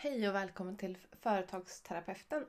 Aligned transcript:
Hej 0.00 0.28
och 0.28 0.34
välkommen 0.34 0.76
till 0.76 0.98
Företagsterapeuten. 1.12 2.46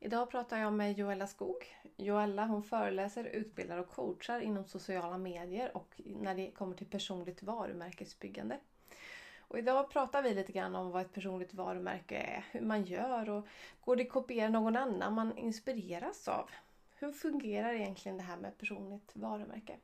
Idag 0.00 0.30
pratar 0.30 0.58
jag 0.58 0.72
med 0.72 0.98
Joella 0.98 1.26
Skog. 1.26 1.76
Joella 1.96 2.46
hon 2.46 2.62
föreläser, 2.62 3.24
utbildar 3.24 3.78
och 3.78 3.90
coachar 3.90 4.40
inom 4.40 4.64
sociala 4.64 5.18
medier 5.18 5.76
och 5.76 5.94
när 6.04 6.34
det 6.34 6.50
kommer 6.50 6.76
till 6.76 6.86
personligt 6.86 7.42
varumärkesbyggande. 7.42 8.58
Och 9.38 9.58
idag 9.58 9.90
pratar 9.90 10.22
vi 10.22 10.34
lite 10.34 10.52
grann 10.52 10.74
om 10.74 10.90
vad 10.90 11.02
ett 11.02 11.12
personligt 11.12 11.54
varumärke 11.54 12.16
är, 12.16 12.44
hur 12.50 12.66
man 12.66 12.84
gör 12.84 13.30
och 13.30 13.46
går 13.80 13.96
det 13.96 14.02
att 14.02 14.08
kopiera 14.08 14.48
någon 14.48 14.76
annan 14.76 15.14
man 15.14 15.38
inspireras 15.38 16.28
av? 16.28 16.50
Hur 16.94 17.12
fungerar 17.12 17.72
egentligen 17.72 18.18
det 18.18 18.24
här 18.24 18.36
med 18.36 18.58
personligt 18.58 19.16
varumärke? 19.16 19.76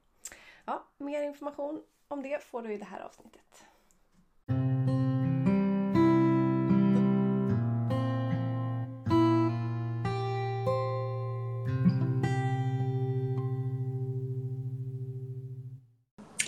Ja, 0.65 0.85
mer 0.97 1.23
information 1.23 1.85
om 2.09 2.23
det 2.23 2.43
får 2.43 2.63
du 2.63 2.73
i 2.73 2.79
det 2.79 2.85
här 2.85 3.01
avsnittet. 3.01 3.65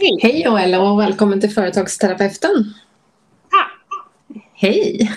Hej! 0.06 0.18
Hej 0.22 0.42
Joella 0.42 0.80
och 0.80 1.00
välkommen 1.00 1.40
till 1.40 1.50
Företagsterapeuten. 1.50 2.74
Tack! 3.50 4.02
Hej! 4.54 5.12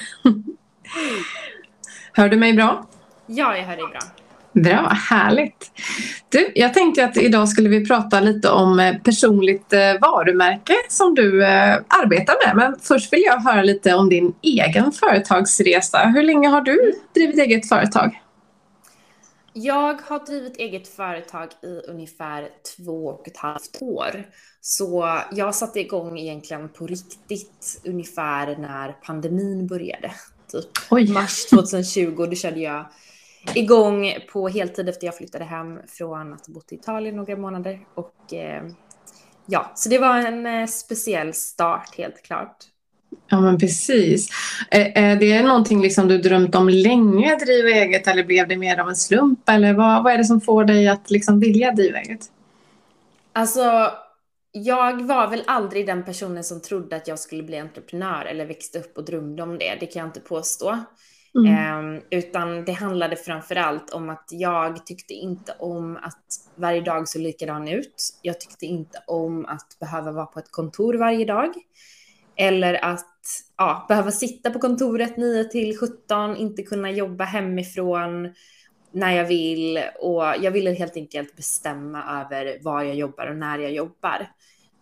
Hör 2.14 2.30
du 2.30 2.38
mig 2.38 2.54
bra? 2.54 2.88
Ja, 3.26 3.58
jag 3.58 3.64
hör 3.64 3.76
dig 3.76 3.86
bra. 3.88 4.00
Bra, 4.52 4.90
härligt. 4.90 5.72
Du, 6.30 6.52
jag 6.56 6.74
tänkte 6.74 7.06
att 7.06 7.18
idag 7.18 7.50
skulle 7.50 7.70
vi 7.70 7.86
prata 7.86 8.20
lite 8.20 8.50
om 8.50 8.80
eh, 8.80 8.98
personligt 8.98 9.74
eh, 9.74 9.80
varumärke 10.02 10.74
som 10.90 11.16
du 11.16 11.46
eh, 11.46 11.78
arbetar 11.88 12.48
med. 12.48 12.56
Men 12.56 12.80
först 12.82 13.14
vill 13.14 13.24
jag 13.26 13.40
höra 13.40 13.64
lite 13.64 13.94
om 13.94 14.10
din 14.10 14.34
egen 14.42 14.92
företagsresa. 14.92 16.00
Hur 16.00 16.24
länge 16.24 16.48
har 16.48 16.62
du 16.62 16.94
drivit 17.14 17.40
eget 17.40 17.70
företag? 17.70 18.22
Jag 19.54 20.02
har 20.02 20.26
drivit 20.26 20.58
eget 20.58 20.88
företag 20.88 21.48
i 21.64 21.90
ungefär 21.92 22.50
två 22.78 23.08
och 23.08 23.28
ett 23.28 23.38
halvt 23.38 23.78
år. 23.82 24.26
Så 24.62 25.20
jag 25.32 25.56
satte 25.56 25.80
igång 25.80 26.20
egentligen 26.20 26.70
på 26.70 26.88
riktigt 26.88 27.82
ungefär 27.86 28.58
när 28.58 28.92
pandemin 28.92 29.68
började. 29.68 30.12
Typ 30.52 30.70
Oj. 30.92 31.12
mars 31.12 31.46
2020, 31.46 32.26
då 32.30 32.36
körde 32.36 32.60
jag 32.60 32.86
igång 33.56 34.14
på 34.34 34.48
heltid 34.48 34.90
efter 34.90 35.08
jag 35.08 35.18
flyttade 35.18 35.46
hem 35.46 35.80
från 35.88 36.34
att 36.34 36.48
ha 36.48 36.54
bott 36.54 36.72
i 36.72 36.76
Italien 36.76 37.16
några 37.16 37.36
månader. 37.36 37.80
Och 37.94 38.34
eh, 38.34 38.64
ja, 39.46 39.72
så 39.76 39.90
det 39.90 39.98
var 39.98 40.18
en 40.18 40.46
eh, 40.46 40.68
speciell 40.68 41.34
start 41.34 41.96
helt 41.98 42.24
klart. 42.24 42.58
Ja 43.30 43.42
men 43.42 43.58
precis. 43.58 44.30
Är 44.70 45.16
det 45.16 45.44
någonting 45.44 45.82
liksom 45.82 46.08
du 46.08 46.18
drömt 46.18 46.56
om 46.56 46.70
länge 46.70 47.34
att 47.34 47.40
driva 47.40 47.70
eget 47.70 48.08
eller 48.08 48.24
blev 48.24 48.48
det 48.48 48.58
mer 48.58 48.78
av 48.78 48.90
en 48.90 48.96
slump? 48.96 49.50
Eller 49.50 49.74
vad, 49.74 50.04
vad 50.04 50.14
är 50.14 50.18
det 50.18 50.24
som 50.24 50.42
får 50.42 50.64
dig 50.64 50.88
att 50.88 51.12
liksom 51.12 51.40
vilja 51.40 51.72
driva 51.72 51.98
eget? 52.00 52.20
Alltså, 53.34 53.92
jag 54.52 55.02
var 55.02 55.28
väl 55.28 55.44
aldrig 55.48 55.88
den 55.88 56.06
personen 56.06 56.44
som 56.44 56.62
trodde 56.62 56.96
att 56.96 57.08
jag 57.08 57.20
skulle 57.20 57.44
bli 57.44 57.60
entreprenör 57.60 58.26
eller 58.26 58.46
växte 58.46 58.80
upp 58.80 58.98
och 58.98 59.06
drömde 59.06 59.44
om 59.44 59.58
det. 59.58 59.78
Det 59.80 59.86
kan 59.86 60.00
jag 60.00 60.10
inte 60.10 60.20
påstå. 60.20 60.78
Mm. 61.36 61.96
Eh, 61.96 62.02
utan 62.10 62.66
det 62.66 62.72
handlade 62.72 63.16
framför 63.16 63.56
allt 63.56 63.90
om 63.90 64.10
att 64.10 64.28
jag 64.30 64.86
tyckte 64.86 65.14
inte 65.14 65.56
om 65.60 65.98
att 65.98 66.26
varje 66.56 66.82
dag 66.82 67.08
såg 67.08 67.22
likadan 67.22 67.68
ut. 67.68 68.10
Jag 68.22 68.40
tyckte 68.40 68.66
inte 68.66 69.04
om 69.08 69.46
att 69.46 69.80
behöva 69.80 70.12
vara 70.12 70.26
på 70.26 70.40
ett 70.40 70.52
kontor 70.52 70.94
varje 70.94 71.26
dag. 71.26 71.54
Eller 72.36 72.86
att 72.86 73.06
ja, 73.58 73.86
behöva 73.90 74.12
sitta 74.12 74.52
på 74.52 74.60
kontoret 74.60 75.18
9 75.18 75.44
till 75.44 75.78
17, 75.78 76.36
inte 76.36 76.64
kunna 76.64 76.92
jobba 76.92 77.24
hemifrån 77.24 78.34
när 78.92 79.16
jag 79.16 79.26
vill 79.26 79.80
och 80.00 80.24
jag 80.24 80.52
ville 80.52 80.72
helt 80.72 80.96
enkelt 80.96 81.36
bestämma 81.36 82.22
över 82.22 82.60
var 82.62 82.84
jag 82.84 82.96
jobbar 82.96 83.28
och 83.28 83.36
när 83.36 83.60
jag 83.60 83.72
jobbar. 83.72 84.32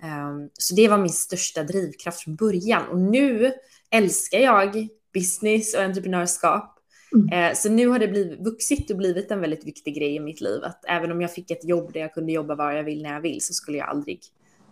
Um, 0.04 0.50
så 0.54 0.76
det 0.76 0.88
var 0.88 0.98
min 0.98 1.10
största 1.10 1.64
drivkraft 1.64 2.20
från 2.20 2.36
början 2.36 2.88
och 2.88 3.00
nu 3.00 3.54
älskar 3.90 4.40
jag 4.40 4.88
business 5.14 5.76
och 5.76 5.82
entreprenörskap. 5.82 6.74
Mm. 7.14 7.50
Uh, 7.50 7.56
så 7.56 7.70
nu 7.70 7.88
har 7.88 8.00
det 8.00 8.08
blivit, 8.08 8.40
vuxit 8.40 8.92
och 8.92 8.98
blivit 8.98 9.32
en 9.32 9.42
väldigt 9.42 9.68
viktig 9.68 9.96
grej 9.96 10.16
i 10.16 10.20
mitt 10.20 10.42
liv 10.42 10.64
att 10.64 10.86
även 10.88 11.12
om 11.12 11.22
jag 11.22 11.34
fick 11.34 11.52
ett 11.52 11.66
jobb 11.66 11.94
där 11.94 12.00
jag 12.00 12.14
kunde 12.14 12.32
jobba 12.32 12.56
var 12.56 12.72
jag 12.72 12.84
vill 12.84 13.04
när 13.04 13.14
jag 13.14 13.22
vill 13.22 13.42
så 13.42 13.54
skulle 13.54 13.78
jag 13.78 13.90
aldrig 13.90 14.20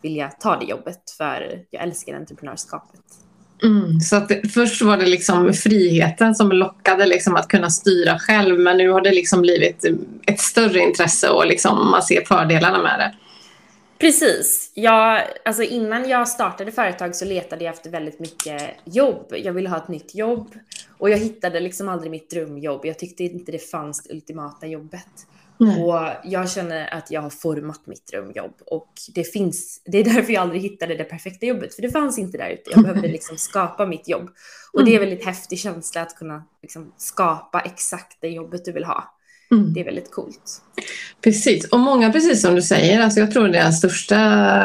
vilja 0.02 0.32
ta 0.32 0.60
det 0.60 0.66
jobbet 0.66 1.12
för 1.18 1.66
jag 1.70 1.84
älskar 1.84 2.14
entreprenörskapet. 2.14 3.25
Mm, 3.64 4.00
så 4.00 4.16
att 4.16 4.30
det, 4.30 4.48
först 4.54 4.82
var 4.82 4.98
det 4.98 5.06
liksom 5.06 5.54
friheten 5.54 6.36
som 6.36 6.52
lockade 6.52 7.06
liksom 7.06 7.36
att 7.36 7.48
kunna 7.48 7.70
styra 7.70 8.20
själv 8.20 8.60
men 8.60 8.78
nu 8.78 8.90
har 8.90 9.02
det 9.02 9.12
liksom 9.12 9.42
blivit 9.42 9.86
ett 10.28 10.40
större 10.40 10.80
intresse 10.80 11.30
och 11.30 11.46
liksom 11.46 11.92
man 11.92 12.04
ser 12.04 12.22
fördelarna 12.26 12.82
med 12.82 13.00
det. 13.00 13.16
Precis. 14.00 14.72
Jag, 14.74 15.22
alltså 15.46 15.64
innan 15.64 16.10
jag 16.10 16.28
startade 16.28 16.72
företag 16.72 17.16
så 17.16 17.26
letade 17.26 17.64
jag 17.64 17.74
efter 17.74 17.90
väldigt 17.90 18.20
mycket 18.20 18.62
jobb. 18.84 19.26
Jag 19.30 19.54
ville 19.54 19.70
ha 19.70 19.78
ett 19.78 19.88
nytt 19.88 20.16
jobb 20.16 20.56
och 20.98 21.10
jag 21.10 21.18
hittade 21.18 21.60
liksom 21.60 21.90
aldrig 21.90 22.12
mitt 22.12 22.30
drömjobb. 22.30 22.86
Jag 22.86 23.00
tyckte 23.00 23.24
inte 23.24 23.52
det 23.52 23.72
fanns 23.72 24.04
det 24.04 24.14
ultimata 24.14 24.68
jobbet. 24.68 25.28
Mm. 25.60 25.84
Och 25.84 26.10
jag 26.24 26.50
känner 26.52 26.94
att 26.94 27.12
jag 27.12 27.22
har 27.22 27.30
format 27.30 27.88
mitt 27.88 28.08
drömjobb 28.08 28.54
och 28.66 28.94
det 29.16 29.24
finns, 29.24 29.82
det 29.86 29.98
är 29.98 30.04
därför 30.04 30.34
jag 30.34 30.42
aldrig 30.42 30.62
hittade 30.62 30.96
det 30.96 31.04
perfekta 31.04 31.46
jobbet, 31.46 31.76
för 31.76 31.82
det 31.82 31.90
fanns 31.90 32.18
inte 32.18 32.38
där 32.38 32.50
ute. 32.50 32.72
Jag 32.72 32.84
behövde 32.84 33.08
liksom 33.08 33.38
skapa 33.38 33.86
mitt 33.86 34.08
jobb. 34.08 34.30
Och 34.74 34.86
det 34.86 34.92
är 34.92 34.96
en 34.96 35.02
mm. 35.02 35.10
väldigt 35.10 35.26
häftig 35.26 35.60
känsla 35.60 36.02
att 36.02 36.16
kunna 36.16 36.44
liksom 36.62 36.94
skapa 36.98 37.60
exakt 37.60 38.18
det 38.22 38.30
jobbet 38.30 38.66
du 38.66 38.72
vill 38.72 38.86
ha. 38.86 39.16
Mm. 39.52 39.74
Det 39.74 39.80
är 39.80 39.86
väldigt 39.86 40.12
coolt. 40.12 40.62
Precis, 41.22 41.70
och 41.70 41.80
många 41.80 42.12
precis 42.12 42.42
som 42.42 42.56
du 42.56 42.62
säger, 42.62 43.02
alltså 43.02 43.20
jag 43.20 43.32
tror 43.32 43.48
det 43.48 43.58
är 43.58 43.64
den 43.64 43.74
största 43.74 44.18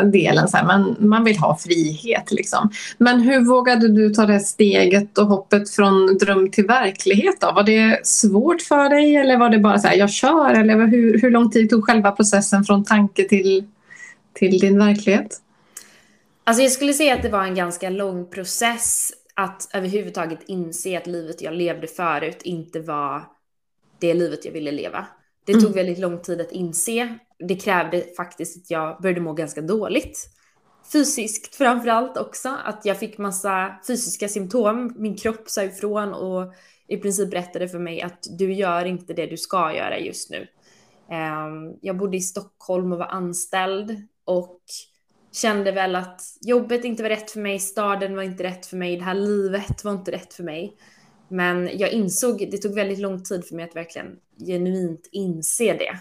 delen, 0.04 0.48
så 0.48 0.56
här, 0.56 0.66
man, 0.66 0.96
man 0.98 1.24
vill 1.24 1.38
ha 1.38 1.58
frihet. 1.58 2.32
Liksom. 2.32 2.70
Men 2.98 3.20
hur 3.20 3.40
vågade 3.40 3.88
du 3.88 4.14
ta 4.14 4.26
det 4.26 4.40
steget 4.40 5.18
och 5.18 5.26
hoppet 5.26 5.70
från 5.70 6.18
dröm 6.18 6.50
till 6.50 6.66
verklighet? 6.66 7.40
Då? 7.40 7.52
Var 7.52 7.62
det 7.62 8.06
svårt 8.06 8.62
för 8.62 8.88
dig 8.88 9.16
eller 9.16 9.36
var 9.36 9.50
det 9.50 9.58
bara 9.58 9.78
så 9.78 9.88
här, 9.88 9.96
jag 9.96 10.10
kör? 10.10 10.50
Eller 10.54 10.86
hur, 10.86 11.20
hur 11.20 11.30
lång 11.30 11.50
tid 11.50 11.70
tog 11.70 11.84
själva 11.84 12.10
processen 12.10 12.64
från 12.64 12.84
tanke 12.84 13.28
till, 13.28 13.64
till 14.34 14.58
din 14.58 14.78
verklighet? 14.78 15.40
Alltså 16.44 16.62
jag 16.62 16.72
skulle 16.72 16.92
säga 16.92 17.14
att 17.14 17.22
det 17.22 17.28
var 17.28 17.44
en 17.44 17.54
ganska 17.54 17.90
lång 17.90 18.26
process 18.30 19.12
att 19.34 19.68
överhuvudtaget 19.74 20.38
inse 20.46 20.98
att 20.98 21.06
livet 21.06 21.42
jag 21.42 21.54
levde 21.54 21.86
förut 21.86 22.40
inte 22.42 22.80
var 22.80 23.24
det 24.00 24.14
livet 24.14 24.44
jag 24.44 24.52
ville 24.52 24.72
leva. 24.72 25.06
Det 25.44 25.52
tog 25.52 25.62
mm. 25.62 25.74
väldigt 25.74 25.98
lång 25.98 26.22
tid 26.22 26.40
att 26.40 26.52
inse. 26.52 27.18
Det 27.38 27.56
krävde 27.56 28.04
faktiskt 28.16 28.56
att 28.56 28.70
jag 28.70 29.02
började 29.02 29.20
må 29.20 29.32
ganska 29.32 29.60
dåligt. 29.60 30.30
Fysiskt 30.92 31.54
framförallt 31.54 32.16
också, 32.16 32.56
att 32.64 32.84
jag 32.84 32.98
fick 32.98 33.18
massa 33.18 33.74
fysiska 33.86 34.28
symptom. 34.28 34.94
Min 34.96 35.16
kropp 35.16 35.50
sa 35.50 35.62
ifrån 35.62 36.14
och 36.14 36.54
i 36.88 36.96
princip 36.96 37.30
berättade 37.30 37.68
för 37.68 37.78
mig 37.78 38.02
att 38.02 38.26
du 38.38 38.52
gör 38.52 38.84
inte 38.84 39.14
det 39.14 39.26
du 39.26 39.36
ska 39.36 39.74
göra 39.74 39.98
just 39.98 40.30
nu. 40.30 40.46
Ehm, 41.10 41.74
jag 41.80 41.96
bodde 41.96 42.16
i 42.16 42.20
Stockholm 42.20 42.92
och 42.92 42.98
var 42.98 43.06
anställd 43.06 44.06
och 44.24 44.60
kände 45.32 45.72
väl 45.72 45.96
att 45.96 46.20
jobbet 46.40 46.84
inte 46.84 47.02
var 47.02 47.10
rätt 47.10 47.30
för 47.30 47.40
mig, 47.40 47.58
staden 47.58 48.16
var 48.16 48.22
inte 48.22 48.42
rätt 48.42 48.66
för 48.66 48.76
mig, 48.76 48.96
det 48.96 49.04
här 49.04 49.14
livet 49.14 49.84
var 49.84 49.92
inte 49.92 50.12
rätt 50.12 50.34
för 50.34 50.44
mig. 50.44 50.76
Men 51.30 51.78
jag 51.78 51.90
insåg, 51.90 52.48
det 52.50 52.58
tog 52.58 52.74
väldigt 52.74 52.98
lång 52.98 53.22
tid 53.22 53.44
för 53.44 53.54
mig 53.54 53.64
att 53.64 53.76
verkligen 53.76 54.16
genuint 54.46 55.08
inse 55.12 55.72
det. 55.72 55.98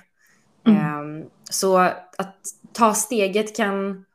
Mm. 0.71 0.99
Um, 0.99 1.29
så 1.49 1.77
att 1.77 2.37
ta 2.73 2.93
steget 2.93 3.55
kan 3.55 4.05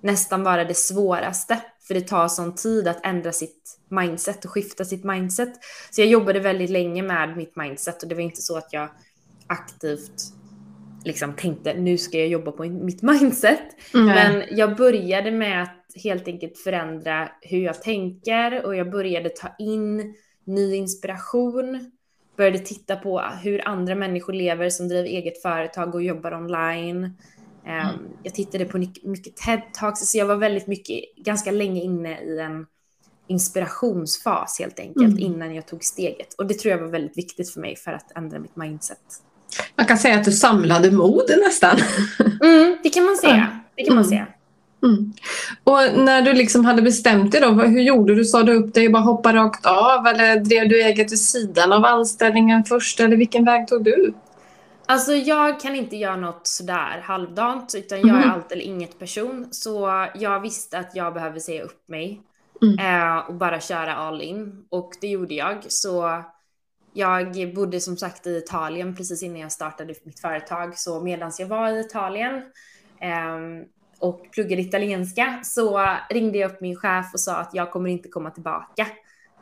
nästan 0.00 0.42
vara 0.42 0.64
det 0.64 0.76
svåraste, 0.76 1.60
för 1.86 1.94
det 1.94 2.00
tar 2.00 2.28
sån 2.28 2.54
tid 2.54 2.88
att 2.88 3.06
ändra 3.06 3.32
sitt 3.32 3.78
mindset 3.88 4.44
och 4.44 4.50
skifta 4.50 4.84
sitt 4.84 5.04
mindset. 5.04 5.52
Så 5.90 6.00
jag 6.00 6.08
jobbade 6.08 6.40
väldigt 6.40 6.70
länge 6.70 7.02
med 7.02 7.36
mitt 7.36 7.56
mindset 7.56 8.02
och 8.02 8.08
det 8.08 8.14
var 8.14 8.22
inte 8.22 8.42
så 8.42 8.56
att 8.56 8.72
jag 8.72 8.88
aktivt 9.46 10.32
liksom 11.04 11.32
tänkte 11.32 11.74
nu 11.74 11.98
ska 11.98 12.18
jag 12.18 12.28
jobba 12.28 12.52
på 12.52 12.64
mitt 12.64 13.02
mindset. 13.02 13.60
Mm. 13.94 14.06
Men 14.06 14.44
jag 14.50 14.76
började 14.76 15.30
med 15.30 15.62
att 15.62 16.02
helt 16.02 16.28
enkelt 16.28 16.58
förändra 16.58 17.28
hur 17.40 17.58
jag 17.58 17.82
tänker 17.82 18.66
och 18.66 18.76
jag 18.76 18.90
började 18.90 19.28
ta 19.28 19.48
in 19.58 20.14
ny 20.46 20.74
inspiration, 20.74 21.90
började 22.36 22.58
titta 22.58 22.96
på 22.96 23.20
hur 23.42 23.68
andra 23.68 23.94
människor 23.94 24.32
lever 24.32 24.70
som 24.70 24.88
driver 24.88 25.08
eget 25.08 25.42
företag 25.42 25.94
och 25.94 26.02
jobbar 26.02 26.34
online. 26.34 27.04
Ehm, 27.66 27.88
mm. 27.88 27.94
Jag 28.22 28.34
tittade 28.34 28.64
på 28.64 28.78
mycket 28.78 29.36
TED-talks, 29.36 29.96
så 29.96 30.18
jag 30.18 30.26
var 30.26 30.36
väldigt 30.36 30.66
mycket, 30.66 31.16
ganska 31.16 31.50
länge 31.50 31.82
inne 31.82 32.20
i 32.20 32.38
en 32.38 32.66
inspirationsfas 33.28 34.58
helt 34.58 34.78
enkelt 34.80 35.18
mm. 35.18 35.18
innan 35.18 35.54
jag 35.54 35.66
tog 35.66 35.84
steget. 35.84 36.34
Och 36.34 36.46
det 36.46 36.54
tror 36.54 36.72
jag 36.72 36.78
var 36.78 36.88
väldigt 36.88 37.18
viktigt 37.18 37.50
för 37.50 37.60
mig 37.60 37.76
för 37.76 37.92
att 37.92 38.16
ändra 38.16 38.38
mitt 38.38 38.56
mindset. 38.56 38.98
Man 39.76 39.86
kan 39.86 39.98
säga 39.98 40.18
att 40.18 40.24
du 40.24 40.32
samlade 40.32 40.90
mod 40.90 41.30
nästan. 41.44 41.78
Mm, 42.42 42.76
det 42.82 42.90
kan 42.90 43.04
man 43.04 43.16
säga. 43.16 43.60
Det 43.76 43.84
kan 43.84 43.94
man 43.94 44.04
säga. 44.04 44.26
Mm. 44.82 45.12
Och 45.64 46.04
när 46.04 46.22
du 46.22 46.32
liksom 46.32 46.64
hade 46.64 46.82
bestämt 46.82 47.32
dig 47.32 47.40
då, 47.40 47.48
hur 47.48 47.80
gjorde 47.80 48.14
du? 48.14 48.24
Sa 48.24 48.42
du 48.42 48.54
upp 48.54 48.74
dig 48.74 48.86
och 48.86 48.92
bara 48.92 49.02
hoppade 49.02 49.38
rakt 49.38 49.66
av 49.66 50.06
eller 50.06 50.40
drev 50.40 50.68
du 50.68 50.82
eget 50.82 51.12
vid 51.12 51.20
sidan 51.20 51.72
av 51.72 51.84
anställningen 51.84 52.64
först 52.64 53.00
eller 53.00 53.16
vilken 53.16 53.44
väg 53.44 53.68
tog 53.68 53.84
du? 53.84 54.14
Alltså 54.88 55.12
jag 55.12 55.60
kan 55.60 55.76
inte 55.76 55.96
göra 55.96 56.16
något 56.16 56.46
sådär 56.46 57.00
halvdant 57.04 57.74
utan 57.76 58.00
jag 58.00 58.08
är 58.08 58.22
mm. 58.22 58.30
allt 58.30 58.52
eller 58.52 58.62
inget 58.62 58.98
person. 58.98 59.48
Så 59.50 60.06
jag 60.14 60.40
visste 60.40 60.78
att 60.78 60.96
jag 60.96 61.14
behöver 61.14 61.38
säga 61.38 61.62
upp 61.62 61.88
mig 61.88 62.20
mm. 62.62 62.78
eh, 62.78 63.18
och 63.18 63.34
bara 63.34 63.60
köra 63.60 63.94
all 63.94 64.22
in. 64.22 64.64
Och 64.68 64.92
det 65.00 65.06
gjorde 65.06 65.34
jag. 65.34 65.56
Så 65.68 66.22
jag 66.92 67.54
bodde 67.54 67.80
som 67.80 67.96
sagt 67.96 68.26
i 68.26 68.36
Italien 68.36 68.96
precis 68.96 69.22
innan 69.22 69.40
jag 69.40 69.52
startade 69.52 69.94
mitt 70.04 70.20
företag. 70.20 70.78
Så 70.78 71.00
medan 71.00 71.32
jag 71.38 71.46
var 71.46 71.68
i 71.68 71.80
Italien 71.80 72.34
eh, 73.00 73.66
och 73.98 74.30
pluggade 74.32 74.62
italienska 74.62 75.40
så 75.44 75.88
ringde 76.10 76.38
jag 76.38 76.50
upp 76.50 76.60
min 76.60 76.76
chef 76.76 77.06
och 77.12 77.20
sa 77.20 77.36
att 77.36 77.54
jag 77.54 77.70
kommer 77.70 77.90
inte 77.90 78.08
komma 78.08 78.30
tillbaka 78.30 78.86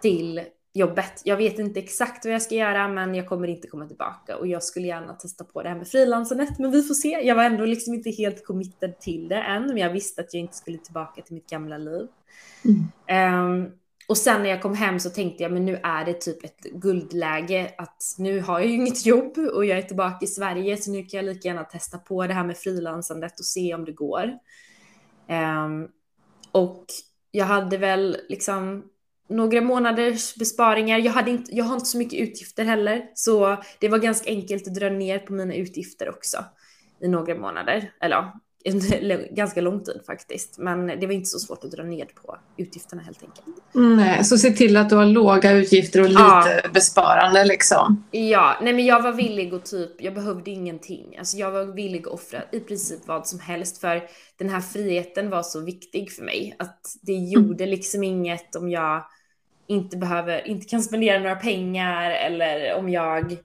till 0.00 0.42
jobbet. 0.74 1.22
Jag 1.24 1.36
vet 1.36 1.58
inte 1.58 1.80
exakt 1.80 2.24
vad 2.24 2.34
jag 2.34 2.42
ska 2.42 2.54
göra 2.54 2.88
men 2.88 3.14
jag 3.14 3.28
kommer 3.28 3.48
inte 3.48 3.68
komma 3.68 3.86
tillbaka 3.86 4.36
och 4.36 4.46
jag 4.46 4.62
skulle 4.62 4.86
gärna 4.86 5.14
testa 5.14 5.44
på 5.44 5.62
det 5.62 5.68
här 5.68 5.76
med 5.76 5.88
frilansandet 5.88 6.58
men 6.58 6.70
vi 6.70 6.82
får 6.82 6.94
se. 6.94 7.08
Jag 7.08 7.34
var 7.34 7.44
ändå 7.44 7.64
liksom 7.64 7.94
inte 7.94 8.10
helt 8.10 8.46
committed 8.46 9.00
till 9.00 9.28
det 9.28 9.42
än 9.42 9.66
men 9.66 9.76
jag 9.76 9.90
visste 9.90 10.20
att 10.20 10.34
jag 10.34 10.40
inte 10.40 10.56
skulle 10.56 10.78
tillbaka 10.78 11.22
till 11.22 11.34
mitt 11.34 11.50
gamla 11.50 11.78
liv. 11.78 12.06
Mm. 13.08 13.62
Um, 13.62 13.72
och 14.06 14.18
sen 14.18 14.42
när 14.42 14.50
jag 14.50 14.62
kom 14.62 14.74
hem 14.74 15.00
så 15.00 15.10
tänkte 15.10 15.42
jag 15.42 15.52
men 15.52 15.64
nu 15.64 15.80
är 15.82 16.04
det 16.04 16.14
typ 16.14 16.44
ett 16.44 16.60
guldläge 16.60 17.74
att 17.78 18.14
nu 18.18 18.40
har 18.40 18.60
jag 18.60 18.68
ju 18.68 18.74
inget 18.74 19.06
jobb 19.06 19.38
och 19.38 19.64
jag 19.64 19.78
är 19.78 19.82
tillbaka 19.82 20.24
i 20.24 20.26
Sverige 20.26 20.76
så 20.76 20.90
nu 20.90 21.02
kan 21.02 21.18
jag 21.18 21.34
lika 21.34 21.48
gärna 21.48 21.64
testa 21.64 21.98
på 21.98 22.26
det 22.26 22.34
här 22.34 22.44
med 22.44 22.56
frilansandet 22.56 23.38
och 23.38 23.44
se 23.44 23.74
om 23.74 23.84
det 23.84 23.92
går. 23.92 24.38
Um, 25.28 25.88
och 26.52 26.84
jag 27.30 27.46
hade 27.46 27.76
väl 27.76 28.16
liksom 28.28 28.84
några 29.28 29.60
månaders 29.60 30.34
besparingar. 30.34 30.98
Jag, 30.98 31.12
hade 31.12 31.30
inte, 31.30 31.56
jag 31.56 31.64
har 31.64 31.74
inte 31.74 31.86
så 31.86 31.98
mycket 31.98 32.20
utgifter 32.20 32.64
heller, 32.64 33.10
så 33.14 33.62
det 33.80 33.88
var 33.88 33.98
ganska 33.98 34.30
enkelt 34.30 34.66
att 34.66 34.74
dra 34.74 34.88
ner 34.88 35.18
på 35.18 35.32
mina 35.32 35.54
utgifter 35.54 36.08
också 36.08 36.44
i 37.00 37.08
några 37.08 37.34
månader. 37.34 37.92
Eller 38.00 38.16
ja, 38.16 38.40
ganska 39.30 39.60
lång 39.60 39.84
tid 39.84 40.00
faktiskt. 40.06 40.58
Men 40.58 40.86
det 40.86 41.06
var 41.06 41.12
inte 41.12 41.28
så 41.28 41.38
svårt 41.38 41.64
att 41.64 41.70
dra 41.70 41.82
ner 41.82 42.04
på 42.04 42.36
utgifterna 42.56 43.02
helt 43.02 43.22
enkelt. 43.22 43.46
Nej, 43.72 44.24
så 44.24 44.38
se 44.38 44.50
till 44.50 44.76
att 44.76 44.90
du 44.90 44.96
har 44.96 45.06
låga 45.06 45.52
utgifter 45.52 46.00
och 46.00 46.08
lite 46.08 46.20
ja. 46.20 46.70
besparande 46.74 47.44
liksom. 47.44 48.04
Ja, 48.10 48.58
nej 48.62 48.72
men 48.72 48.84
jag 48.84 49.02
var 49.02 49.12
villig 49.12 49.54
och 49.54 49.64
typ, 49.64 49.90
jag 49.98 50.14
behövde 50.14 50.50
ingenting. 50.50 51.16
Alltså 51.18 51.36
jag 51.36 51.50
var 51.50 51.64
villig 51.64 52.00
att 52.00 52.14
offra 52.14 52.42
i 52.52 52.60
princip 52.60 53.00
vad 53.06 53.26
som 53.26 53.40
helst 53.40 53.78
för 53.78 54.02
den 54.38 54.48
här 54.48 54.60
friheten 54.60 55.30
var 55.30 55.42
så 55.42 55.60
viktig 55.60 56.12
för 56.12 56.22
mig. 56.22 56.56
Att 56.58 56.80
det 57.02 57.16
mm. 57.16 57.30
gjorde 57.30 57.66
liksom 57.66 58.04
inget 58.04 58.56
om 58.56 58.70
jag 58.70 59.04
inte 59.66 59.96
behöver, 59.96 60.48
inte 60.48 60.66
kan 60.66 60.82
spendera 60.82 61.18
några 61.18 61.36
pengar 61.36 62.10
eller 62.10 62.74
om 62.74 62.88
jag 62.88 63.36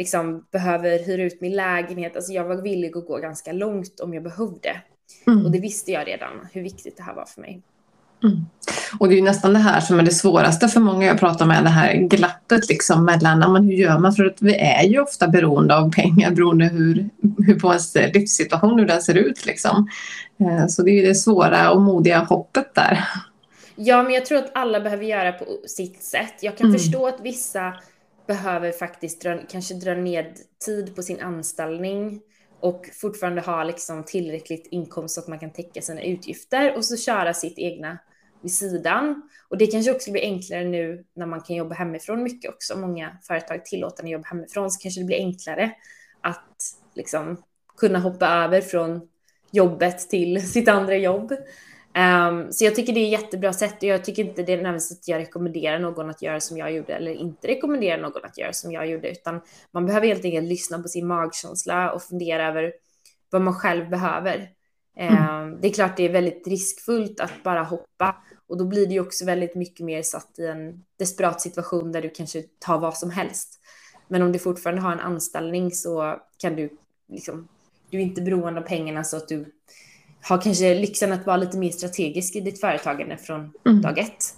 liksom 0.00 0.44
behöver 0.52 1.06
hyra 1.06 1.22
ut 1.22 1.40
min 1.40 1.56
lägenhet. 1.56 2.16
Alltså 2.16 2.32
jag 2.32 2.44
var 2.44 2.56
villig 2.56 2.96
att 2.96 3.06
gå 3.06 3.18
ganska 3.18 3.52
långt 3.52 4.00
om 4.00 4.14
jag 4.14 4.22
behövde. 4.22 4.80
Mm. 5.26 5.44
Och 5.44 5.50
det 5.50 5.60
visste 5.60 5.92
jag 5.92 6.08
redan 6.08 6.48
hur 6.52 6.62
viktigt 6.62 6.96
det 6.96 7.02
här 7.02 7.14
var 7.14 7.24
för 7.24 7.40
mig. 7.40 7.62
Mm. 8.24 8.46
Och 8.98 9.08
det 9.08 9.18
är 9.18 9.22
nästan 9.22 9.52
det 9.52 9.58
här 9.58 9.80
som 9.80 9.98
är 9.98 10.02
det 10.02 10.10
svåraste 10.10 10.68
för 10.68 10.80
många 10.80 11.06
jag 11.06 11.20
pratar 11.20 11.46
med, 11.46 11.64
det 11.64 11.70
här 11.70 11.94
glappet 11.94 12.68
liksom 12.68 13.04
mellan, 13.04 13.52
men 13.52 13.64
hur 13.64 13.72
gör 13.72 13.98
man? 13.98 14.12
För 14.12 14.24
att 14.24 14.42
vi 14.42 14.54
är 14.54 14.82
ju 14.82 15.00
ofta 15.00 15.28
beroende 15.28 15.76
av 15.76 15.92
pengar 15.92 16.30
beroende 16.30 16.64
hur, 16.64 17.08
hur 17.46 17.60
på 17.60 17.68
ens 17.68 17.94
livssituation, 17.94 18.78
hur 18.78 18.86
den 18.86 19.02
ser 19.02 19.14
ut 19.14 19.46
liksom. 19.46 19.88
Eh, 20.40 20.66
så 20.66 20.82
det 20.82 20.90
är 20.90 20.94
ju 20.94 21.06
det 21.06 21.14
svåra 21.14 21.70
och 21.70 21.80
modiga 21.80 22.18
hoppet 22.18 22.74
där. 22.74 23.04
Ja, 23.76 24.02
men 24.02 24.12
jag 24.12 24.26
tror 24.26 24.38
att 24.38 24.50
alla 24.54 24.80
behöver 24.80 25.04
göra 25.04 25.32
på 25.32 25.44
sitt 25.66 26.02
sätt. 26.02 26.34
Jag 26.40 26.56
kan 26.56 26.66
mm. 26.66 26.78
förstå 26.78 27.06
att 27.06 27.20
vissa 27.22 27.74
behöver 28.30 28.72
faktiskt 28.72 29.22
dra, 29.22 29.38
kanske 29.48 29.74
dra 29.74 29.94
ned 29.94 30.38
tid 30.66 30.96
på 30.96 31.02
sin 31.02 31.20
anställning 31.20 32.20
och 32.60 32.90
fortfarande 33.00 33.40
ha 33.40 33.64
liksom 33.64 34.04
tillräckligt 34.04 34.66
inkomst 34.70 35.14
så 35.14 35.20
att 35.20 35.28
man 35.28 35.38
kan 35.38 35.52
täcka 35.52 35.82
sina 35.82 36.02
utgifter 36.02 36.76
och 36.76 36.84
så 36.84 36.96
köra 36.96 37.34
sitt 37.34 37.58
egna 37.58 37.98
vid 38.42 38.52
sidan. 38.52 39.22
Och 39.48 39.58
det 39.58 39.66
kanske 39.66 39.92
också 39.92 40.12
blir 40.12 40.22
enklare 40.22 40.64
nu 40.64 41.04
när 41.14 41.26
man 41.26 41.40
kan 41.40 41.56
jobba 41.56 41.74
hemifrån 41.74 42.22
mycket 42.22 42.50
också. 42.50 42.78
Många 42.78 43.18
företag 43.22 43.64
tillåter 43.64 44.04
att 44.04 44.10
jobba 44.10 44.28
hemifrån 44.28 44.70
så 44.70 44.80
kanske 44.80 45.00
det 45.00 45.04
blir 45.04 45.16
enklare 45.16 45.72
att 46.20 46.60
liksom 46.94 47.42
kunna 47.76 47.98
hoppa 47.98 48.26
över 48.26 48.60
från 48.60 49.08
jobbet 49.50 49.98
till 49.98 50.50
sitt 50.50 50.68
andra 50.68 50.96
jobb. 50.96 51.32
Um, 52.00 52.52
så 52.52 52.64
jag 52.64 52.74
tycker 52.74 52.92
det 52.92 53.00
är 53.00 53.04
ett 53.04 53.22
jättebra 53.22 53.52
sätt 53.52 53.76
och 53.76 53.84
jag 53.84 54.04
tycker 54.04 54.24
inte 54.24 54.42
det 54.42 54.52
är 54.52 54.62
närmast 54.62 54.92
att 54.92 55.08
jag 55.08 55.18
rekommenderar 55.18 55.78
någon 55.78 56.10
att 56.10 56.22
göra 56.22 56.40
som 56.40 56.58
jag 56.58 56.72
gjorde 56.72 56.94
eller 56.94 57.12
inte 57.12 57.48
rekommenderar 57.48 58.02
någon 58.02 58.24
att 58.24 58.38
göra 58.38 58.52
som 58.52 58.72
jag 58.72 58.86
gjorde 58.86 59.10
utan 59.10 59.40
man 59.70 59.86
behöver 59.86 60.06
helt 60.06 60.24
enkelt 60.24 60.48
lyssna 60.48 60.78
på 60.82 60.88
sin 60.88 61.06
magkänsla 61.06 61.92
och 61.92 62.02
fundera 62.02 62.48
över 62.48 62.72
vad 63.30 63.42
man 63.42 63.54
själv 63.54 63.90
behöver. 63.90 64.50
Mm. 64.96 65.44
Um, 65.44 65.60
det 65.60 65.68
är 65.68 65.72
klart 65.72 65.96
det 65.96 66.02
är 66.02 66.12
väldigt 66.12 66.46
riskfullt 66.46 67.20
att 67.20 67.42
bara 67.42 67.62
hoppa 67.62 68.16
och 68.48 68.58
då 68.58 68.64
blir 68.64 68.86
det 68.86 68.92
ju 68.92 69.00
också 69.00 69.24
väldigt 69.24 69.54
mycket 69.54 69.86
mer 69.86 70.02
satt 70.02 70.38
i 70.38 70.46
en 70.46 70.84
desperat 70.98 71.40
situation 71.40 71.92
där 71.92 72.02
du 72.02 72.10
kanske 72.10 72.42
tar 72.58 72.78
vad 72.78 72.96
som 72.96 73.10
helst. 73.10 73.60
Men 74.08 74.22
om 74.22 74.32
du 74.32 74.38
fortfarande 74.38 74.82
har 74.82 74.92
en 74.92 75.00
anställning 75.00 75.70
så 75.70 76.20
kan 76.38 76.56
du 76.56 76.70
liksom, 77.08 77.48
du 77.90 77.98
är 77.98 78.02
inte 78.02 78.22
beroende 78.22 78.60
av 78.60 78.64
pengarna 78.64 79.04
så 79.04 79.16
att 79.16 79.28
du 79.28 79.52
har 80.22 80.38
kanske 80.38 80.74
lyxen 80.74 81.12
att 81.12 81.26
vara 81.26 81.36
lite 81.36 81.58
mer 81.58 81.70
strategisk 81.70 82.36
i 82.36 82.40
ditt 82.40 82.60
företagande 82.60 83.16
från 83.16 83.52
mm. 83.66 83.82
dag 83.82 83.98
ett. 83.98 84.34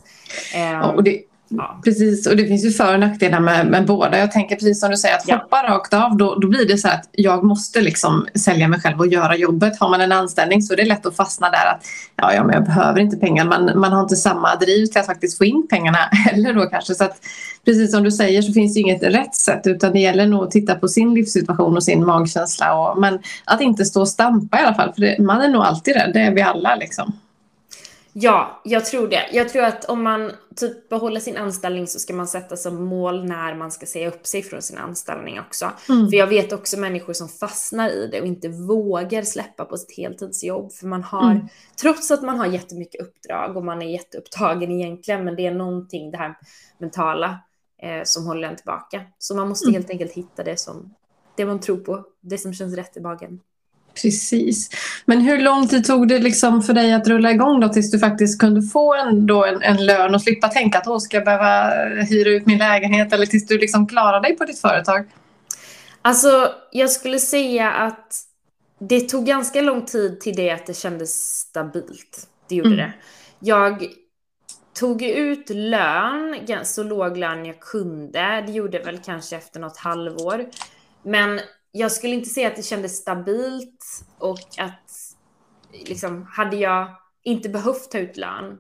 Ja, 0.55 0.93
och 0.93 1.05
det, 1.05 1.23
Ja. 1.57 1.81
Precis, 1.85 2.27
och 2.27 2.37
det 2.37 2.47
finns 2.47 2.65
ju 2.65 2.71
för 2.71 2.95
och 2.95 3.01
nackdelar 3.01 3.41
med, 3.41 3.67
med 3.67 3.87
båda. 3.87 4.19
Jag 4.19 4.33
tänker 4.33 4.57
precis 4.57 4.81
som 4.81 4.91
du 4.91 4.97
säger, 4.97 5.17
att 5.17 5.29
ja. 5.29 5.37
hoppa 5.37 5.63
rakt 5.63 5.95
av, 5.95 6.17
då, 6.17 6.35
då 6.35 6.49
blir 6.49 6.67
det 6.67 6.79
så 6.79 6.89
att 6.89 7.09
jag 7.13 7.45
måste 7.45 7.81
liksom 7.81 8.27
sälja 8.35 8.69
mig 8.69 8.81
själv 8.81 8.99
och 8.99 9.07
göra 9.07 9.37
jobbet. 9.37 9.79
Har 9.81 9.91
man 9.91 10.01
en 10.01 10.13
anställning 10.13 10.63
så 10.63 10.73
är 10.73 10.77
det 10.77 10.85
lätt 10.85 11.07
att 11.07 11.17
fastna 11.17 11.51
där 11.51 11.67
att 11.67 11.85
ja, 12.17 12.35
ja 12.35 12.45
men 12.45 12.55
jag 12.55 12.65
behöver 12.65 13.01
inte 13.01 13.17
pengar. 13.17 13.45
Man, 13.45 13.81
man 13.81 13.93
har 13.93 14.03
inte 14.03 14.17
samma 14.17 14.57
driv 14.57 14.87
till 14.87 15.01
att 15.01 15.07
faktiskt 15.07 15.39
få 15.39 15.45
in 15.45 15.67
pengarna 15.71 15.99
heller 16.13 16.55
då 16.55 16.67
kanske. 16.67 16.95
Så 16.95 17.05
att, 17.05 17.17
precis 17.65 17.91
som 17.91 18.03
du 18.03 18.11
säger 18.11 18.43
så 18.43 18.53
finns 18.53 18.75
det 18.75 18.81
inget 18.81 19.03
rätt 19.03 19.35
sätt 19.35 19.67
utan 19.67 19.93
det 19.93 20.01
gäller 20.01 20.27
nog 20.27 20.45
att 20.45 20.51
titta 20.51 20.75
på 20.75 20.89
sin 20.89 21.15
livssituation 21.15 21.77
och 21.77 21.85
sin 21.85 22.07
magkänsla. 22.07 22.75
Och, 22.75 23.01
men 23.01 23.19
att 23.45 23.61
inte 23.61 23.85
stå 23.85 24.01
och 24.01 24.09
stampa 24.09 24.61
i 24.61 24.63
alla 24.63 24.75
fall, 24.75 24.93
för 24.95 25.01
det, 25.01 25.19
man 25.19 25.41
är 25.41 25.49
nog 25.49 25.63
alltid 25.63 25.95
rädd, 25.95 26.11
det 26.15 26.21
är 26.21 26.35
vi 26.35 26.43
alla 26.43 26.77
liksom. 26.77 27.13
Ja, 28.15 28.61
jag 28.65 28.87
tror 28.87 29.09
det. 29.09 29.29
Jag 29.33 29.49
tror 29.49 29.65
att 29.65 29.85
om 29.85 30.03
man 30.03 30.33
typ 30.57 30.89
behåller 30.89 31.21
sin 31.21 31.37
anställning 31.37 31.87
så 31.87 31.99
ska 31.99 32.15
man 32.15 32.29
sätta 32.29 32.57
som 32.57 32.85
mål 32.85 33.25
när 33.25 33.55
man 33.55 33.71
ska 33.71 33.87
säga 33.87 34.09
upp 34.09 34.27
sig 34.27 34.43
från 34.43 34.63
sin 34.63 34.79
anställning 34.79 35.41
också. 35.41 35.71
Mm. 35.89 36.09
För 36.11 36.17
jag 36.17 36.27
vet 36.27 36.53
också 36.53 36.79
människor 36.79 37.13
som 37.13 37.29
fastnar 37.29 37.91
i 37.91 38.07
det 38.07 38.21
och 38.21 38.27
inte 38.27 38.49
vågar 38.49 39.23
släppa 39.23 39.65
på 39.65 39.77
sitt 39.77 39.97
heltidsjobb. 39.97 40.73
För 40.73 40.87
man 40.87 41.03
har, 41.03 41.31
mm. 41.31 41.47
trots 41.81 42.11
att 42.11 42.23
man 42.23 42.39
har 42.39 42.47
jättemycket 42.47 43.01
uppdrag 43.01 43.57
och 43.57 43.65
man 43.65 43.83
är 43.83 43.91
jätteupptagen 43.91 44.71
egentligen, 44.71 45.25
men 45.25 45.37
det 45.37 45.47
är 45.47 45.55
någonting, 45.55 46.11
det 46.11 46.19
här 46.19 46.35
mentala, 46.79 47.39
eh, 47.83 48.03
som 48.05 48.27
håller 48.27 48.49
en 48.49 48.57
tillbaka. 48.57 49.03
Så 49.19 49.37
man 49.37 49.49
måste 49.49 49.67
mm. 49.67 49.75
helt 49.75 49.91
enkelt 49.91 50.13
hitta 50.13 50.45
det 50.45 50.57
som, 50.57 50.95
det 51.37 51.45
man 51.45 51.61
tror 51.61 51.77
på, 51.77 52.05
det 52.21 52.39
som 52.39 52.55
känns 52.55 52.75
rätt 52.75 52.97
i 52.97 53.01
magen. 53.01 53.41
Precis. 53.95 54.71
Men 55.05 55.21
hur 55.21 55.39
lång 55.39 55.69
tid 55.69 55.85
tog 55.85 56.09
det 56.09 56.19
liksom 56.19 56.63
för 56.63 56.73
dig 56.73 56.93
att 56.93 57.09
rulla 57.09 57.31
igång 57.31 57.61
då 57.61 57.69
tills 57.69 57.91
du 57.91 57.99
faktiskt 57.99 58.41
kunde 58.41 58.63
få 58.63 58.95
en, 58.95 59.27
då 59.27 59.45
en, 59.45 59.63
en 59.63 59.87
lön 59.87 60.15
och 60.15 60.23
slippa 60.23 60.49
tänka 60.49 60.79
att 60.79 60.85
då 60.85 61.01
ska 61.01 61.17
jag 61.17 61.25
behöva 61.25 61.71
hyra 62.03 62.31
ut 62.31 62.47
min 62.47 62.59
lägenhet 62.59 63.13
eller 63.13 63.27
tills 63.27 63.47
du 63.47 63.59
liksom 63.59 63.87
klarar 63.87 64.21
dig 64.21 64.37
på 64.37 64.45
ditt 64.45 64.61
företag? 64.61 65.05
Alltså, 66.03 66.55
jag 66.73 66.91
skulle 66.91 67.19
säga 67.19 67.73
att 67.73 68.15
det 68.79 69.01
tog 69.01 69.27
ganska 69.27 69.61
lång 69.61 69.85
tid 69.85 70.21
till 70.21 70.37
det 70.37 70.51
att 70.51 70.67
det 70.67 70.75
kändes 70.75 71.39
stabilt. 71.39 72.29
Det 72.49 72.55
gjorde 72.55 72.69
mm. 72.69 72.79
det. 72.79 72.93
Jag 73.39 73.87
tog 74.75 75.03
ut 75.03 75.51
lön, 75.51 76.37
så 76.63 76.83
låg 76.83 77.17
lön 77.17 77.47
jag 77.47 77.61
kunde. 77.61 78.45
Det 78.47 78.53
gjorde 78.53 78.79
väl 78.79 78.99
kanske 78.99 79.37
efter 79.37 79.61
något 79.61 79.77
halvår. 79.77 80.47
Men 81.03 81.41
jag 81.73 81.93
skulle 81.93 82.15
inte 82.15 82.29
säga 82.29 82.49
att 82.49 82.57
det 82.57 82.63
kändes 82.63 82.97
stabilt 82.97 84.05
och 84.19 84.59
att 84.59 84.91
liksom 85.73 86.23
hade 86.23 86.57
jag 86.57 86.97
inte 87.23 87.49
behövt 87.49 87.91
ta 87.91 87.99
ut 87.99 88.17
lön 88.17 88.59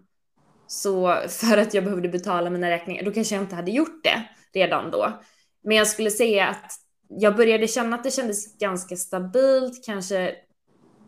så 0.66 1.16
för 1.28 1.58
att 1.58 1.74
jag 1.74 1.84
behövde 1.84 2.08
betala 2.08 2.50
mina 2.50 2.70
räkningar, 2.70 3.02
då 3.02 3.12
kanske 3.12 3.34
jag 3.34 3.44
inte 3.44 3.56
hade 3.56 3.70
gjort 3.70 4.04
det 4.04 4.22
redan 4.54 4.90
då. 4.90 5.20
Men 5.64 5.76
jag 5.76 5.86
skulle 5.86 6.10
säga 6.10 6.48
att 6.48 6.72
jag 7.08 7.36
började 7.36 7.68
känna 7.68 7.96
att 7.96 8.04
det 8.04 8.10
kändes 8.10 8.58
ganska 8.58 8.96
stabilt, 8.96 9.84
kanske 9.84 10.34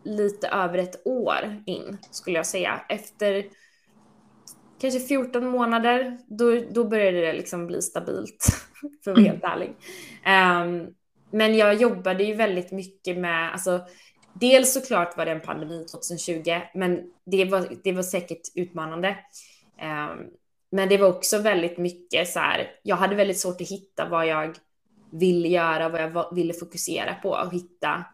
lite 0.03 0.47
över 0.47 0.77
ett 0.77 1.07
år 1.07 1.63
in 1.65 1.97
skulle 2.11 2.37
jag 2.37 2.45
säga. 2.45 2.81
Efter 2.89 3.45
kanske 4.81 4.99
14 4.99 5.47
månader, 5.47 6.17
då, 6.27 6.61
då 6.71 6.83
började 6.83 7.21
det 7.21 7.33
liksom 7.33 7.67
bli 7.67 7.81
stabilt, 7.81 8.45
för 9.03 9.11
att 9.11 9.17
vara 9.17 9.27
helt 9.27 9.43
ärlig. 9.43 9.75
Um, 10.25 10.95
men 11.35 11.55
jag 11.55 11.81
jobbade 11.81 12.23
ju 12.23 12.33
väldigt 12.33 12.71
mycket 12.71 13.17
med, 13.17 13.51
alltså 13.51 13.81
dels 14.33 14.73
såklart 14.73 15.17
var 15.17 15.25
det 15.25 15.31
en 15.31 15.41
pandemi 15.41 15.85
2020, 15.85 16.61
men 16.73 17.03
det 17.25 17.45
var, 17.45 17.67
det 17.83 17.91
var 17.91 18.03
säkert 18.03 18.41
utmanande. 18.55 19.09
Um, 19.81 20.27
men 20.71 20.89
det 20.89 20.97
var 20.97 21.07
också 21.07 21.37
väldigt 21.37 21.77
mycket 21.77 22.29
så 22.29 22.39
här, 22.39 22.71
jag 22.83 22.95
hade 22.95 23.15
väldigt 23.15 23.39
svårt 23.39 23.61
att 23.61 23.69
hitta 23.69 24.09
vad 24.09 24.27
jag 24.27 24.55
ville 25.11 25.47
göra, 25.47 25.89
vad 25.89 26.01
jag 26.01 26.35
ville 26.35 26.53
fokusera 26.53 27.13
på 27.13 27.29
och 27.29 27.53
hitta, 27.53 28.05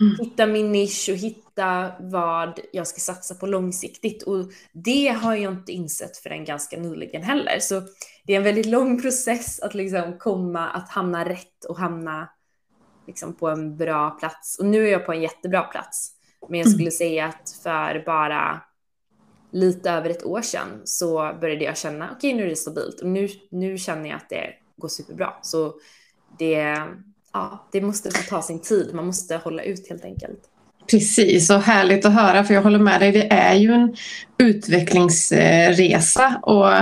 mm. 0.00 0.16
hitta 0.20 0.46
min 0.46 0.72
nisch 0.72 1.08
och 1.10 1.16
hitta 1.16 1.92
vad 2.00 2.60
jag 2.72 2.86
ska 2.86 3.00
satsa 3.00 3.34
på 3.34 3.46
långsiktigt. 3.46 4.22
Och 4.22 4.44
det 4.72 5.08
har 5.08 5.34
jag 5.34 5.52
inte 5.52 5.72
insett 5.72 6.16
förrän 6.16 6.44
ganska 6.44 6.76
nyligen 6.76 7.22
heller. 7.22 7.58
Så 7.60 7.82
det 8.24 8.32
är 8.32 8.36
en 8.36 8.44
väldigt 8.44 8.66
lång 8.66 9.02
process 9.02 9.60
att 9.60 9.74
liksom 9.74 10.18
komma, 10.18 10.68
att 10.68 10.90
hamna 10.90 11.28
rätt 11.28 11.64
och 11.68 11.78
hamna 11.78 12.28
liksom 13.08 13.34
på 13.34 13.48
en 13.48 13.76
bra 13.76 14.10
plats. 14.10 14.58
Och 14.58 14.66
nu 14.66 14.88
är 14.88 14.92
jag 14.92 15.06
på 15.06 15.12
en 15.12 15.22
jättebra 15.22 15.62
plats. 15.62 16.12
Men 16.48 16.58
jag 16.58 16.68
skulle 16.68 16.82
mm. 16.82 16.90
säga 16.90 17.26
att 17.26 17.60
för 17.62 18.02
bara 18.06 18.60
lite 19.50 19.90
över 19.90 20.10
ett 20.10 20.24
år 20.24 20.42
sedan 20.42 20.68
så 20.84 21.36
började 21.40 21.64
jag 21.64 21.78
känna, 21.78 22.04
okej 22.04 22.16
okay, 22.16 22.34
nu 22.34 22.46
är 22.46 22.50
det 22.50 22.56
stabilt 22.56 23.00
och 23.00 23.08
nu, 23.08 23.28
nu 23.50 23.78
känner 23.78 24.08
jag 24.08 24.16
att 24.16 24.28
det 24.28 24.52
går 24.76 24.88
superbra. 24.88 25.32
Så 25.42 25.74
det, 26.38 26.82
ja, 27.32 27.68
det 27.72 27.80
måste 27.80 28.10
få 28.10 28.30
ta 28.30 28.42
sin 28.42 28.60
tid, 28.60 28.94
man 28.94 29.06
måste 29.06 29.36
hålla 29.36 29.62
ut 29.62 29.88
helt 29.88 30.04
enkelt. 30.04 30.40
Precis, 30.90 31.50
och 31.50 31.60
härligt 31.60 32.04
att 32.04 32.12
höra 32.12 32.44
för 32.44 32.54
jag 32.54 32.62
håller 32.62 32.78
med 32.78 33.00
dig, 33.00 33.12
det 33.12 33.32
är 33.32 33.54
ju 33.54 33.72
en 33.72 33.96
utvecklingsresa 34.38 36.40
och 36.42 36.72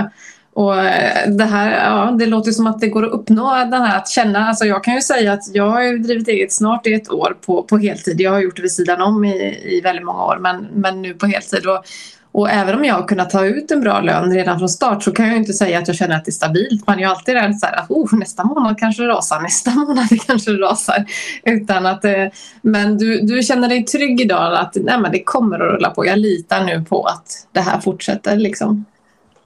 och 0.57 0.75
eh, 0.75 1.29
det 1.29 1.43
här, 1.43 1.85
ja, 1.85 2.11
det 2.11 2.25
låter 2.25 2.51
som 2.51 2.67
att 2.67 2.79
det 2.79 2.87
går 2.87 3.05
att 3.05 3.11
uppnå 3.11 3.53
den 3.55 3.81
här 3.81 3.97
att 3.97 4.09
känna, 4.09 4.47
alltså 4.47 4.65
jag 4.65 4.83
kan 4.83 4.93
ju 4.93 5.01
säga 5.01 5.33
att 5.33 5.55
jag 5.55 5.69
har 5.69 5.97
drivit 5.97 6.27
eget 6.27 6.53
snart 6.53 6.87
i 6.87 6.93
ett 6.93 7.11
år 7.11 7.37
på, 7.45 7.63
på 7.63 7.77
heltid. 7.77 8.21
Jag 8.21 8.31
har 8.31 8.39
gjort 8.39 8.55
det 8.55 8.61
vid 8.61 8.71
sidan 8.71 9.01
om 9.01 9.25
i, 9.25 9.59
i 9.77 9.81
väldigt 9.81 10.05
många 10.05 10.23
år 10.23 10.37
men, 10.41 10.67
men 10.73 11.01
nu 11.01 11.13
på 11.13 11.27
heltid. 11.27 11.65
Och, 11.65 11.85
och 12.31 12.49
även 12.49 12.75
om 12.75 12.85
jag 12.85 12.95
har 12.95 13.07
kunnat 13.07 13.29
ta 13.29 13.45
ut 13.45 13.71
en 13.71 13.81
bra 13.81 14.01
lön 14.01 14.33
redan 14.33 14.59
från 14.59 14.69
start 14.69 15.03
så 15.03 15.11
kan 15.11 15.27
jag 15.27 15.37
inte 15.37 15.53
säga 15.53 15.79
att 15.79 15.87
jag 15.87 15.97
känner 15.97 16.15
att 16.15 16.25
det 16.25 16.29
är 16.29 16.33
stabilt. 16.33 16.87
Man 16.87 16.95
är 16.95 17.01
ju 17.01 17.09
alltid 17.09 17.35
rädd 17.35 17.59
så 17.59 17.65
här 17.65 17.75
att 17.75 17.89
oh, 17.89 18.19
nästa 18.19 18.43
månad 18.43 18.77
kanske 18.79 19.03
det 19.03 19.09
rasar, 19.09 19.41
nästa 19.41 19.71
månad 19.75 20.07
kanske 20.27 20.51
det 20.51 20.57
rasar. 20.57 21.05
Utan 21.43 21.85
att, 21.85 22.05
eh, 22.05 22.25
men 22.61 22.97
du, 22.97 23.21
du 23.21 23.43
känner 23.43 23.69
dig 23.69 23.83
trygg 23.83 24.21
idag 24.21 24.57
att 24.57 24.75
nej, 24.75 24.99
men 24.99 25.11
det 25.11 25.23
kommer 25.23 25.59
att 25.59 25.73
rulla 25.73 25.89
på. 25.89 26.05
Jag 26.05 26.19
litar 26.19 26.63
nu 26.63 26.85
på 26.89 27.03
att 27.03 27.47
det 27.51 27.61
här 27.61 27.79
fortsätter. 27.79 28.35
Liksom. 28.35 28.85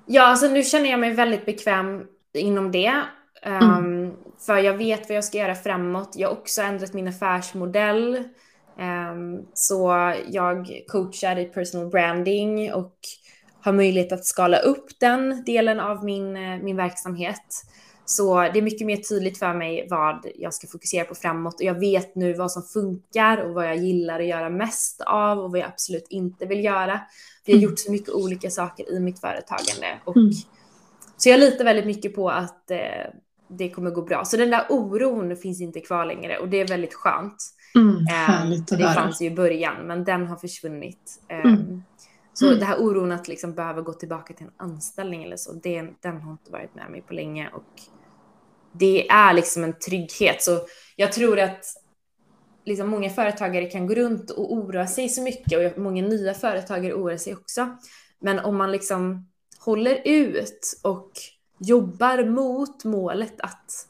Ja, 0.05 0.23
alltså 0.23 0.47
nu 0.47 0.63
känner 0.63 0.89
jag 0.89 0.99
mig 0.99 1.13
väldigt 1.13 1.45
bekväm 1.45 2.05
inom 2.33 2.71
det. 2.71 2.93
Um, 3.45 3.53
mm. 3.53 4.13
För 4.45 4.57
jag 4.57 4.77
vet 4.77 5.09
vad 5.09 5.17
jag 5.17 5.23
ska 5.23 5.37
göra 5.37 5.55
framåt. 5.55 6.13
Jag 6.15 6.29
har 6.29 6.35
också 6.35 6.61
ändrat 6.61 6.93
min 6.93 7.07
affärsmodell. 7.07 8.23
Um, 8.79 9.47
så 9.53 10.13
jag 10.27 10.81
coachar 10.87 11.39
i 11.39 11.45
personal 11.45 11.89
branding 11.89 12.73
och 12.73 12.95
har 13.61 13.73
möjlighet 13.73 14.11
att 14.11 14.25
skala 14.25 14.57
upp 14.57 14.99
den 14.99 15.43
delen 15.43 15.79
av 15.79 16.05
min, 16.05 16.35
eh, 16.35 16.63
min 16.63 16.77
verksamhet. 16.77 17.63
Så 18.11 18.35
det 18.35 18.59
är 18.59 18.61
mycket 18.61 18.87
mer 18.87 18.97
tydligt 18.97 19.39
för 19.39 19.53
mig 19.53 19.87
vad 19.89 20.25
jag 20.35 20.53
ska 20.53 20.67
fokusera 20.67 21.05
på 21.05 21.15
framåt 21.15 21.53
och 21.53 21.61
jag 21.61 21.79
vet 21.79 22.15
nu 22.15 22.33
vad 22.33 22.51
som 22.51 22.63
funkar 22.63 23.37
och 23.37 23.53
vad 23.53 23.65
jag 23.65 23.77
gillar 23.77 24.19
att 24.19 24.25
göra 24.25 24.49
mest 24.49 25.01
av 25.01 25.39
och 25.39 25.51
vad 25.51 25.59
jag 25.59 25.67
absolut 25.67 26.07
inte 26.09 26.45
vill 26.45 26.63
göra. 26.63 27.01
Vi 27.45 27.53
har 27.53 27.59
mm. 27.59 27.69
gjort 27.69 27.79
så 27.79 27.91
mycket 27.91 28.09
olika 28.09 28.49
saker 28.49 28.91
i 28.93 28.99
mitt 28.99 29.19
företagande. 29.19 29.99
Och, 30.05 30.17
mm. 30.17 30.31
Så 31.17 31.29
jag 31.29 31.39
litar 31.39 31.65
väldigt 31.65 31.85
mycket 31.85 32.15
på 32.15 32.29
att 32.29 32.71
eh, 32.71 32.77
det 33.47 33.69
kommer 33.69 33.91
gå 33.91 34.01
bra. 34.01 34.25
Så 34.25 34.37
den 34.37 34.49
där 34.49 34.65
oron 34.69 35.35
finns 35.35 35.61
inte 35.61 35.79
kvar 35.79 36.05
längre 36.05 36.37
och 36.37 36.49
det 36.49 36.61
är 36.61 36.67
väldigt 36.67 36.93
skönt. 36.93 37.43
Mm, 37.75 37.95
eh, 37.95 38.59
det 38.67 38.83
höra. 38.83 38.93
fanns 38.93 39.21
ju 39.21 39.25
i 39.25 39.35
början 39.35 39.75
men 39.87 40.03
den 40.03 40.27
har 40.27 40.35
försvunnit. 40.35 41.21
Eh, 41.27 41.45
mm. 41.45 41.83
Så 42.33 42.47
mm. 42.47 42.59
det 42.59 42.65
här 42.65 42.81
oron 42.81 43.11
att 43.11 43.27
liksom 43.27 43.53
behöva 43.53 43.81
gå 43.81 43.93
tillbaka 43.93 44.33
till 44.33 44.45
en 44.45 44.67
anställning 44.67 45.23
eller 45.23 45.37
så, 45.37 45.53
det, 45.53 45.87
den 46.01 46.21
har 46.21 46.31
inte 46.31 46.51
varit 46.51 46.75
med 46.75 46.91
mig 46.91 47.01
på 47.01 47.13
länge 47.13 47.49
och 47.53 47.81
det 48.73 49.09
är 49.09 49.33
liksom 49.33 49.63
en 49.63 49.79
trygghet. 49.79 50.43
Så 50.43 50.59
jag 50.95 51.11
tror 51.11 51.39
att 51.39 51.65
liksom 52.65 52.89
många 52.89 53.09
företagare 53.09 53.65
kan 53.65 53.87
gå 53.87 53.95
runt 53.95 54.29
och 54.29 54.53
oroa 54.53 54.87
sig 54.87 55.09
så 55.09 55.21
mycket 55.21 55.75
och 55.75 55.81
många 55.81 56.01
nya 56.01 56.33
företagare 56.33 56.93
oroar 56.93 57.17
sig 57.17 57.35
också. 57.35 57.77
Men 58.19 58.39
om 58.39 58.57
man 58.57 58.71
liksom 58.71 59.29
håller 59.59 60.01
ut 60.05 60.79
och 60.83 61.11
jobbar 61.59 62.23
mot 62.23 62.83
målet 62.83 63.41
att 63.41 63.87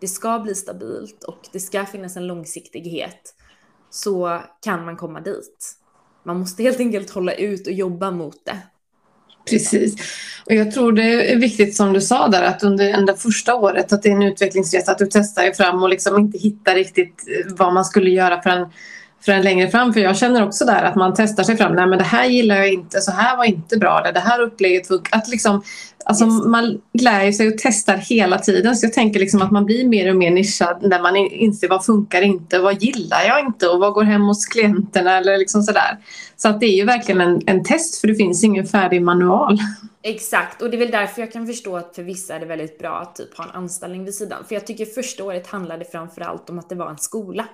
det 0.00 0.08
ska 0.08 0.38
bli 0.38 0.54
stabilt 0.54 1.24
och 1.24 1.48
det 1.52 1.60
ska 1.60 1.86
finnas 1.86 2.16
en 2.16 2.26
långsiktighet 2.26 3.34
så 3.90 4.40
kan 4.60 4.84
man 4.84 4.96
komma 4.96 5.20
dit. 5.20 5.76
Man 6.22 6.38
måste 6.38 6.62
helt 6.62 6.80
enkelt 6.80 7.10
hålla 7.10 7.34
ut 7.34 7.66
och 7.66 7.72
jobba 7.72 8.10
mot 8.10 8.44
det. 8.44 8.58
Precis. 9.50 9.94
Och 10.46 10.54
jag 10.54 10.72
tror 10.72 10.92
det 10.92 11.32
är 11.32 11.36
viktigt 11.36 11.76
som 11.76 11.92
du 11.92 12.00
sa 12.00 12.28
där 12.28 12.42
att 12.42 12.62
under 12.62 13.06
det 13.06 13.16
första 13.16 13.54
året 13.54 13.92
att 13.92 14.02
det 14.02 14.08
är 14.08 14.12
en 14.12 14.22
utvecklingsresa 14.22 14.92
att 14.92 14.98
du 14.98 15.06
testar 15.10 15.42
dig 15.42 15.54
fram 15.54 15.82
och 15.82 15.88
liksom 15.88 16.18
inte 16.18 16.38
hittar 16.38 16.74
riktigt 16.74 17.24
eh, 17.28 17.52
vad 17.54 17.74
man 17.74 17.84
skulle 17.84 18.10
göra 18.10 18.42
för 18.42 18.50
en, 19.24 19.32
för 19.32 19.32
en 19.32 19.42
längre 19.42 19.70
fram. 19.70 19.92
För 19.92 20.00
jag 20.00 20.16
känner 20.16 20.46
också 20.46 20.64
där 20.64 20.82
att 20.82 20.94
man 20.94 21.14
testar 21.16 21.42
sig 21.42 21.56
fram. 21.56 21.74
Nej 21.74 21.86
men 21.86 21.98
det 21.98 22.04
här 22.04 22.26
gillar 22.26 22.56
jag 22.56 22.72
inte, 22.72 23.00
så 23.00 23.10
här 23.10 23.36
var 23.36 23.44
inte 23.44 23.76
bra. 23.76 24.10
Det 24.14 24.20
här 24.20 24.40
upplägget 24.40 24.86
funkar. 24.88 25.18
Att 25.18 25.28
liksom, 25.28 25.62
alltså 26.04 26.24
yes. 26.24 26.44
Man 26.44 26.80
lär 26.92 27.32
sig 27.32 27.48
och 27.48 27.54
testar 27.58 27.96
hela 27.96 28.38
tiden. 28.38 28.76
Så 28.76 28.86
jag 28.86 28.92
tänker 28.92 29.20
liksom 29.20 29.42
att 29.42 29.50
man 29.50 29.64
blir 29.64 29.88
mer 29.88 30.10
och 30.10 30.16
mer 30.16 30.30
nischad 30.30 30.78
när 30.82 31.02
man 31.02 31.16
inser 31.16 31.68
vad 31.68 31.84
funkar 31.84 32.22
inte, 32.22 32.58
vad 32.58 32.82
gillar 32.82 33.22
jag 33.28 33.40
inte 33.40 33.68
och 33.68 33.80
vad 33.80 33.92
går 33.92 34.04
hem 34.04 34.22
hos 34.22 34.46
klienterna 34.46 35.16
eller 35.18 35.38
liksom 35.38 35.62
sådär. 35.62 35.98
Så 36.36 36.48
att 36.48 36.60
det 36.60 36.66
är 36.66 36.76
ju 36.76 36.84
verkligen 36.84 37.20
en, 37.20 37.40
en 37.46 37.64
test 37.64 38.00
för 38.00 38.08
det 38.08 38.14
finns 38.14 38.44
ingen 38.44 38.66
färdig 38.66 39.02
manual. 39.02 39.58
Exakt, 40.06 40.62
och 40.62 40.70
det 40.70 40.76
är 40.76 40.78
väl 40.78 40.90
därför 40.90 41.22
jag 41.22 41.32
kan 41.32 41.46
förstå 41.46 41.76
att 41.76 41.94
för 41.94 42.02
vissa 42.02 42.34
är 42.34 42.40
det 42.40 42.46
väldigt 42.46 42.78
bra 42.78 42.96
att 42.96 43.16
typ 43.16 43.36
ha 43.36 43.44
en 43.44 43.50
anställning 43.50 44.04
vid 44.04 44.14
sidan. 44.14 44.44
För 44.48 44.54
jag 44.54 44.66
tycker 44.66 44.84
första 44.84 45.24
året 45.24 45.46
handlade 45.46 45.84
framförallt 45.84 46.50
om 46.50 46.58
att 46.58 46.68
det 46.68 46.74
var 46.74 46.90
en 46.90 46.98
skola. 46.98 47.44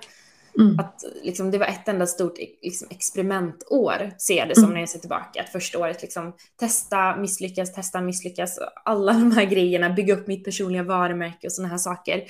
Mm. 0.59 0.79
Att 0.79 1.03
liksom, 1.23 1.51
det 1.51 1.57
var 1.57 1.65
ett 1.65 1.87
enda 1.87 2.07
stort 2.07 2.37
liksom, 2.61 2.87
experimentår, 2.91 4.11
ser 4.17 4.37
jag 4.37 4.49
det 4.49 4.55
som 4.55 4.63
mm. 4.63 4.73
när 4.73 4.79
jag 4.79 4.89
ser 4.89 4.99
tillbaka. 4.99 5.41
Att 5.41 5.49
första 5.49 5.79
året 5.79 6.01
liksom, 6.01 6.33
testa, 6.59 7.15
misslyckas, 7.15 7.73
testa, 7.73 8.01
misslyckas. 8.01 8.59
Alla 8.85 9.13
de 9.13 9.31
här 9.31 9.45
grejerna, 9.45 9.89
bygga 9.89 10.13
upp 10.13 10.27
mitt 10.27 10.43
personliga 10.43 10.83
varumärke 10.83 11.47
och 11.47 11.53
sådana 11.53 11.69
här 11.69 11.77
saker. 11.77 12.23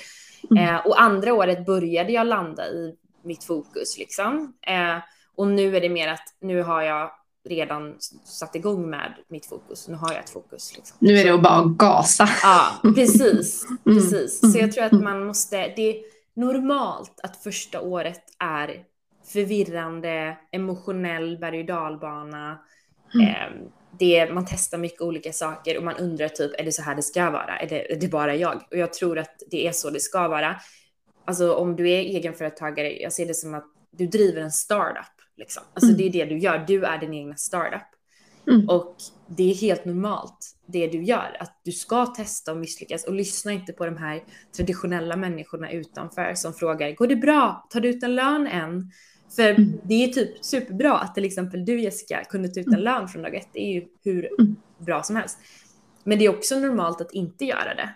Mm. 0.52 0.76
Eh, 0.76 0.88
och 0.88 1.02
andra 1.02 1.34
året 1.34 1.66
började 1.66 2.12
jag 2.12 2.28
landa 2.28 2.68
i 2.68 2.96
mitt 3.24 3.44
fokus 3.44 3.98
liksom. 3.98 4.54
Eh, 4.62 4.98
och 5.36 5.48
nu 5.48 5.78
är 5.78 5.82
det 5.82 5.90
mer 5.90 6.08
att 6.08 6.36
nu 6.42 6.64
har 6.64 6.82
jag 6.82 7.12
redan 7.50 7.96
satt 8.26 8.56
igång 8.56 8.90
med 8.90 9.14
mitt 9.28 9.46
fokus. 9.46 9.88
Nu 9.88 9.96
har 9.96 10.14
jag 10.14 10.24
ett 10.24 10.30
fokus. 10.30 10.74
Liksom. 10.76 10.98
Nu 11.00 11.18
är 11.18 11.26
det 11.26 11.34
att 11.34 11.44
bara 11.44 11.66
gasa. 11.66 12.30
Ja, 12.44 12.92
precis. 12.96 13.66
Mm. 13.86 13.98
precis. 13.98 14.44
Mm. 14.44 14.54
Så 14.54 14.60
jag 14.60 14.72
tror 14.72 14.84
att 14.84 14.92
man 14.92 15.26
måste, 15.26 15.74
det 15.76 16.04
normalt 16.36 17.20
att 17.24 17.44
första 17.44 17.82
året 17.82 18.24
är 18.40 18.84
förvirrande, 19.34 20.38
emotionell 20.52 21.38
berg 21.38 21.60
och 21.60 21.66
dalbana. 21.66 22.60
Mm. 23.14 23.28
Eh, 23.28 23.68
det, 24.00 24.34
man 24.34 24.46
testar 24.50 24.78
mycket 24.78 25.02
olika 25.02 25.34
saker 25.34 25.78
och 25.78 25.84
man 25.84 25.98
undrar 25.98 26.28
typ, 26.28 26.60
är 26.60 26.64
det 26.64 26.72
så 26.72 26.82
här 26.82 26.96
det 26.96 27.02
ska 27.02 27.30
vara? 27.30 27.60
Är 27.60 27.68
det, 27.68 27.94
är 27.94 28.00
det 28.00 28.08
bara 28.08 28.36
jag? 28.36 28.56
Och 28.72 28.78
jag 28.78 28.94
tror 28.94 29.20
att 29.20 29.44
det 29.52 29.68
är 29.68 29.72
så 29.72 29.90
det 29.90 30.00
ska 30.00 30.28
vara. 30.28 30.56
Alltså 31.26 31.54
om 31.54 31.76
du 31.76 31.90
är 31.90 32.00
egenföretagare, 32.00 33.02
jag 33.02 33.14
ser 33.14 33.26
det 33.26 33.34
som 33.34 33.54
att 33.54 33.66
du 33.92 34.08
driver 34.08 34.42
en 34.42 34.52
startup. 34.52 35.06
Liksom. 35.38 35.64
Alltså 35.74 35.90
mm. 35.90 35.98
det 35.98 36.04
är 36.04 36.12
det 36.12 36.26
du 36.26 36.40
gör, 36.40 36.66
du 36.68 36.86
är 36.86 36.98
din 36.98 37.14
egna 37.14 37.36
startup. 37.36 37.88
Mm. 38.48 38.70
Och 38.70 38.96
det 39.28 39.52
är 39.52 39.56
helt 39.56 39.86
normalt 39.86 40.56
det 40.66 40.88
du 40.88 41.04
gör, 41.04 41.38
att 41.40 41.62
du 41.64 41.72
ska 41.72 42.06
testa 42.06 42.52
och 42.52 42.58
misslyckas 42.58 43.04
och 43.04 43.14
lyssna 43.14 43.52
inte 43.52 43.74
på 43.74 43.86
de 43.86 43.98
här 43.98 44.24
traditionella 44.56 45.16
människorna 45.16 45.72
utanför 45.72 46.34
som 46.36 46.54
frågar, 46.54 46.92
går 46.92 47.08
det 47.08 47.16
bra? 47.16 47.68
Tar 47.70 47.80
du 47.80 47.90
ut 47.90 48.04
en 48.04 48.16
lön 48.16 48.48
än? 48.48 48.92
För 49.36 49.50
mm. 49.50 49.80
det 49.84 49.94
är 49.94 50.08
typ 50.08 50.46
superbra 50.46 50.98
att 50.98 51.16
till 51.16 51.26
exempel 51.26 51.66
du 51.66 51.82
Jessica 51.82 52.24
kunde 52.24 52.50
ta 52.50 52.60
ut 52.60 52.68
en 52.68 52.74
mm. 52.74 52.84
lön 52.84 53.08
från 53.08 53.22
dag 53.22 53.36
ett, 53.36 53.50
det 53.54 53.60
är 53.60 53.74
ju 53.74 53.88
hur 54.04 54.30
mm. 54.40 54.56
bra 54.78 55.04
som 55.04 55.16
helst. 55.16 55.38
Men 56.04 56.20
det 56.20 56.26
är 56.26 56.30
också 56.30 56.60
normalt 56.60 57.02
att 57.02 57.12
inte 57.12 57.46
göra 57.46 57.76
det. 57.76 57.90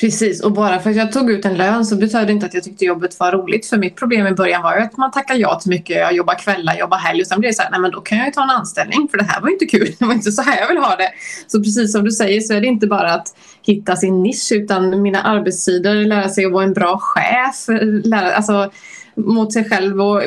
Precis, 0.00 0.42
och 0.42 0.52
bara 0.52 0.80
för 0.80 0.90
att 0.90 0.96
jag 0.96 1.12
tog 1.12 1.30
ut 1.30 1.44
en 1.44 1.56
lön 1.56 1.86
så 1.86 1.96
betyder 1.96 2.26
det 2.26 2.32
inte 2.32 2.46
att 2.46 2.54
jag 2.54 2.64
tyckte 2.64 2.84
jobbet 2.84 3.20
var 3.20 3.32
roligt. 3.32 3.66
För 3.66 3.76
mitt 3.76 3.96
problem 3.96 4.26
i 4.26 4.32
början 4.32 4.62
var 4.62 4.76
ju 4.76 4.82
att 4.82 4.96
man 4.96 5.10
tackar 5.10 5.34
ja 5.34 5.60
till 5.60 5.70
mycket. 5.70 5.96
Jag 5.96 6.12
jobbar 6.12 6.34
kvällar, 6.34 6.76
jobbar 6.76 6.96
helg 6.96 7.20
och 7.20 7.26
sen 7.26 7.40
blir 7.40 7.50
det 7.50 7.54
så 7.54 7.62
här, 7.62 7.70
nej 7.70 7.80
men 7.80 7.90
då 7.90 8.00
kan 8.00 8.18
jag 8.18 8.26
ju 8.26 8.32
ta 8.32 8.42
en 8.42 8.50
anställning 8.50 9.08
för 9.10 9.18
det 9.18 9.24
här 9.24 9.40
var 9.40 9.48
ju 9.48 9.52
inte 9.52 9.66
kul. 9.66 9.94
Det 9.98 10.04
var 10.04 10.14
inte 10.14 10.32
så 10.32 10.42
här 10.42 10.60
jag 10.60 10.68
vill 10.68 10.78
ha 10.78 10.96
det. 10.96 11.10
Så 11.46 11.58
precis 11.58 11.92
som 11.92 12.04
du 12.04 12.10
säger 12.10 12.40
så 12.40 12.54
är 12.54 12.60
det 12.60 12.66
inte 12.66 12.86
bara 12.86 13.14
att 13.14 13.26
hitta 13.66 13.96
sin 13.96 14.22
nisch 14.22 14.52
utan 14.52 15.02
mina 15.02 15.22
arbetstider, 15.22 15.94
lära 15.94 16.28
sig 16.28 16.44
att 16.44 16.52
vara 16.52 16.64
en 16.64 16.72
bra 16.72 16.98
chef, 16.98 17.66
lära, 18.04 18.34
alltså 18.34 18.70
mot 19.16 19.52
sig 19.52 19.64
själv 19.64 20.00
och 20.00 20.22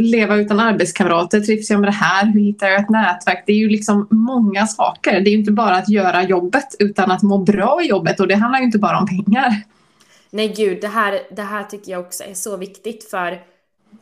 leva 0.00 0.36
utan 0.36 0.60
arbetskamrater. 0.60 1.40
Trivs 1.40 1.70
jag 1.70 1.80
med 1.80 1.88
det 1.88 1.94
här? 1.94 2.26
Hur 2.26 2.40
hittar 2.40 2.66
jag 2.66 2.80
ett 2.80 2.90
nätverk? 2.90 3.44
Det 3.46 3.52
är 3.52 3.56
ju 3.56 3.68
liksom 3.68 4.06
många 4.10 4.66
saker. 4.66 5.20
Det 5.20 5.30
är 5.30 5.32
ju 5.32 5.38
inte 5.38 5.52
bara 5.52 5.76
att 5.76 5.88
göra 5.88 6.22
jobbet 6.22 6.76
utan 6.78 7.10
att 7.10 7.22
må 7.22 7.38
bra 7.38 7.82
i 7.82 7.88
jobbet 7.88 8.20
och 8.20 8.28
det 8.28 8.34
handlar 8.34 8.58
ju 8.58 8.64
inte 8.64 8.78
bara 8.78 8.98
om 8.98 9.06
pengar. 9.06 9.62
Nej 10.30 10.54
gud, 10.56 10.78
det 10.80 10.88
här, 10.88 11.20
det 11.36 11.42
här 11.42 11.64
tycker 11.64 11.92
jag 11.92 12.00
också 12.00 12.24
är 12.24 12.34
så 12.34 12.56
viktigt 12.56 13.04
för 13.04 13.40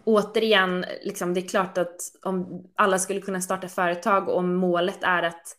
återigen, 0.05 0.85
liksom, 1.05 1.35
det 1.35 1.41
är 1.41 1.49
klart 1.49 1.79
att 1.79 1.97
om 2.23 2.63
alla 2.75 2.99
skulle 2.99 3.21
kunna 3.21 3.41
starta 3.41 3.69
företag 3.69 4.29
och 4.29 4.39
om 4.39 4.55
målet 4.55 4.99
är 5.03 5.23
att 5.23 5.57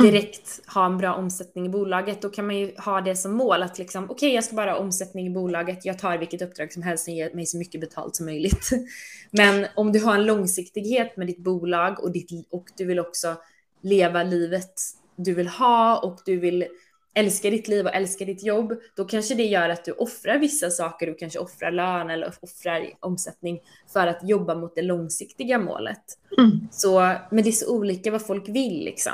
Mm. 0.00 0.12
direkt 0.12 0.60
ha 0.66 0.86
en 0.86 0.98
bra 0.98 1.14
omsättning 1.14 1.66
i 1.66 1.68
bolaget, 1.68 2.22
då 2.22 2.30
kan 2.30 2.46
man 2.46 2.56
ju 2.56 2.74
ha 2.76 3.00
det 3.00 3.16
som 3.16 3.32
mål 3.32 3.62
att 3.62 3.78
liksom, 3.78 4.04
okej, 4.04 4.14
okay, 4.14 4.34
jag 4.34 4.44
ska 4.44 4.56
bara 4.56 4.70
ha 4.70 4.78
omsättning 4.78 5.26
i 5.26 5.30
bolaget, 5.30 5.84
jag 5.84 5.98
tar 5.98 6.18
vilket 6.18 6.42
uppdrag 6.42 6.72
som 6.72 6.82
helst 6.82 7.04
som 7.04 7.14
ger 7.14 7.34
mig 7.34 7.46
så 7.46 7.58
mycket 7.58 7.80
betalt 7.80 8.16
som 8.16 8.26
möjligt. 8.26 8.70
Men 9.30 9.66
om 9.76 9.92
du 9.92 10.00
har 10.00 10.14
en 10.14 10.26
långsiktighet 10.26 11.16
med 11.16 11.26
ditt 11.26 11.38
bolag 11.38 12.00
och, 12.00 12.12
ditt, 12.12 12.30
och 12.50 12.64
du 12.76 12.84
vill 12.84 13.00
också 13.00 13.36
leva 13.82 14.22
livet 14.22 14.72
du 15.16 15.34
vill 15.34 15.48
ha 15.48 15.98
och 15.98 16.20
du 16.24 16.36
vill 16.36 16.66
älskar 17.14 17.50
ditt 17.50 17.68
liv 17.68 17.86
och 17.86 17.94
älskar 17.94 18.26
ditt 18.26 18.44
jobb, 18.44 18.72
då 18.96 19.04
kanske 19.04 19.34
det 19.34 19.44
gör 19.44 19.68
att 19.68 19.84
du 19.84 19.92
offrar 19.92 20.38
vissa 20.38 20.70
saker, 20.70 21.06
du 21.06 21.14
kanske 21.14 21.38
offrar 21.38 21.70
lön 21.70 22.10
eller 22.10 22.34
offrar 22.42 22.90
omsättning 23.00 23.60
för 23.92 24.06
att 24.06 24.28
jobba 24.28 24.54
mot 24.54 24.74
det 24.74 24.82
långsiktiga 24.82 25.58
målet. 25.58 26.02
Mm. 26.38 26.68
Så, 26.70 27.14
men 27.30 27.44
det 27.44 27.50
är 27.50 27.52
så 27.52 27.76
olika 27.76 28.10
vad 28.10 28.26
folk 28.26 28.48
vill 28.48 28.84
liksom. 28.84 29.12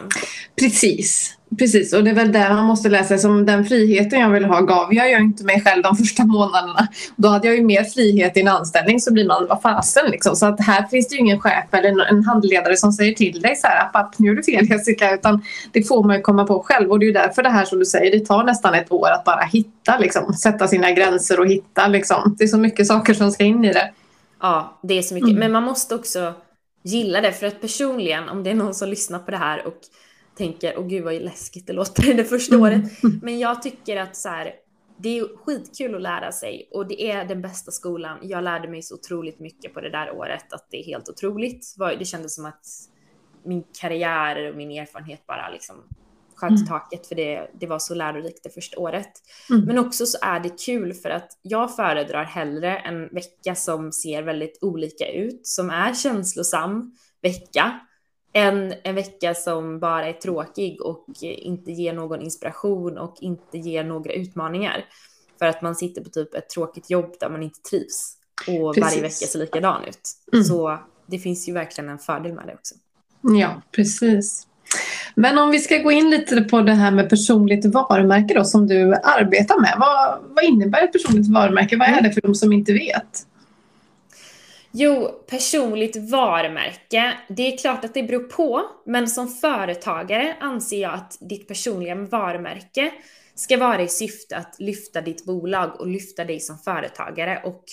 Precis. 0.61 1.37
Precis, 1.59 1.93
och 1.93 2.05
det 2.05 2.11
är 2.11 2.15
väl 2.15 2.33
där 2.33 2.55
man 2.55 2.65
måste 2.65 2.89
läsa. 2.89 3.19
Som 3.19 3.47
den 3.47 3.65
friheten 3.65 4.21
jag 4.21 4.31
vill 4.31 4.45
ha 4.45 4.61
gav 4.61 4.95
jag 4.95 5.11
ju 5.11 5.17
inte 5.17 5.45
mig 5.45 5.63
själv 5.63 5.83
de 5.83 5.97
första 5.97 6.25
månaderna. 6.25 6.89
Då 7.17 7.29
hade 7.29 7.47
jag 7.47 7.57
ju 7.57 7.63
mer 7.63 7.85
frihet 7.85 8.37
i 8.37 8.41
en 8.41 8.49
anställning 8.49 9.01
så 9.01 9.13
blir 9.13 9.27
man 9.27 9.47
vad 9.49 9.63
fasen 9.63 10.11
liksom. 10.11 10.37
Så 10.37 10.47
att 10.47 10.61
här 10.61 10.87
finns 10.87 11.09
det 11.09 11.15
ju 11.15 11.21
ingen 11.21 11.41
chef 11.41 11.65
eller 11.73 12.05
en 12.05 12.25
handledare 12.25 12.77
som 12.77 12.93
säger 12.93 13.13
till 13.13 13.41
dig 13.41 13.57
så 13.57 13.67
här 13.67 13.91
app, 13.93 14.19
nu 14.19 14.27
gör 14.27 14.35
du 14.35 14.43
fel 14.43 14.71
Jessica. 14.71 15.15
Utan 15.15 15.43
det 15.73 15.83
får 15.83 16.05
man 16.05 16.17
ju 16.17 16.23
komma 16.23 16.45
på 16.45 16.63
själv. 16.63 16.91
Och 16.91 16.99
det 16.99 17.05
är 17.05 17.07
ju 17.07 17.13
därför 17.13 17.43
det 17.43 17.51
här 17.51 17.65
som 17.65 17.79
du 17.79 17.85
säger, 17.91 18.19
det 18.19 18.27
tar 18.27 18.45
nästan 18.45 18.75
ett 18.75 18.93
år 18.93 19.11
att 19.11 19.25
bara 19.25 19.45
hitta 19.45 19.99
liksom. 19.99 20.33
Sätta 20.33 20.69
sina 20.69 20.91
gränser 20.91 21.41
och 21.41 21.47
hitta 21.47 21.89
liksom. 21.89 22.37
Det 22.39 22.45
är 22.45 22.49
så 22.49 22.59
mycket 22.59 22.87
saker 22.87 23.15
som 23.15 23.31
ska 23.31 23.45
in 23.45 23.65
i 23.65 23.73
det. 23.73 23.93
Ja, 24.41 24.79
det 24.83 24.99
är 24.99 25.03
så 25.03 25.15
mycket. 25.15 25.31
Mm. 25.31 25.41
Men 25.41 25.53
man 25.53 25.63
måste 25.63 25.95
också 25.95 26.35
gilla 26.83 27.21
det. 27.21 27.33
För 27.33 27.47
att 27.47 27.61
personligen, 27.61 28.29
om 28.29 28.43
det 28.43 28.51
är 28.51 28.55
någon 28.55 28.75
som 28.75 28.89
lyssnar 28.89 29.19
på 29.19 29.31
det 29.31 29.37
här 29.37 29.67
och 29.67 29.79
tänker, 30.37 30.79
åh 30.79 30.87
gud 30.87 31.05
vad 31.05 31.15
läskigt 31.15 31.67
det 31.67 31.73
låter 31.73 32.15
det 32.15 32.25
första 32.25 32.55
mm. 32.55 32.65
året. 32.65 32.83
Men 33.23 33.39
jag 33.39 33.63
tycker 33.63 33.97
att 33.97 34.17
så 34.17 34.29
här, 34.29 34.53
det 34.99 35.19
är 35.19 35.37
skitkul 35.45 35.95
att 35.95 36.03
lära 36.03 36.33
sig 36.33 36.69
och 36.73 36.87
det 36.87 37.11
är 37.11 37.25
den 37.25 37.43
bästa 37.43 37.71
skolan. 37.71 38.19
Jag 38.23 38.45
lärde 38.45 38.69
mig 38.69 38.83
så 38.83 38.95
otroligt 38.95 39.41
mycket 39.41 39.75
på 39.75 39.81
det 39.81 39.91
där 39.91 40.11
året 40.11 40.53
att 40.53 40.67
det 40.71 40.77
är 40.77 40.85
helt 40.85 41.09
otroligt. 41.09 41.75
Det 41.99 42.05
kändes 42.05 42.35
som 42.35 42.45
att 42.47 42.67
min 43.45 43.65
karriär 43.81 44.51
och 44.51 44.57
min 44.57 44.71
erfarenhet 44.71 45.27
bara 45.27 45.51
liksom 45.51 45.77
sköt 46.41 46.51
mm. 46.51 46.67
taket 46.67 47.07
för 47.07 47.15
det, 47.15 47.51
det 47.61 47.67
var 47.67 47.79
så 47.79 47.95
lärorikt 47.95 48.43
det 48.43 48.51
första 48.51 48.81
året. 48.81 49.13
Mm. 49.51 49.65
Men 49.65 49.79
också 49.79 50.07
så 50.07 50.19
är 50.23 50.41
det 50.41 50.65
kul 50.65 50.95
för 50.95 51.11
att 51.11 51.39
jag 51.43 51.77
föredrar 51.77 52.25
hellre 52.25 52.77
en 52.77 53.09
vecka 53.09 53.55
som 53.55 53.93
ser 53.93 54.23
väldigt 54.23 54.59
olika 54.61 55.13
ut, 55.13 55.47
som 55.47 55.71
är 55.71 55.95
känslosam 55.95 56.97
vecka, 57.23 57.81
än 58.33 58.75
en 58.85 58.95
vecka 58.95 59.35
som 59.35 59.81
bara 59.81 60.09
är 60.09 60.13
tråkig 60.13 60.83
och 60.83 61.07
inte 61.23 61.73
ger 61.73 61.93
någon 61.93 62.21
inspiration 62.21 62.99
och 62.99 63.17
inte 63.21 63.59
ger 63.59 63.85
några 63.85 64.13
utmaningar. 64.13 64.85
För 65.39 65.47
att 65.47 65.63
man 65.63 65.77
sitter 65.77 66.03
på 66.05 66.11
typ 66.11 66.35
ett 66.35 66.51
tråkigt 66.51 66.91
jobb 66.91 67.15
där 67.21 67.31
man 67.31 67.43
inte 67.43 67.61
trivs 67.61 68.17
och 68.49 68.75
precis. 68.75 68.91
varje 68.91 69.03
vecka 69.03 69.27
ser 69.27 69.39
likadan 69.39 69.85
ut. 69.85 70.01
Mm. 70.33 70.45
Så 70.45 70.79
det 71.07 71.19
finns 71.19 71.49
ju 71.49 71.53
verkligen 71.53 71.91
en 71.91 71.99
fördel 71.99 72.33
med 72.33 72.47
det 72.47 72.55
också. 72.55 72.75
Ja, 73.23 73.63
precis. 73.73 74.47
Men 75.15 75.39
om 75.39 75.51
vi 75.51 75.59
ska 75.59 75.79
gå 75.79 75.93
in 75.93 76.11
lite 76.11 76.41
på 76.43 76.61
det 76.61 76.73
här 76.73 76.91
med 76.91 77.11
personligt 77.11 77.65
varumärke 77.65 78.35
då, 78.35 78.45
som 78.45 78.67
du 78.67 78.95
arbetar 78.95 79.61
med. 79.61 79.75
Vad, 79.79 80.19
vad 80.29 80.45
innebär 80.45 80.85
ett 80.85 80.93
personligt 80.93 81.29
varumärke? 81.29 81.77
Vad 81.77 81.89
är 81.89 81.93
mm. 81.93 82.05
det 82.05 82.13
för 82.13 82.21
de 82.21 82.35
som 82.35 82.53
inte 82.53 82.73
vet? 82.73 83.27
Jo, 84.73 85.11
personligt 85.31 86.11
varumärke. 86.11 87.15
Det 87.29 87.53
är 87.53 87.59
klart 87.59 87.85
att 87.85 87.95
det 87.95 88.03
beror 88.03 88.23
på, 88.23 88.63
men 88.87 89.09
som 89.09 89.29
företagare 89.29 90.37
anser 90.41 90.83
jag 90.83 90.95
att 90.95 91.19
ditt 91.21 91.49
personliga 91.49 91.95
varumärke 91.95 92.91
ska 93.35 93.57
vara 93.57 93.83
i 93.83 93.89
syfte 93.89 94.37
att 94.37 94.57
lyfta 94.59 95.01
ditt 95.01 95.25
bolag 95.25 95.81
och 95.81 95.87
lyfta 95.87 96.25
dig 96.25 96.41
som 96.41 96.59
företagare 96.59 97.41
och 97.45 97.65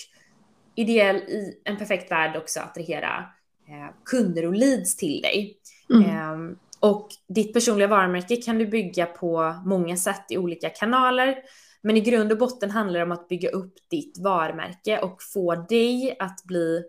ideell 0.74 1.16
i 1.16 1.60
en 1.64 1.76
perfekt 1.76 2.10
värld 2.10 2.36
också 2.36 2.60
attrahera 2.60 3.24
eh, 3.68 3.94
kunder 4.04 4.46
och 4.46 4.54
leads 4.54 4.96
till 4.96 5.20
dig. 5.22 5.56
Mm. 5.90 6.04
Eh, 6.04 6.56
och 6.80 7.08
ditt 7.28 7.52
personliga 7.52 7.88
varumärke 7.88 8.36
kan 8.36 8.58
du 8.58 8.66
bygga 8.66 9.06
på 9.06 9.54
många 9.64 9.96
sätt 9.96 10.24
i 10.30 10.38
olika 10.38 10.70
kanaler. 10.70 11.36
Men 11.82 11.96
i 11.96 12.00
grund 12.00 12.32
och 12.32 12.38
botten 12.38 12.70
handlar 12.70 13.00
det 13.00 13.04
om 13.04 13.12
att 13.12 13.28
bygga 13.28 13.48
upp 13.48 13.74
ditt 13.90 14.18
varumärke 14.18 14.98
och 14.98 15.22
få 15.22 15.54
dig 15.54 16.16
att 16.18 16.44
bli 16.44 16.82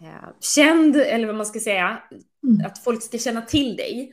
eh, 0.00 0.28
känd, 0.40 0.96
eller 0.96 1.26
vad 1.26 1.36
man 1.36 1.46
ska 1.46 1.60
säga, 1.60 2.02
mm. 2.42 2.66
att 2.66 2.84
folk 2.84 3.02
ska 3.02 3.18
känna 3.18 3.42
till 3.42 3.76
dig. 3.76 4.12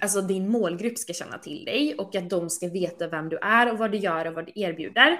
Alltså 0.00 0.20
din 0.20 0.48
målgrupp 0.48 0.98
ska 0.98 1.12
känna 1.12 1.38
till 1.38 1.64
dig 1.64 1.94
och 1.98 2.16
att 2.16 2.30
de 2.30 2.50
ska 2.50 2.68
veta 2.68 3.08
vem 3.08 3.28
du 3.28 3.38
är 3.38 3.72
och 3.72 3.78
vad 3.78 3.92
du 3.92 3.98
gör 3.98 4.26
och 4.26 4.34
vad 4.34 4.46
du 4.46 4.52
erbjuder. 4.54 5.18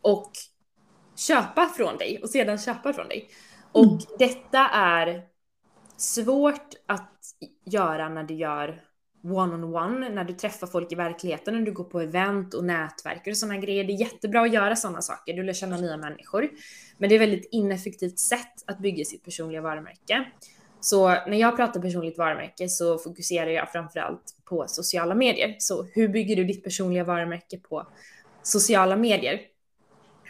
Och 0.00 0.32
köpa 1.16 1.66
från 1.66 1.96
dig 1.96 2.20
och 2.22 2.30
sedan 2.30 2.58
köpa 2.58 2.92
från 2.92 3.08
dig. 3.08 3.28
Och 3.72 3.84
mm. 3.84 3.98
detta 4.18 4.68
är 4.68 5.22
svårt 5.96 6.74
att 6.86 7.12
göra 7.64 8.08
när 8.08 8.22
du 8.22 8.34
gör 8.34 8.82
one-on-one, 9.24 10.08
när 10.08 10.24
du 10.24 10.32
träffar 10.32 10.66
folk 10.66 10.92
i 10.92 10.94
verkligheten, 10.94 11.54
när 11.54 11.62
du 11.62 11.72
går 11.72 11.84
på 11.84 12.00
event 12.00 12.54
och 12.54 12.64
nätverkar 12.64 13.30
och 13.30 13.36
sådana 13.36 13.58
grejer. 13.58 13.84
Det 13.84 13.92
är 13.92 14.00
jättebra 14.00 14.42
att 14.42 14.52
göra 14.52 14.76
sådana 14.76 15.02
saker, 15.02 15.34
du 15.34 15.42
lär 15.42 15.52
känna 15.52 15.76
nya 15.76 15.96
människor. 15.96 16.48
Men 16.98 17.08
det 17.08 17.14
är 17.14 17.16
ett 17.16 17.28
väldigt 17.28 17.48
ineffektivt 17.52 18.18
sätt 18.18 18.64
att 18.66 18.78
bygga 18.78 19.04
sitt 19.04 19.24
personliga 19.24 19.60
varumärke. 19.60 20.24
Så 20.80 21.08
när 21.08 21.36
jag 21.36 21.56
pratar 21.56 21.80
personligt 21.80 22.18
varumärke 22.18 22.68
så 22.68 22.98
fokuserar 22.98 23.50
jag 23.50 23.72
framförallt 23.72 24.36
på 24.44 24.64
sociala 24.68 25.14
medier. 25.14 25.56
Så 25.58 25.82
hur 25.82 26.08
bygger 26.08 26.36
du 26.36 26.44
ditt 26.44 26.64
personliga 26.64 27.04
varumärke 27.04 27.58
på 27.58 27.86
sociala 28.42 28.96
medier? 28.96 29.40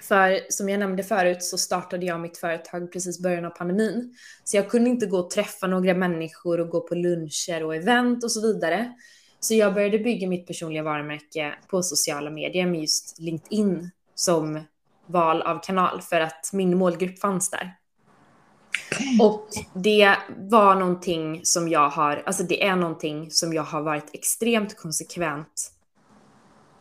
För 0.03 0.41
som 0.49 0.69
jag 0.69 0.79
nämnde 0.79 1.03
förut 1.03 1.43
så 1.43 1.59
startade 1.59 2.07
jag 2.07 2.21
mitt 2.21 2.39
företag 2.39 2.93
precis 2.93 3.23
början 3.23 3.45
av 3.45 3.51
pandemin. 3.51 4.15
Så 4.45 4.57
jag 4.57 4.71
kunde 4.71 4.91
inte 4.91 5.07
gå 5.07 5.19
och 5.19 5.31
träffa 5.31 5.67
några 5.67 5.95
människor 5.95 6.61
och 6.61 6.69
gå 6.69 6.81
på 6.81 6.95
luncher 6.95 7.65
och 7.65 7.75
event 7.75 8.25
och 8.25 8.33
så 8.33 8.41
vidare. 8.41 8.93
Så 9.41 9.55
jag 9.55 9.75
började 9.75 9.99
bygga 9.99 10.29
mitt 10.29 10.47
personliga 10.47 10.83
varumärke 10.83 11.55
på 11.69 11.83
sociala 11.83 12.31
medier 12.31 12.67
med 12.67 12.81
just 12.81 13.19
LinkedIn 13.19 13.91
som 14.15 14.61
val 15.07 15.43
av 15.43 15.61
kanal 15.63 16.03
för 16.03 16.21
att 16.21 16.51
min 16.53 16.79
målgrupp 16.79 17.19
fanns 17.19 17.51
där. 17.51 17.77
Och 19.21 19.49
det 19.75 20.17
var 20.37 20.75
någonting 20.75 21.41
som 21.45 21.69
jag 21.69 21.89
har, 21.89 22.23
alltså 22.27 22.43
det 22.43 22.65
är 22.65 22.77
någonting 22.77 23.31
som 23.31 23.53
jag 23.53 23.63
har 23.63 23.83
varit 23.83 24.11
extremt 24.13 24.77
konsekvent 24.77 25.73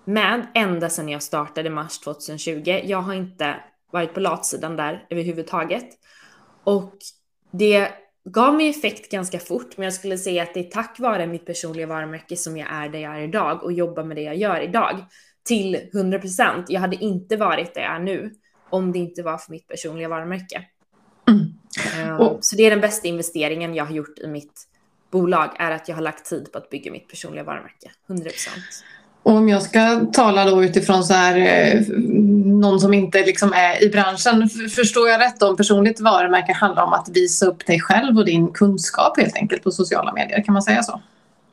med 0.06 0.48
ända 0.54 0.90
sedan 0.90 1.10
jag 1.10 1.24
startade 1.24 1.70
mars 1.70 2.00
2020. 2.00 2.82
Jag 2.84 3.02
har 3.02 3.14
inte 3.14 3.56
varit 3.92 4.14
på 4.14 4.20
latsidan 4.20 4.76
där 4.76 5.06
överhuvudtaget. 5.10 5.88
Och 6.64 6.98
det 7.52 7.92
gav 8.30 8.56
mig 8.56 8.70
effekt 8.70 9.12
ganska 9.12 9.40
fort, 9.40 9.78
men 9.78 9.84
jag 9.84 9.94
skulle 9.94 10.18
säga 10.18 10.44
att 10.44 10.54
det 10.54 10.60
är 10.60 10.72
tack 10.72 11.00
vare 11.00 11.28
mitt 11.28 11.46
personliga 11.46 11.88
varumärke 11.88 12.36
som 12.36 12.58
jag 12.58 12.68
är 12.72 12.90
där 12.90 13.00
jag 13.00 13.18
är 13.18 13.22
idag 13.22 13.64
och 13.64 13.74
jobbar 13.74 14.04
med 14.04 14.18
det 14.18 14.24
jag 14.24 14.36
gör 14.36 14.62
idag 14.62 15.06
till 15.44 15.90
100 15.94 16.20
procent. 16.20 16.70
Jag 16.70 16.82
hade 16.82 16.96
inte 16.96 17.38
varit 17.38 17.74
där 17.74 17.82
jag 17.82 17.96
är 17.96 18.00
nu 18.00 18.34
om 18.70 18.92
det 18.92 19.00
inte 19.00 19.24
var 19.24 19.38
för 19.38 19.52
mitt 19.52 19.68
personliga 19.68 20.10
varumärke. 20.10 20.66
Mm. 21.28 22.20
Um, 22.22 22.38
så 22.42 22.56
det 22.56 22.64
är 22.64 22.70
den 22.70 22.82
bästa 22.82 23.08
investeringen 23.08 23.76
jag 23.76 23.86
har 23.86 23.94
gjort 23.94 24.20
i 24.20 24.28
mitt 24.28 24.68
bolag 25.12 25.50
är 25.60 25.72
att 25.72 25.90
jag 25.90 25.96
har 25.96 26.02
lagt 26.02 26.26
tid 26.26 26.52
på 26.52 26.58
att 26.58 26.70
bygga 26.70 26.92
mitt 26.92 27.10
personliga 27.10 27.44
varumärke. 27.44 27.92
100 28.10 28.30
procent. 28.30 28.84
Och 29.26 29.32
om 29.32 29.50
jag 29.50 29.62
ska 29.62 30.06
tala 30.14 30.46
då 30.46 30.64
utifrån 30.64 31.04
så 31.04 31.14
här, 31.14 31.38
eh, 31.38 31.82
någon 32.46 32.80
som 32.80 32.94
inte 32.94 33.26
liksom 33.26 33.54
är 33.54 33.84
i 33.84 33.90
branschen. 33.90 34.50
Förstår 34.50 35.10
jag 35.10 35.22
rätt 35.22 35.44
om 35.44 35.58
personligt 35.58 36.00
varumärke 36.00 36.54
handlar 36.54 36.84
om 36.84 36.94
att 36.94 37.10
visa 37.10 37.46
upp 37.46 37.66
dig 37.66 37.80
själv 37.80 38.18
och 38.18 38.26
din 38.26 38.54
kunskap 38.54 39.20
helt 39.20 39.36
enkelt 39.36 39.64
på 39.64 39.72
sociala 39.72 40.14
medier? 40.14 40.44
Kan 40.44 40.54
man 40.54 40.64
säga 40.64 40.84
så? 40.84 41.02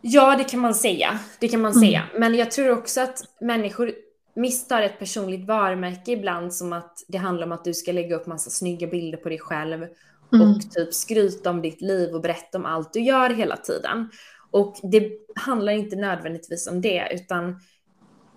Ja, 0.01 0.37
det 0.37 0.45
kan 0.45 0.61
man 0.61 0.75
säga. 0.75 1.19
Det 1.41 1.49
kan 1.49 1.61
man 1.61 1.73
mm. 1.73 1.83
säga. 1.83 2.03
Men 2.19 2.35
jag 2.35 2.51
tror 2.51 2.71
också 2.71 3.01
att 3.01 3.25
människor 3.41 3.93
misstar 4.37 4.83
ett 4.83 4.99
personligt 4.99 5.47
varumärke 5.47 6.13
ibland 6.13 6.55
som 6.55 6.73
att 6.73 7.05
det 7.09 7.19
handlar 7.19 7.47
om 7.47 7.53
att 7.53 7.65
du 7.65 7.75
ska 7.75 7.93
lägga 7.93 8.17
upp 8.17 8.27
massa 8.27 8.51
snygga 8.51 8.87
bilder 8.87 9.19
på 9.19 9.29
dig 9.29 9.39
själv 9.39 9.87
mm. 10.33 10.51
och 10.51 10.71
typ 10.71 10.95
skryta 10.95 11.51
om 11.51 11.63
ditt 11.63 11.81
liv 11.81 12.15
och 12.15 12.21
berätta 12.21 12.59
om 12.59 12.67
allt 12.67 12.93
du 12.93 13.01
gör 13.01 13.31
hela 13.31 13.57
tiden. 13.57 14.09
Och 14.53 14.77
det 14.83 15.13
handlar 15.35 15.73
inte 15.73 15.97
nödvändigtvis 15.97 16.67
om 16.67 16.81
det, 16.81 17.09
utan 17.13 17.61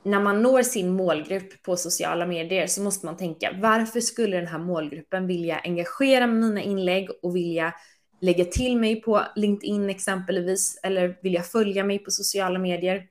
när 0.04 0.20
man 0.20 0.42
når 0.42 0.62
sin 0.62 0.90
målgrupp 0.90 1.64
på 1.64 1.78
sociala 1.78 2.26
medier 2.26 2.68
så 2.68 2.82
måste 2.82 3.06
man 3.06 3.18
tänka 3.18 3.56
varför 3.62 4.00
skulle 4.00 4.38
den 4.38 4.48
här 4.48 4.60
målgruppen 4.60 5.28
vilja 5.28 5.60
engagera 5.60 6.28
med 6.28 6.38
mina 6.38 6.62
inlägg 6.62 7.10
och 7.22 7.36
vilja 7.36 7.74
lägga 8.22 8.46
till 8.46 8.78
mig 8.78 9.02
på 9.02 9.22
LinkedIn 9.36 9.90
exempelvis 9.90 10.80
eller 10.84 11.18
vilja 11.22 11.42
följa 11.42 11.84
mig 11.84 12.00
på 12.00 12.12
sociala 12.12 12.60
medier 12.60 13.04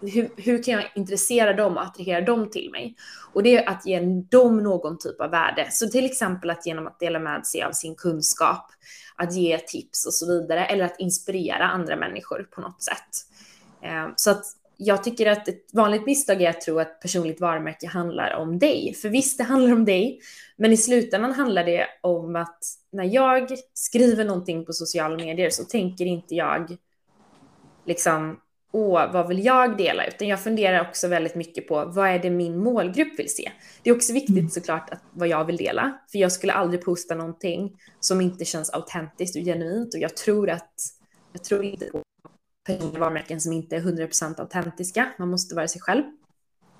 hur, 0.00 0.30
hur 0.36 0.62
kan 0.62 0.74
jag 0.74 0.84
intressera 0.94 1.52
dem 1.52 1.76
och 1.76 1.82
attrahera 1.82 2.20
dem 2.20 2.50
till 2.50 2.70
mig? 2.70 2.96
Och 3.32 3.42
det 3.42 3.56
är 3.56 3.68
att 3.68 3.86
ge 3.86 4.00
dem 4.30 4.62
någon 4.62 4.98
typ 4.98 5.20
av 5.20 5.30
värde. 5.30 5.68
Så 5.70 5.88
till 5.88 6.04
exempel 6.04 6.50
att 6.50 6.66
genom 6.66 6.86
att 6.86 7.00
dela 7.00 7.18
med 7.18 7.46
sig 7.46 7.62
av 7.62 7.72
sin 7.72 7.94
kunskap, 7.94 8.66
att 9.16 9.34
ge 9.34 9.58
tips 9.58 10.06
och 10.06 10.14
så 10.14 10.26
vidare, 10.26 10.66
eller 10.66 10.84
att 10.84 11.00
inspirera 11.00 11.68
andra 11.68 11.96
människor 11.96 12.48
på 12.50 12.60
något 12.60 12.82
sätt. 12.82 13.26
Eh, 13.82 14.08
så 14.16 14.30
att 14.30 14.44
jag 14.82 15.04
tycker 15.04 15.26
att 15.26 15.48
ett 15.48 15.66
vanligt 15.72 16.06
misstag 16.06 16.42
är 16.42 16.50
att 16.50 16.60
tro 16.60 16.78
att 16.78 17.00
personligt 17.00 17.40
varumärke 17.40 17.86
handlar 17.86 18.34
om 18.34 18.58
dig. 18.58 18.94
För 18.94 19.08
visst, 19.08 19.38
det 19.38 19.44
handlar 19.44 19.72
om 19.72 19.84
dig, 19.84 20.20
men 20.56 20.72
i 20.72 20.76
slutändan 20.76 21.32
handlar 21.32 21.64
det 21.64 21.86
om 22.00 22.36
att 22.36 22.58
när 22.92 23.04
jag 23.04 23.48
skriver 23.74 24.24
någonting 24.24 24.64
på 24.64 24.72
sociala 24.72 25.16
medier 25.16 25.50
så 25.50 25.64
tänker 25.64 26.04
inte 26.04 26.34
jag 26.34 26.76
liksom, 27.86 28.40
åh, 28.72 29.12
vad 29.12 29.28
vill 29.28 29.44
jag 29.44 29.76
dela? 29.76 30.06
Utan 30.06 30.28
jag 30.28 30.40
funderar 30.40 30.80
också 30.80 31.08
väldigt 31.08 31.34
mycket 31.34 31.68
på 31.68 31.84
vad 31.84 32.08
är 32.08 32.18
det 32.18 32.30
min 32.30 32.58
målgrupp 32.58 33.18
vill 33.18 33.34
se? 33.34 33.52
Det 33.82 33.90
är 33.90 33.96
också 33.96 34.12
viktigt 34.12 34.38
mm. 34.38 34.50
såklart 34.50 34.90
att 34.90 35.02
vad 35.12 35.28
jag 35.28 35.44
vill 35.44 35.56
dela, 35.56 35.98
för 36.12 36.18
jag 36.18 36.32
skulle 36.32 36.52
aldrig 36.52 36.84
posta 36.84 37.14
någonting 37.14 37.76
som 38.00 38.20
inte 38.20 38.44
känns 38.44 38.70
autentiskt 38.70 39.36
och 39.36 39.42
genuint 39.42 39.94
och 39.94 40.00
jag 40.00 40.16
tror 40.16 40.50
att, 40.50 40.74
jag 41.32 41.44
tror 41.44 41.64
inte 41.64 41.84
på 41.84 42.02
personliga 42.66 43.00
varumärken 43.00 43.40
som 43.40 43.52
inte 43.52 43.76
är 43.76 43.80
100% 43.80 44.40
autentiska. 44.40 45.12
Man 45.18 45.28
måste 45.28 45.54
vara 45.54 45.68
sig 45.68 45.80
själv. 45.80 46.02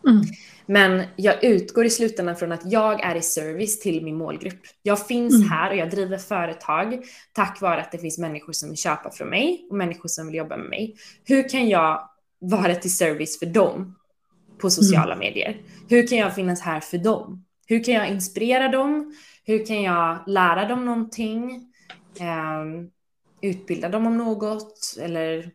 Mm. 0.09 0.23
Men 0.67 1.03
jag 1.17 1.45
utgår 1.45 1.85
i 1.85 1.91
slutändan 1.91 2.37
från 2.37 2.53
att 2.53 2.73
jag 2.73 3.01
är 3.01 3.15
i 3.15 3.23
service 3.23 3.81
till 3.81 4.05
min 4.05 4.17
målgrupp. 4.17 4.61
Jag 4.83 5.07
finns 5.07 5.35
mm. 5.35 5.49
här 5.49 5.71
och 5.71 5.77
jag 5.77 5.91
driver 5.91 6.19
företag 6.19 7.05
tack 7.33 7.61
vare 7.61 7.81
att 7.81 7.93
det 7.93 7.99
finns 7.99 8.19
människor 8.19 8.53
som 8.53 8.69
vill 8.69 8.79
köpa 8.79 9.11
från 9.11 9.29
mig 9.29 9.67
och 9.71 9.77
människor 9.77 10.09
som 10.09 10.27
vill 10.27 10.37
jobba 10.37 10.57
med 10.57 10.69
mig. 10.69 10.97
Hur 11.25 11.49
kan 11.49 11.69
jag 11.69 12.09
vara 12.39 12.75
till 12.75 12.97
service 12.97 13.39
för 13.39 13.47
dem 13.47 13.97
på 14.59 14.71
sociala 14.71 15.13
mm. 15.13 15.19
medier? 15.19 15.57
Hur 15.89 16.07
kan 16.07 16.19
jag 16.19 16.35
finnas 16.35 16.61
här 16.61 16.81
för 16.81 16.99
dem? 16.99 17.45
Hur 17.67 17.85
kan 17.85 17.95
jag 17.95 18.09
inspirera 18.09 18.69
dem? 18.69 19.15
Hur 19.45 19.67
kan 19.67 19.83
jag 19.83 20.19
lära 20.27 20.69
dem 20.69 20.85
någonting? 20.85 21.67
Um, 22.21 22.91
utbilda 23.43 23.89
dem 23.89 24.07
om 24.07 24.19
något 24.19 24.97
eller 25.01 25.51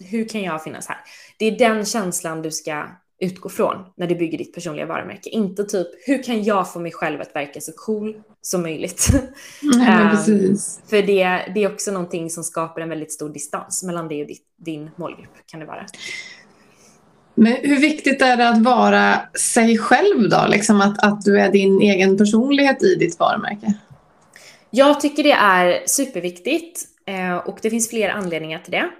hur 0.00 0.28
kan 0.28 0.42
jag 0.42 0.64
finnas 0.64 0.86
här? 0.88 0.98
Det 1.38 1.46
är 1.46 1.58
den 1.58 1.84
känslan 1.84 2.42
du 2.42 2.50
ska 2.50 2.86
utgå 3.20 3.48
från 3.48 3.76
när 3.96 4.06
du 4.06 4.14
bygger 4.14 4.38
ditt 4.38 4.54
personliga 4.54 4.86
varumärke. 4.86 5.30
Inte 5.30 5.64
typ, 5.64 5.88
hur 6.06 6.22
kan 6.22 6.44
jag 6.44 6.72
få 6.72 6.80
mig 6.80 6.92
själv 6.92 7.20
att 7.20 7.36
verka 7.36 7.60
så 7.60 7.72
cool 7.72 8.16
som 8.42 8.62
möjligt? 8.62 9.08
Nej, 9.62 10.02
um, 10.04 10.10
precis. 10.10 10.80
För 10.90 11.02
det, 11.02 11.52
det 11.54 11.64
är 11.64 11.72
också 11.72 11.92
någonting 11.92 12.30
som 12.30 12.44
skapar 12.44 12.80
en 12.80 12.88
väldigt 12.88 13.12
stor 13.12 13.28
distans 13.28 13.82
mellan 13.82 14.08
dig 14.08 14.20
och 14.20 14.28
ditt, 14.28 14.44
din 14.56 14.90
målgrupp, 14.96 15.46
kan 15.46 15.60
det 15.60 15.66
vara. 15.66 15.86
Men 17.34 17.52
hur 17.52 17.80
viktigt 17.80 18.22
är 18.22 18.36
det 18.36 18.48
att 18.48 18.62
vara 18.62 19.20
sig 19.34 19.78
själv 19.78 20.28
då? 20.30 20.44
Liksom 20.48 20.80
att, 20.80 21.04
att 21.04 21.24
du 21.24 21.40
är 21.40 21.52
din 21.52 21.80
egen 21.80 22.18
personlighet 22.18 22.82
i 22.82 22.94
ditt 22.94 23.18
varumärke? 23.18 23.74
Jag 24.70 25.00
tycker 25.00 25.22
det 25.22 25.32
är 25.32 25.82
superviktigt 25.86 26.84
eh, 27.06 27.36
och 27.36 27.58
det 27.62 27.70
finns 27.70 27.90
flera 27.90 28.12
anledningar 28.12 28.58
till 28.58 28.72
det. 28.72 28.90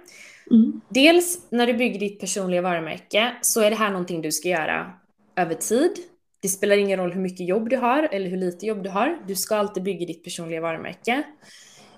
Mm. 0.51 0.81
Dels 0.89 1.39
när 1.49 1.67
du 1.67 1.73
bygger 1.73 1.99
ditt 1.99 2.19
personliga 2.19 2.61
varumärke 2.61 3.35
så 3.41 3.61
är 3.61 3.69
det 3.69 3.75
här 3.75 3.91
någonting 3.91 4.21
du 4.21 4.31
ska 4.31 4.49
göra 4.49 4.93
över 5.35 5.55
tid. 5.55 5.91
Det 6.41 6.47
spelar 6.47 6.77
ingen 6.77 6.99
roll 6.99 7.13
hur 7.13 7.21
mycket 7.21 7.47
jobb 7.47 7.69
du 7.69 7.77
har 7.77 8.03
eller 8.11 8.29
hur 8.29 8.37
lite 8.37 8.65
jobb 8.65 8.83
du 8.83 8.89
har. 8.89 9.19
Du 9.27 9.35
ska 9.35 9.55
alltid 9.55 9.83
bygga 9.83 10.05
ditt 10.05 10.23
personliga 10.23 10.61
varumärke. 10.61 11.23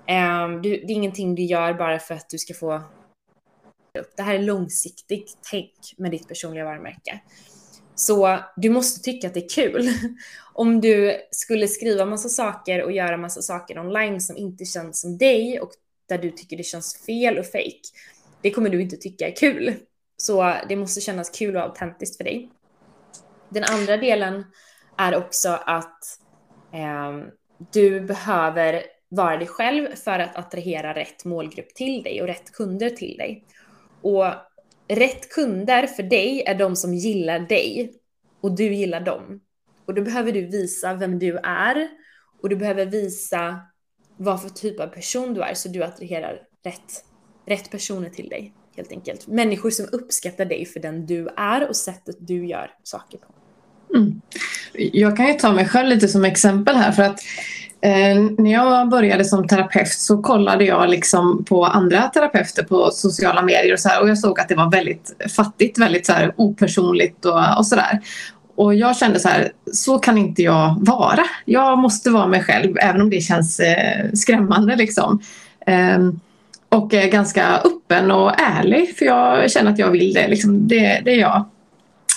Um, 0.10 0.62
du, 0.62 0.70
det 0.70 0.86
är 0.86 0.92
ingenting 0.92 1.36
du 1.36 1.44
gör 1.44 1.74
bara 1.74 2.00
för 2.00 2.16
att 2.16 2.30
du 2.30 2.38
ska 2.38 2.54
få 2.54 2.76
upp. 4.00 4.14
Det 4.16 4.24
här 4.24 4.36
är 4.36 4.40
långsiktigt 4.40 5.38
tänk 5.52 5.72
med 5.98 6.12
ditt 6.12 6.28
personliga 6.28 6.66
varumärke. 6.66 7.22
Så 7.96 8.40
du 8.56 8.70
måste 8.70 9.02
tycka 9.02 9.28
att 9.28 9.34
det 9.34 9.46
är 9.46 9.50
kul. 9.50 9.90
Om 10.54 10.82
du 10.82 11.18
skulle 11.32 11.68
skriva 11.68 12.06
massa 12.06 12.30
saker 12.30 12.84
och 12.84 12.92
göra 12.92 13.18
massa 13.18 13.42
saker 13.42 13.80
online 13.80 14.22
som 14.22 14.38
inte 14.38 14.66
känns 14.66 15.02
som 15.02 15.18
dig 15.18 15.60
och 15.60 15.72
där 16.10 16.18
du 16.18 16.32
tycker 16.32 16.58
det 16.58 16.64
känns 16.64 17.06
fel 17.06 17.38
och 17.38 17.46
fake, 17.46 17.82
det 18.44 18.52
kommer 18.52 18.70
du 18.70 18.82
inte 18.82 18.98
tycka 18.98 19.28
är 19.28 19.36
kul. 19.36 19.74
Så 20.18 20.56
det 20.70 20.76
måste 20.76 21.02
kännas 21.02 21.30
kul 21.30 21.56
och 21.56 21.62
autentiskt 21.62 22.18
för 22.18 22.24
dig. 22.24 22.52
Den 23.50 23.64
andra 23.64 23.98
delen 23.98 24.46
är 24.98 25.16
också 25.16 25.50
att 25.50 26.00
eh, 26.74 27.28
du 27.72 28.02
behöver 28.02 28.84
vara 29.10 29.38
dig 29.38 29.48
själv 29.48 29.96
för 29.96 30.20
att 30.20 30.36
attrahera 30.36 30.94
rätt 30.94 31.26
målgrupp 31.26 31.76
till 31.76 32.04
dig 32.04 32.22
och 32.22 32.28
rätt 32.28 32.52
kunder 32.52 32.90
till 32.90 33.18
dig. 33.18 33.46
Och 34.02 34.26
rätt 34.88 35.30
kunder 35.30 35.88
för 35.88 36.04
dig 36.04 36.44
är 36.48 36.56
de 36.56 36.76
som 36.76 36.94
gillar 36.94 37.40
dig 37.40 37.94
och 38.42 38.56
du 38.56 38.74
gillar 38.74 39.00
dem. 39.00 39.42
Och 39.86 39.94
då 39.94 40.02
behöver 40.02 40.32
du 40.32 40.42
visa 40.46 40.94
vem 40.94 41.20
du 41.20 41.38
är 41.44 41.90
och 42.42 42.50
du 42.50 42.56
behöver 42.56 42.86
visa 42.86 43.62
vad 44.18 44.42
för 44.42 44.50
typ 44.50 44.80
av 44.80 44.88
person 44.88 45.34
du 45.34 45.42
är 45.42 45.54
så 45.54 45.70
du 45.70 45.84
attraherar 45.84 46.42
rätt 46.64 47.06
rätt 47.46 47.72
personer 47.72 48.10
till 48.10 48.30
dig 48.30 48.54
helt 48.76 48.92
enkelt. 48.92 49.28
Människor 49.28 49.70
som 49.70 49.86
uppskattar 49.92 50.46
dig 50.46 50.66
för 50.66 50.80
den 50.80 51.06
du 51.06 51.30
är 51.38 51.70
och 51.70 51.76
sättet 51.76 52.16
du 52.20 52.48
gör 52.48 52.72
saker 52.84 53.18
på. 53.18 53.34
Mm. 53.96 54.22
Jag 54.74 55.18
kan 55.18 55.28
ju 55.28 55.34
ta 55.34 55.52
mig 55.52 55.68
själv 55.68 55.90
lite 55.90 56.08
som 56.08 56.26
exempel 56.26 56.76
här 56.76 56.92
för 56.92 57.04
att 57.04 57.20
eh, 57.82 58.22
när 58.38 58.52
jag 58.52 58.90
började 58.90 59.26
som 59.26 59.48
terapeut 59.48 59.88
så 59.88 60.22
kollade 60.22 60.66
jag 60.66 60.90
liksom 60.90 61.46
på 61.46 61.66
andra 61.66 62.02
terapeuter 62.02 62.64
på 62.64 62.92
sociala 62.92 63.42
medier 63.42 63.74
och 63.74 63.80
så 63.80 63.90
här, 63.90 64.02
och 64.02 64.10
jag 64.10 64.20
såg 64.20 64.40
att 64.40 64.50
det 64.50 64.56
var 64.56 64.72
väldigt 64.72 65.16
fattigt, 65.36 65.78
väldigt 65.78 66.06
så 66.06 66.14
här 66.14 66.34
opersonligt 66.38 67.26
och, 67.26 67.58
och 67.58 67.68
sådär. 67.68 68.00
Och 68.56 68.76
jag 68.76 68.98
kände 68.98 69.20
så 69.20 69.28
här, 69.28 69.52
så 69.74 69.98
kan 69.98 70.18
inte 70.18 70.42
jag 70.42 70.76
vara. 70.80 71.24
Jag 71.46 71.78
måste 71.78 72.10
vara 72.10 72.28
mig 72.28 72.44
själv 72.44 72.78
även 72.78 73.02
om 73.02 73.10
det 73.10 73.22
känns 73.22 73.60
eh, 73.60 74.12
skrämmande 74.14 74.76
liksom. 74.76 75.22
Eh, 75.68 76.00
och 76.74 76.94
är 76.94 77.08
ganska 77.08 77.58
öppen 77.58 78.12
och 78.12 78.42
ärlig 78.42 78.98
för 78.98 79.06
jag 79.06 79.52
känner 79.52 79.72
att 79.72 79.80
jag 79.80 79.92
vill 79.92 80.14
det. 80.14 80.28
Liksom, 80.28 80.68
det, 80.68 81.02
det 81.06 81.12
är 81.12 81.20
jag. 81.20 81.46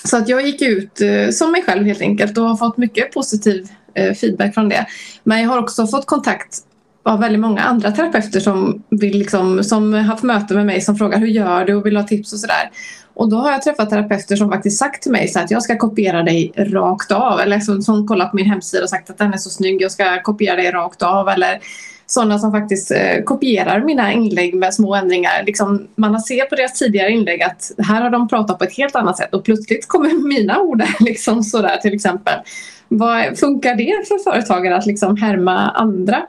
Så 0.04 0.16
att 0.16 0.28
jag 0.28 0.46
gick 0.46 0.62
ut 0.62 1.00
eh, 1.00 1.30
som 1.30 1.52
mig 1.52 1.62
själv 1.62 1.86
helt 1.86 2.00
enkelt 2.00 2.38
och 2.38 2.44
har 2.44 2.56
fått 2.56 2.76
mycket 2.76 3.12
positiv 3.12 3.68
eh, 3.94 4.14
feedback 4.14 4.54
från 4.54 4.68
det. 4.68 4.86
Men 5.24 5.42
jag 5.42 5.48
har 5.48 5.58
också 5.58 5.86
fått 5.86 6.06
kontakt 6.06 6.58
av 7.02 7.20
väldigt 7.20 7.40
många 7.40 7.62
andra 7.62 7.90
terapeuter 7.90 8.40
som, 8.40 8.82
vill 8.90 9.18
liksom, 9.18 9.64
som 9.64 9.94
haft 9.94 10.22
möte 10.22 10.54
med 10.54 10.66
mig 10.66 10.80
som 10.80 10.96
frågar 10.96 11.18
hur 11.18 11.26
gör 11.26 11.64
du 11.64 11.74
och 11.74 11.86
vill 11.86 11.96
ha 11.96 12.04
tips 12.04 12.32
och 12.32 12.38
sådär. 12.38 12.70
Och 13.14 13.28
då 13.28 13.36
har 13.36 13.50
jag 13.50 13.62
träffat 13.62 13.90
terapeuter 13.90 14.36
som 14.36 14.50
faktiskt 14.50 14.78
sagt 14.78 15.02
till 15.02 15.12
mig 15.12 15.28
så 15.28 15.40
att 15.40 15.50
jag 15.50 15.62
ska 15.62 15.78
kopiera 15.78 16.22
dig 16.22 16.52
rakt 16.56 17.12
av. 17.12 17.40
Eller 17.40 17.60
som, 17.60 17.82
som 17.82 18.06
kollat 18.06 18.30
på 18.30 18.36
min 18.36 18.46
hemsida 18.46 18.82
och 18.82 18.90
sagt 18.90 19.10
att 19.10 19.18
den 19.18 19.32
är 19.34 19.38
så 19.38 19.50
snygg, 19.50 19.82
jag 19.82 19.92
ska 19.92 20.22
kopiera 20.22 20.56
dig 20.56 20.70
rakt 20.70 21.02
av. 21.02 21.28
Eller 21.28 21.60
sådana 22.06 22.38
som 22.38 22.52
faktiskt 22.52 22.90
eh, 22.90 23.22
kopierar 23.24 23.80
mina 23.80 24.12
inlägg 24.12 24.54
med 24.54 24.74
små 24.74 24.94
ändringar. 24.94 25.42
Liksom, 25.46 25.88
man 25.94 26.14
har 26.14 26.20
sett 26.20 26.48
på 26.48 26.54
deras 26.54 26.78
tidigare 26.78 27.10
inlägg 27.10 27.42
att 27.42 27.72
här 27.78 28.02
har 28.02 28.10
de 28.10 28.28
pratat 28.28 28.58
på 28.58 28.64
ett 28.64 28.76
helt 28.76 28.96
annat 28.96 29.16
sätt 29.16 29.34
och 29.34 29.44
plötsligt 29.44 29.88
kommer 29.88 30.28
mina 30.28 30.60
ord 30.60 30.82
liksom 31.00 31.42
sådär 31.42 31.76
till 31.76 31.94
exempel. 31.94 32.40
Vad, 32.88 33.38
funkar 33.38 33.74
det 33.74 34.08
för 34.08 34.30
företagare 34.30 34.76
att 34.76 34.86
liksom 34.86 35.16
härma 35.16 35.70
andra? 35.70 36.26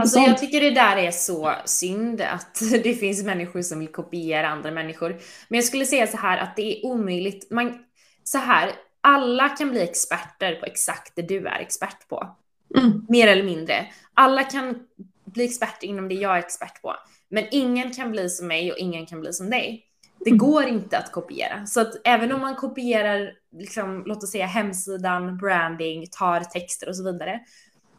Alltså? 0.00 0.18
Jag 0.18 0.38
tycker 0.38 0.60
det 0.60 0.70
där 0.70 0.96
är 0.96 1.10
så 1.10 1.52
synd 1.64 2.20
att 2.20 2.60
det 2.82 2.94
finns 2.94 3.24
människor 3.24 3.62
som 3.62 3.78
vill 3.78 3.88
kopiera 3.88 4.48
andra 4.48 4.70
människor. 4.70 5.16
Men 5.48 5.56
jag 5.56 5.64
skulle 5.64 5.86
säga 5.86 6.06
så 6.06 6.16
här 6.16 6.38
att 6.38 6.56
det 6.56 6.62
är 6.62 6.86
omöjligt. 6.86 7.50
Man, 7.50 7.78
så 8.24 8.38
här, 8.38 8.70
alla 9.00 9.48
kan 9.48 9.70
bli 9.70 9.82
experter 9.82 10.54
på 10.54 10.66
exakt 10.66 11.12
det 11.16 11.22
du 11.22 11.46
är 11.46 11.58
expert 11.60 12.08
på. 12.08 12.36
Mm. 12.78 13.06
Mer 13.08 13.28
eller 13.28 13.44
mindre. 13.44 13.86
Alla 14.14 14.44
kan 14.44 14.78
bli 15.24 15.44
experter 15.44 15.86
inom 15.86 16.08
det 16.08 16.14
jag 16.14 16.34
är 16.34 16.38
expert 16.38 16.82
på. 16.82 16.96
Men 17.28 17.44
ingen 17.50 17.90
kan 17.90 18.10
bli 18.10 18.28
som 18.28 18.46
mig 18.46 18.72
och 18.72 18.78
ingen 18.78 19.06
kan 19.06 19.20
bli 19.20 19.32
som 19.32 19.50
dig. 19.50 19.86
Det 20.24 20.30
mm. 20.30 20.38
går 20.38 20.64
inte 20.64 20.98
att 20.98 21.12
kopiera. 21.12 21.66
Så 21.66 21.80
att 21.80 21.94
även 22.04 22.32
om 22.32 22.40
man 22.40 22.54
kopierar, 22.54 23.32
liksom, 23.52 24.02
låt 24.06 24.22
oss 24.22 24.30
säga 24.30 24.46
hemsidan, 24.46 25.38
branding, 25.38 26.06
tar 26.10 26.40
texter 26.40 26.88
och 26.88 26.96
så 26.96 27.04
vidare, 27.04 27.40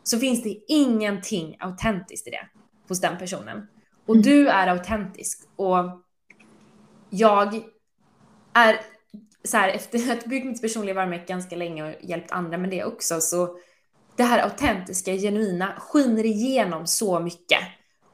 så 0.04 0.20
finns 0.20 0.44
det 0.44 0.58
ingenting 0.68 1.58
autentiskt 1.60 2.28
i 2.28 2.32
det 2.32 2.48
hos 2.88 3.02
den 3.02 3.18
personen. 3.18 3.68
Och 4.06 4.16
mm. 4.16 4.22
du 4.22 4.50
är 4.50 4.68
autentisk. 4.68 5.40
Och 5.56 6.02
jag 7.10 7.62
är 8.54 8.80
så 9.44 9.58
här, 9.58 9.70
efter 9.70 10.12
att 10.12 10.26
byggt 10.26 10.46
mitt 10.46 10.62
personliga 10.62 10.96
varumärke 10.96 11.26
ganska 11.26 11.56
länge 11.56 11.84
och 11.84 11.96
hjälpt 12.02 12.32
andra 12.32 12.58
med 12.58 12.70
det 12.70 12.84
också, 12.84 13.22
så 13.22 13.58
det 14.22 14.26
här 14.28 14.40
autentiska, 14.40 15.12
genuina 15.12 15.74
skiner 15.78 16.26
igenom 16.26 16.88
så 16.88 17.20
mycket. 17.20 17.60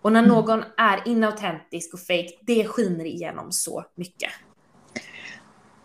Och 0.02 0.12
när 0.12 0.20
mm. 0.20 0.32
någon 0.32 0.64
är 0.78 1.02
inautentisk 1.06 1.94
och 1.94 2.00
fake, 2.00 2.30
det 2.42 2.68
skiner 2.68 3.06
igenom 3.06 3.52
så 3.52 3.84
mycket. 3.96 4.30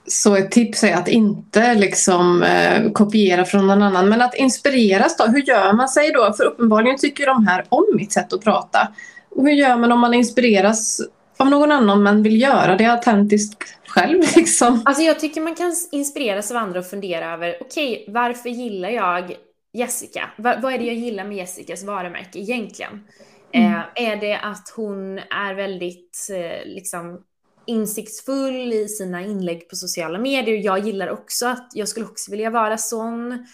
Så 0.06 0.36
ett 0.36 0.50
tips 0.50 0.84
är 0.84 0.94
att 0.94 1.08
inte 1.08 1.74
liksom 1.74 2.42
eh, 2.42 2.92
kopiera 2.92 3.44
från 3.44 3.66
någon 3.66 3.82
annan, 3.82 4.08
men 4.08 4.22
att 4.22 4.34
inspireras 4.34 5.16
då. 5.16 5.24
Hur 5.24 5.42
gör 5.42 5.72
man 5.72 5.88
sig 5.88 6.12
då? 6.12 6.32
För 6.32 6.44
uppenbarligen 6.44 6.98
tycker 6.98 7.26
de 7.26 7.46
här 7.46 7.64
om 7.68 7.84
mitt 7.94 8.12
sätt 8.12 8.32
att 8.32 8.44
prata. 8.44 8.88
Och 9.30 9.46
hur 9.46 9.52
gör 9.52 9.76
man 9.76 9.92
om 9.92 10.00
man 10.00 10.14
inspireras 10.14 11.00
av 11.36 11.50
någon 11.50 11.72
annan 11.72 12.02
men 12.02 12.22
vill 12.22 12.40
göra 12.40 12.76
det 12.76 12.86
autentiskt 12.86 13.64
själv. 13.86 14.22
Liksom. 14.36 14.82
Alltså 14.84 15.02
jag 15.02 15.20
tycker 15.20 15.40
man 15.40 15.54
kan 15.54 15.72
inspireras 15.90 16.50
av 16.50 16.56
andra 16.56 16.78
och 16.78 16.86
fundera 16.86 17.34
över, 17.34 17.56
okej, 17.60 17.92
okay, 17.92 18.14
varför 18.14 18.48
gillar 18.48 18.88
jag 18.88 19.36
Jessica? 19.72 20.30
Va 20.36 20.56
vad 20.62 20.72
är 20.72 20.78
det 20.78 20.84
jag 20.84 20.94
gillar 20.94 21.24
med 21.24 21.36
Jessicas 21.36 21.84
varumärke 21.84 22.38
egentligen? 22.38 23.04
Mm. 23.52 23.72
Eh, 23.72 23.82
är 23.94 24.16
det 24.16 24.38
att 24.38 24.72
hon 24.76 25.18
är 25.18 25.54
väldigt 25.54 26.28
eh, 26.32 26.66
liksom, 26.66 27.24
insiktsfull 27.66 28.72
i 28.72 28.88
sina 28.88 29.22
inlägg 29.22 29.68
på 29.68 29.76
sociala 29.76 30.18
medier? 30.18 30.56
Jag 30.56 30.78
gillar 30.78 31.08
också 31.08 31.46
att 31.46 31.70
jag 31.74 31.88
skulle 31.88 32.06
också 32.06 32.30
vilja 32.30 32.50
vara 32.50 32.78
sån. 32.78 33.46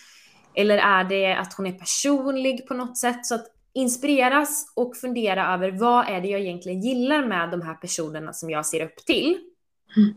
Eller 0.54 0.78
är 0.78 1.04
det 1.04 1.34
att 1.34 1.54
hon 1.54 1.66
är 1.66 1.72
personlig 1.72 2.66
på 2.66 2.74
något 2.74 2.98
sätt? 2.98 3.26
Så 3.26 3.34
att 3.34 3.46
inspireras 3.72 4.72
och 4.76 4.96
fundera 4.96 5.54
över 5.54 5.70
vad 5.70 6.08
är 6.08 6.20
det 6.20 6.28
jag 6.28 6.40
egentligen 6.40 6.80
gillar 6.80 7.26
med 7.26 7.50
de 7.50 7.62
här 7.62 7.74
personerna 7.74 8.32
som 8.32 8.50
jag 8.50 8.66
ser 8.66 8.84
upp 8.84 8.96
till. 9.06 9.38
Mm. 9.96 10.14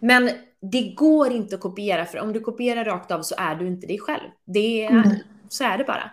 Men 0.00 0.30
det 0.72 0.94
går 0.94 1.32
inte 1.32 1.54
att 1.54 1.60
kopiera, 1.60 2.04
för 2.04 2.18
om 2.18 2.32
du 2.32 2.40
kopierar 2.40 2.84
rakt 2.84 3.10
av 3.10 3.22
så 3.22 3.34
är 3.38 3.54
du 3.54 3.66
inte 3.66 3.86
dig 3.86 3.98
själv. 3.98 4.30
Det 4.46 4.84
är, 4.84 4.90
mm. 4.90 5.16
Så 5.48 5.64
är 5.64 5.78
det 5.78 5.84
bara. 5.84 6.10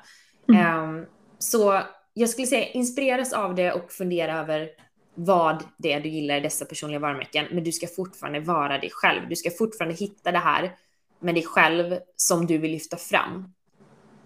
Mm. 0.50 0.90
Um, 0.90 1.06
så 1.40 1.82
jag 2.14 2.30
skulle 2.30 2.48
säga 2.48 2.68
inspireras 2.68 3.34
av 3.34 3.56
det 3.56 3.72
och 3.72 3.92
fundera 3.92 4.40
över 4.40 4.70
vad 5.16 5.64
det 5.78 5.94
är 5.94 6.02
du 6.02 6.10
gillar 6.10 6.38
i 6.38 6.40
dessa 6.40 6.66
personliga 6.66 7.00
varumärken. 7.00 7.46
Men 7.52 7.64
du 7.64 7.72
ska 7.72 7.88
fortfarande 7.88 8.40
vara 8.40 8.78
dig 8.78 8.90
själv. 8.94 9.30
Du 9.30 9.36
ska 9.36 9.50
fortfarande 9.52 9.96
hitta 9.96 10.32
det 10.32 10.40
här 10.40 10.76
med 11.20 11.36
dig 11.36 11.44
själv 11.44 11.98
som 12.16 12.46
du 12.46 12.58
vill 12.58 12.72
lyfta 12.72 12.98
fram. 12.98 13.54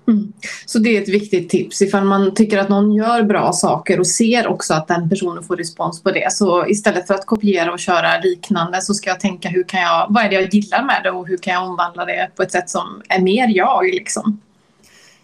Mm. 0.07 0.33
Så 0.65 0.79
det 0.79 0.97
är 0.97 1.01
ett 1.01 1.09
viktigt 1.09 1.49
tips 1.49 1.81
ifall 1.81 2.03
man 2.03 2.33
tycker 2.33 2.57
att 2.57 2.69
någon 2.69 2.93
gör 2.93 3.23
bra 3.23 3.53
saker 3.53 3.99
och 3.99 4.07
ser 4.07 4.47
också 4.47 4.73
att 4.73 4.87
den 4.87 5.09
personen 5.09 5.43
får 5.43 5.55
respons 5.55 6.03
på 6.03 6.11
det. 6.11 6.33
Så 6.33 6.67
istället 6.67 7.07
för 7.07 7.13
att 7.13 7.25
kopiera 7.25 7.73
och 7.73 7.79
köra 7.79 8.19
liknande 8.19 8.81
så 8.81 8.93
ska 8.93 9.09
jag 9.09 9.19
tänka 9.19 9.49
hur 9.49 9.63
kan 9.63 9.81
jag, 9.81 10.07
vad 10.09 10.25
är 10.25 10.29
det 10.29 10.35
jag 10.35 10.53
gillar 10.53 10.83
med 10.83 11.01
det 11.03 11.11
och 11.11 11.27
hur 11.27 11.37
kan 11.37 11.53
jag 11.53 11.69
omvandla 11.69 12.05
det 12.05 12.29
på 12.35 12.43
ett 12.43 12.51
sätt 12.51 12.69
som 12.69 13.01
är 13.09 13.21
mer 13.21 13.47
jag 13.47 13.85
liksom. 13.85 14.41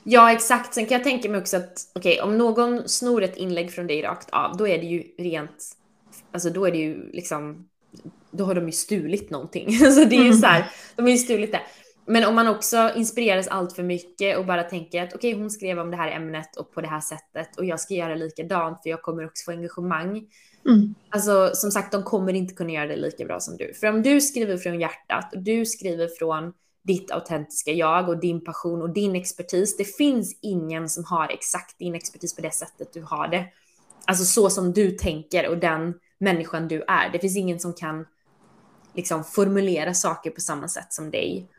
Ja, 0.04 0.32
exakt. 0.32 0.74
Sen 0.74 0.86
kan 0.86 0.98
jag 0.98 1.04
tänka 1.04 1.30
mig 1.30 1.41
också 1.41 1.58
att 1.58 1.74
okej, 1.96 2.13
okay, 2.13 2.30
om 2.30 2.38
någon 2.38 2.89
snor 2.89 3.24
ett 3.24 3.38
inlägg 3.38 3.72
från 3.72 3.88
dig 3.88 4.02
rakt 4.02 4.30
av, 4.30 4.58
då 4.58 4.67
är 4.67 4.78
det 4.78 4.86
ju 4.86 5.04
rent, 5.17 5.76
alltså 6.32 6.50
då 6.50 6.65
är 6.65 6.72
det 6.72 6.78
ju 6.78 7.12
liksom, 7.12 7.67
då 8.32 8.46
har 8.46 8.56
de 8.56 8.65
ju 8.65 8.72
stulit 8.72 9.30
någonting. 9.30 9.80
Så 9.80 10.06
det 10.06 10.15
är 10.15 10.24
ju 10.24 10.34
så 10.34 10.46
här, 10.46 10.65
de 10.96 11.02
har 11.02 11.10
ju 11.10 11.17
stulit 11.17 11.52
det. 11.52 11.62
Men 12.06 12.26
om 12.26 12.36
man 12.36 12.48
också 12.48 12.92
inspireras 12.96 13.48
allt 13.48 13.74
för 13.74 13.84
mycket 13.84 14.38
och 14.38 14.46
bara 14.46 14.63
tänker 14.63 15.04
att 15.04 15.13
okej, 15.13 15.34
okay, 15.34 15.42
hon 15.42 15.52
skrev 15.52 15.80
om 15.80 15.92
det 15.92 15.98
här 15.98 16.12
ämnet 16.12 16.56
och 16.56 16.74
på 16.74 16.82
det 16.82 16.88
här 16.88 17.00
sättet 17.00 17.58
och 17.58 17.66
jag 17.66 17.80
ska 17.80 17.94
göra 17.94 18.16
likadant 18.16 18.84
för 18.84 18.89
jag 18.89 19.02
kommer 19.02 19.26
också 19.26 19.46
få 19.46 19.52
engagemang. 19.52 20.28
Mm. 20.66 20.96
Alltså 21.10 21.52
som 21.54 21.72
sagt, 21.72 21.92
de 21.92 22.04
kommer 22.04 22.34
inte 22.34 22.54
kunna 22.54 22.72
göra 22.72 22.88
det 22.88 22.96
lika 22.96 23.26
bra 23.26 23.39
som 23.39 23.58
du. 23.58 23.74
För 23.74 23.88
om 23.88 24.02
du 24.02 24.22
skriver 24.22 24.58
från 24.58 24.80
hjärtat 24.80 25.34
och 25.36 25.42
du 25.42 25.66
skriver 25.66 26.08
från 26.08 26.54
ditt 26.84 27.12
autentiska 27.12 27.72
jag 27.72 28.10
och 28.10 28.20
din 28.20 28.44
passion 28.44 28.82
och 28.82 28.89
din 28.89 29.16
expertis. 29.16 29.78
Det 29.78 29.86
finns 29.98 30.39
ingen 30.42 30.89
som 30.89 31.04
har 31.04 31.30
exakt 31.30 31.80
din 31.80 31.96
expertis 31.96 32.36
på 32.36 32.42
det 32.42 32.54
sättet 32.54 32.94
du 32.94 33.02
har 33.02 33.28
det. 33.28 33.46
Alltså 34.06 34.26
så 34.26 34.50
som 34.50 34.74
du 34.74 34.92
tänker 34.92 35.50
och 35.50 35.58
den 35.58 35.94
människan 36.20 36.68
du 36.68 36.84
är. 36.88 37.10
Det 37.10 37.20
finns 37.20 37.38
ingen 37.38 37.60
som 37.60 37.74
kan 37.74 38.06
liksom 38.96 39.24
formulera 39.24 39.94
saker 39.94 40.32
på 40.32 40.42
samma 40.42 40.68
sätt 40.68 40.94
som 40.94 41.12
dig 41.12 41.50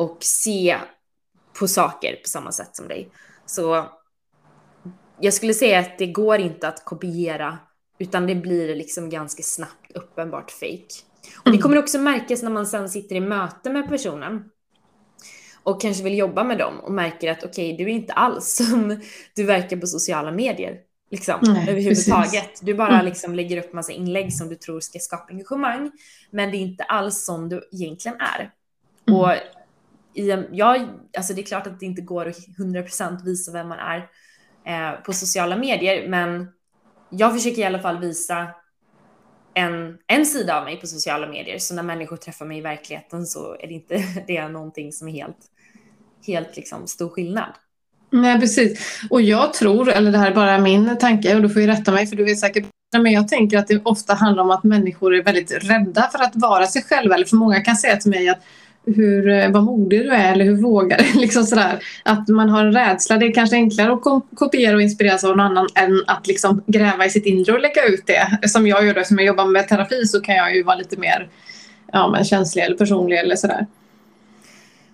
och 0.00 0.16
se 0.20 0.78
på 1.58 1.68
saker 1.68 2.16
på 2.16 2.28
samma 2.28 2.52
sätt 2.52 2.76
som 2.76 2.88
dig. 2.88 3.10
Så 3.46 3.88
jag 5.20 5.34
skulle 5.34 5.54
säga 5.54 5.78
att 5.78 5.98
det 5.98 6.06
går 6.06 6.38
inte 6.38 6.68
att 6.68 6.84
kopiera 6.84 7.58
utan 7.98 8.26
det 8.26 8.34
blir 8.34 8.76
liksom 8.76 9.10
ganska 9.10 9.42
snabbt 9.42 9.92
uppenbart 9.94 10.50
fake. 10.50 10.86
Och 11.36 11.44
det 11.44 11.50
mm. 11.50 11.62
kommer 11.62 11.78
också 11.78 11.98
märkas 11.98 12.42
när 12.42 12.50
man 12.50 12.66
sen 12.66 12.90
sitter 12.90 13.16
i 13.16 13.20
möte 13.20 13.70
med 13.70 13.88
personen 13.88 14.44
och 15.62 15.80
kanske 15.80 16.04
vill 16.04 16.18
jobba 16.18 16.44
med 16.44 16.58
dem 16.58 16.80
och 16.80 16.92
märker 16.92 17.30
att 17.30 17.44
okej, 17.44 17.74
okay, 17.74 17.84
du 17.84 17.90
är 17.90 17.94
inte 17.94 18.12
alls 18.12 18.56
som 18.56 19.00
du 19.34 19.44
verkar 19.44 19.76
på 19.76 19.86
sociala 19.86 20.32
medier. 20.32 20.76
Liksom, 21.10 21.38
Nej, 21.42 21.70
överhuvudtaget. 21.70 22.32
Precis. 22.32 22.60
Du 22.60 22.74
bara 22.74 22.94
mm. 22.94 23.04
liksom 23.04 23.34
lägger 23.34 23.56
upp 23.56 23.72
massa 23.72 23.92
inlägg 23.92 24.32
som 24.32 24.48
du 24.48 24.54
tror 24.54 24.80
ska 24.80 24.98
skapa 24.98 25.32
engagemang, 25.32 25.90
men 26.30 26.50
det 26.50 26.56
är 26.56 26.60
inte 26.60 26.84
alls 26.84 27.24
som 27.24 27.48
du 27.48 27.68
egentligen 27.72 28.20
är. 28.20 28.50
Mm. 29.08 29.20
Och 29.20 29.32
i 30.14 30.30
en, 30.30 30.46
ja, 30.52 30.76
alltså 31.16 31.34
det 31.34 31.40
är 31.40 31.46
klart 31.46 31.66
att 31.66 31.80
det 31.80 31.86
inte 31.86 32.02
går 32.02 32.28
att 32.28 32.36
100% 32.58 33.24
visa 33.24 33.52
vem 33.52 33.68
man 33.68 33.78
är 33.78 34.08
eh, 34.66 35.00
på 35.00 35.12
sociala 35.12 35.56
medier, 35.56 36.08
men 36.08 36.48
jag 37.10 37.34
försöker 37.34 37.62
i 37.62 37.64
alla 37.64 37.78
fall 37.78 38.00
visa 38.00 38.48
en, 39.54 39.98
en 40.06 40.26
sida 40.26 40.58
av 40.58 40.64
mig 40.64 40.80
på 40.80 40.86
sociala 40.86 41.28
medier. 41.28 41.58
Så 41.58 41.74
när 41.74 41.82
människor 41.82 42.16
träffar 42.16 42.46
mig 42.46 42.58
i 42.58 42.60
verkligheten 42.60 43.26
så 43.26 43.56
är 43.60 43.66
det 43.66 43.74
inte 43.74 44.04
det 44.26 44.36
är 44.36 44.48
någonting 44.48 44.92
som 44.92 45.08
är 45.08 45.12
helt, 45.12 45.38
helt 46.26 46.56
liksom 46.56 46.86
stor 46.86 47.08
skillnad. 47.08 47.52
Nej, 48.12 48.40
precis. 48.40 49.00
Och 49.10 49.22
jag 49.22 49.52
tror, 49.52 49.90
eller 49.90 50.12
det 50.12 50.18
här 50.18 50.30
är 50.30 50.34
bara 50.34 50.58
min 50.58 50.98
tanke 50.98 51.36
och 51.36 51.42
du 51.42 51.50
får 51.50 51.62
ju 51.62 51.68
rätta 51.68 51.92
mig 51.92 52.06
för 52.06 52.16
du 52.16 52.24
vet 52.24 52.38
säkert 52.38 52.66
men 52.98 53.12
jag 53.12 53.28
tänker 53.28 53.58
att 53.58 53.66
det 53.66 53.80
ofta 53.84 54.14
handlar 54.14 54.42
om 54.42 54.50
att 54.50 54.64
människor 54.64 55.14
är 55.14 55.22
väldigt 55.22 55.52
rädda 55.70 56.08
för 56.12 56.18
att 56.18 56.32
vara 56.34 56.66
sig 56.66 56.82
själva. 56.82 57.14
Eller 57.14 57.24
för 57.24 57.36
många 57.36 57.60
kan 57.60 57.76
säga 57.76 57.96
till 57.96 58.10
mig 58.10 58.28
att 58.28 58.42
hur, 58.86 59.28
eh, 59.28 59.50
vad 59.50 59.64
modig 59.64 60.00
du 60.00 60.10
är 60.10 60.32
eller 60.32 60.44
hur 60.44 60.56
vågar 60.56 60.98
du? 60.98 61.20
liksom 61.20 61.44
sådär. 61.44 61.84
Att 62.02 62.28
man 62.28 62.48
har 62.48 62.64
en 62.64 62.72
rädsla. 62.72 63.16
Det 63.16 63.26
är 63.26 63.32
kanske 63.32 63.56
enklare 63.56 63.92
att 63.92 64.02
kopiera 64.34 64.76
och 64.76 64.82
inspireras 64.82 65.24
av 65.24 65.30
någon 65.30 65.40
annan 65.40 65.68
än 65.74 66.04
att 66.06 66.26
liksom 66.26 66.62
gräva 66.66 67.06
i 67.06 67.10
sitt 67.10 67.26
inre 67.26 67.52
och 67.52 67.60
lägga 67.60 67.84
ut 67.84 68.06
det. 68.06 68.48
Som 68.48 68.66
jag 68.66 68.86
gör 68.86 68.94
då, 68.94 69.04
som 69.04 69.18
jag 69.18 69.26
jobbar 69.26 69.46
med 69.46 69.68
terapi 69.68 70.06
så 70.06 70.20
kan 70.20 70.34
jag 70.34 70.56
ju 70.56 70.62
vara 70.62 70.76
lite 70.76 70.96
mer 70.96 71.28
ja, 71.92 72.10
men 72.10 72.24
känslig 72.24 72.62
eller 72.62 72.76
personlig 72.76 73.18
eller 73.18 73.36
sådär. 73.36 73.66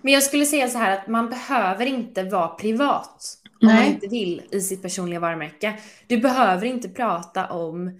Men 0.01 0.13
jag 0.13 0.23
skulle 0.23 0.45
säga 0.45 0.67
så 0.67 0.77
här 0.77 0.97
att 0.97 1.07
man 1.07 1.29
behöver 1.29 1.85
inte 1.85 2.23
vara 2.23 2.47
privat 2.47 3.37
om 3.61 3.67
Nej. 3.67 3.75
man 3.75 3.85
inte 3.85 4.07
vill 4.07 4.41
i 4.51 4.61
sitt 4.61 4.81
personliga 4.81 5.19
varumärke. 5.19 5.73
Du 6.07 6.17
behöver 6.17 6.65
inte 6.65 6.89
prata 6.89 7.45
om 7.45 7.99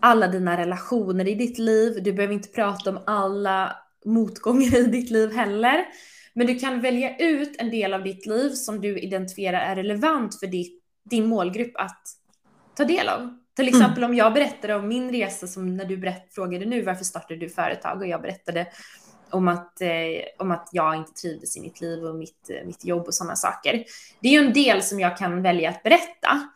alla 0.00 0.28
dina 0.28 0.56
relationer 0.56 1.28
i 1.28 1.34
ditt 1.34 1.58
liv. 1.58 2.02
Du 2.02 2.12
behöver 2.12 2.34
inte 2.34 2.48
prata 2.48 2.90
om 2.90 2.98
alla 3.06 3.76
motgångar 4.04 4.76
i 4.76 4.82
ditt 4.82 5.10
liv 5.10 5.32
heller. 5.32 5.86
Men 6.32 6.46
du 6.46 6.58
kan 6.58 6.80
välja 6.80 7.16
ut 7.16 7.56
en 7.58 7.70
del 7.70 7.94
av 7.94 8.02
ditt 8.02 8.26
liv 8.26 8.50
som 8.50 8.80
du 8.80 8.98
identifierar 8.98 9.60
är 9.60 9.76
relevant 9.76 10.40
för 10.40 10.46
ditt, 10.46 10.82
din 11.10 11.26
målgrupp 11.26 11.72
att 11.74 12.02
ta 12.76 12.84
del 12.84 13.08
av. 13.08 13.34
Till 13.56 13.68
mm. 13.68 13.80
exempel 13.80 14.02
mm. 14.02 14.10
om 14.10 14.16
jag 14.16 14.34
berättade 14.34 14.74
om 14.74 14.88
min 14.88 15.12
resa 15.12 15.46
som 15.46 15.76
när 15.76 15.84
du 15.84 15.96
berätt, 15.96 16.34
frågade 16.34 16.66
nu 16.66 16.82
varför 16.82 17.04
startade 17.04 17.40
du 17.40 17.48
företag 17.48 18.00
och 18.00 18.06
jag 18.06 18.22
berättade 18.22 18.66
om 19.30 19.48
att, 19.48 19.80
eh, 19.80 19.88
om 20.38 20.50
att 20.50 20.68
jag 20.72 20.96
inte 20.96 21.12
trivdes 21.12 21.56
i 21.56 21.60
mitt 21.60 21.80
liv 21.80 22.04
och 22.04 22.14
mitt, 22.14 22.50
eh, 22.50 22.66
mitt 22.66 22.84
jobb 22.84 23.06
och 23.06 23.14
sådana 23.14 23.36
saker. 23.36 23.84
Det 24.20 24.28
är 24.28 24.32
ju 24.32 24.46
en 24.46 24.52
del 24.52 24.82
som 24.82 25.00
jag 25.00 25.16
kan 25.16 25.42
välja 25.42 25.70
att 25.70 25.82
berätta. 25.82 26.48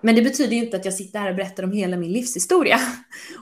Men 0.00 0.14
det 0.14 0.22
betyder 0.22 0.56
ju 0.56 0.64
inte 0.64 0.76
att 0.76 0.84
jag 0.84 0.94
sitter 0.94 1.18
här 1.18 1.30
och 1.30 1.36
berättar 1.36 1.62
om 1.62 1.72
hela 1.72 1.96
min 1.96 2.12
livshistoria. 2.12 2.78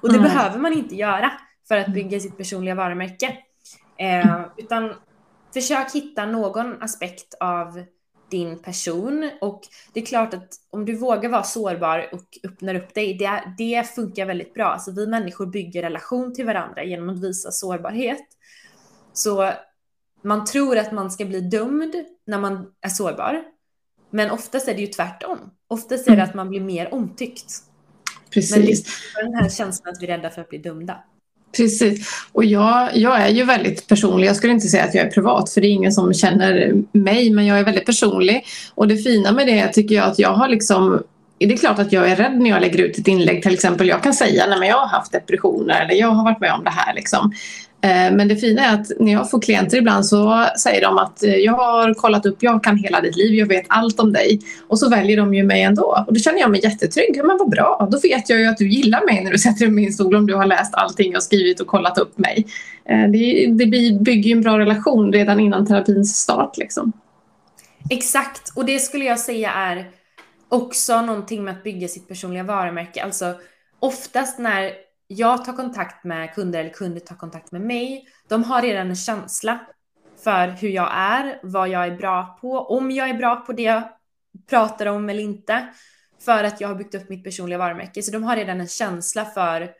Och 0.03 0.09
det 0.09 0.19
mm. 0.19 0.31
behöver 0.31 0.59
man 0.59 0.73
inte 0.73 0.95
göra 0.95 1.33
för 1.69 1.77
att 1.77 1.89
bygga 1.89 2.21
sitt 2.21 2.37
personliga 2.37 2.75
varumärke. 2.75 3.39
Eh, 3.97 4.41
utan 4.57 4.95
försök 5.55 5.95
hitta 5.95 6.27
någon 6.27 6.83
aspekt 6.83 7.35
av 7.41 7.85
din 8.31 8.59
person 8.59 9.31
och 9.41 9.61
det 9.93 10.01
är 10.01 10.07
klart 10.07 10.35
att 10.35 10.49
om 10.71 10.85
du 10.85 10.97
vågar 10.97 11.31
vara 11.31 11.43
sårbar 11.43 12.09
och 12.13 12.39
öppnar 12.45 12.75
upp 12.75 12.95
dig, 12.95 13.15
det, 13.15 13.43
det 13.59 13.95
funkar 13.95 14.27
väldigt 14.27 14.55
bra. 14.55 14.65
Alltså 14.65 14.93
vi 14.93 15.07
människor 15.07 15.47
bygger 15.47 15.83
relation 15.83 16.35
till 16.35 16.47
varandra 16.47 16.85
genom 16.85 17.09
att 17.09 17.25
visa 17.25 17.51
sårbarhet. 17.51 18.27
Så 19.13 19.53
man 20.23 20.45
tror 20.45 20.79
att 20.79 20.93
man 20.93 21.11
ska 21.11 21.25
bli 21.25 21.41
dömd 21.41 21.95
när 22.27 22.39
man 22.39 22.73
är 22.81 22.89
sårbar. 22.89 23.45
Men 24.11 24.31
oftast 24.31 24.69
är 24.69 24.75
det 24.75 24.81
ju 24.81 24.87
tvärtom. 24.87 25.39
Oftast 25.69 26.07
är 26.07 26.11
det 26.11 26.17
mm. 26.17 26.29
att 26.29 26.35
man 26.35 26.49
blir 26.49 26.61
mer 26.61 26.95
omtyckt. 26.95 27.63
Precis. 28.31 28.53
Men 28.55 28.63
det 28.65 28.73
är 29.21 29.25
den 29.33 29.35
här 29.35 29.51
känslan 29.51 29.93
att 29.93 30.03
vi 30.03 30.07
är 30.07 30.17
rädda 30.17 30.31
för 30.31 30.41
att 30.41 30.49
bli 30.49 30.59
dömda. 30.59 31.05
Precis. 31.57 32.27
Och 32.33 32.45
jag, 32.45 32.97
jag 32.97 33.21
är 33.21 33.29
ju 33.29 33.45
väldigt 33.45 33.87
personlig. 33.87 34.29
Jag 34.29 34.37
skulle 34.37 34.53
inte 34.53 34.69
säga 34.69 34.85
att 34.85 34.95
jag 34.95 35.07
är 35.07 35.11
privat 35.11 35.51
för 35.51 35.61
det 35.61 35.67
är 35.67 35.71
ingen 35.71 35.93
som 35.93 36.15
känner 36.15 36.73
mig 36.93 37.31
men 37.31 37.47
jag 37.47 37.59
är 37.59 37.65
väldigt 37.65 37.87
personlig. 37.87 38.45
Och 38.75 38.89
det 38.89 38.97
fina 38.97 39.33
med 39.33 39.47
det 39.47 39.69
tycker 39.69 39.95
jag 39.95 40.05
att 40.05 40.19
jag 40.19 40.33
har 40.33 40.49
liksom 40.49 41.03
det 41.39 41.55
är 41.55 41.59
klart 41.59 41.79
att 41.79 41.93
jag 41.93 42.11
är 42.11 42.17
rädd 42.17 42.39
när 42.39 42.51
jag 42.51 42.61
lägger 42.61 42.79
ut 42.85 42.99
ett 42.99 43.09
inlägg 43.09 43.43
till 43.43 43.55
exempel. 43.55 43.89
Jag 43.89 44.03
kan 44.03 44.15
säga 44.15 44.45
att 44.45 44.67
jag 44.67 44.77
har 44.77 44.87
haft 44.87 45.13
depressioner 45.13 45.81
eller 45.81 45.95
jag 45.95 46.09
har 46.09 46.25
varit 46.25 46.41
med 46.41 46.53
om 46.53 46.65
det 46.65 46.71
här. 46.71 46.95
Liksom. 46.95 47.33
Eh, 47.85 48.13
men 48.13 48.29
det 48.29 48.37
fina 48.37 48.65
är 48.65 48.75
att 48.75 48.87
när 49.01 49.13
jag 49.13 49.31
får 49.31 49.41
klienter 49.41 49.79
ibland 49.79 50.07
så 50.07 50.47
säger 50.59 50.81
de 50.81 50.99
att 50.99 51.23
eh, 51.23 51.35
jag 51.35 51.53
har 51.53 51.95
kollat 51.95 52.27
upp, 52.27 52.37
jag 52.41 52.65
kan 52.65 52.77
hela 52.77 53.01
ditt 53.01 53.17
liv, 53.17 53.35
jag 53.35 53.47
vet 53.47 53.65
allt 53.69 54.01
om 54.01 54.13
dig. 54.13 54.41
Och 54.69 54.79
så 54.79 54.89
väljer 54.89 55.17
de 55.17 55.35
ju 55.35 55.43
mig 55.43 55.63
ändå. 55.63 56.05
Och 56.07 56.15
då 56.15 56.21
känner 56.21 56.39
jag 56.39 56.51
mig 56.51 56.61
jättetrygg. 56.65 57.21
Men 57.25 57.39
vad 57.39 57.51
bra, 57.51 57.89
då 57.91 57.99
vet 57.99 58.31
jag 58.31 58.39
ju 58.39 58.47
att 58.47 58.57
du 58.57 58.69
gillar 58.69 59.07
mig 59.07 59.25
när 59.25 59.31
du 59.31 59.39
sätter 59.47 59.59
dig 59.59 59.69
i 59.69 59.71
min 59.71 59.93
stol 59.93 60.15
om 60.15 60.27
du 60.27 60.35
har 60.35 60.47
läst 60.47 60.75
allting 60.75 61.13
jag 61.13 61.23
skrivit 61.23 61.61
och 61.61 61.67
kollat 61.67 61.99
upp 61.99 62.19
mig. 62.19 62.47
Eh, 62.89 63.11
det, 63.11 63.47
det 63.47 63.67
bygger 64.01 64.29
ju 64.29 64.33
en 64.33 64.43
bra 64.43 64.59
relation 64.59 65.13
redan 65.13 65.41
innan 65.41 65.67
terapins 65.67 66.17
start. 66.17 66.59
Liksom. 66.59 66.93
Exakt, 67.91 68.53
och 68.57 68.65
det 68.65 68.79
skulle 68.79 69.05
jag 69.05 69.19
säga 69.19 69.51
är 69.51 69.91
också 70.49 71.03
någonting 71.03 71.45
med 71.45 71.53
att 71.53 71.63
bygga 71.63 71.89
sitt 71.89 72.09
personliga 72.09 72.43
varumärke. 72.43 73.03
Alltså 73.03 73.35
oftast 73.81 74.39
när 74.39 74.71
jag 75.13 75.45
tar 75.45 75.53
kontakt 75.53 76.05
med 76.05 76.35
kunder 76.35 76.61
eller 76.61 76.71
kunder 76.71 77.01
tar 77.01 77.17
kontakt 77.17 77.53
med 77.53 77.61
mig, 77.61 78.09
de 78.29 78.45
har 78.45 78.63
redan 78.63 78.91
en 78.91 78.97
känsla 78.97 79.61
för 80.25 80.49
hur 80.49 80.69
jag 80.69 80.91
är, 80.95 81.41
vad 81.43 81.69
jag 81.69 81.87
är 81.87 81.97
bra 81.97 82.39
på, 82.41 82.59
om 82.59 82.91
jag 82.91 83.11
är 83.11 83.15
bra 83.15 83.37
på 83.37 83.53
det 83.53 83.63
jag 83.63 83.83
pratar 84.51 84.87
om 84.87 85.09
eller 85.09 85.23
inte. 85.23 85.67
För 86.21 86.45
att 86.45 86.61
jag 86.61 86.69
har 86.69 86.75
byggt 86.75 86.95
upp 86.95 87.09
mitt 87.09 87.25
personliga 87.25 87.59
varumärke. 87.59 88.03
Så 88.03 88.13
de 88.13 88.25
har 88.25 88.37
redan 88.37 88.61
en 88.61 88.69
känsla 88.69 89.25
för 89.25 89.71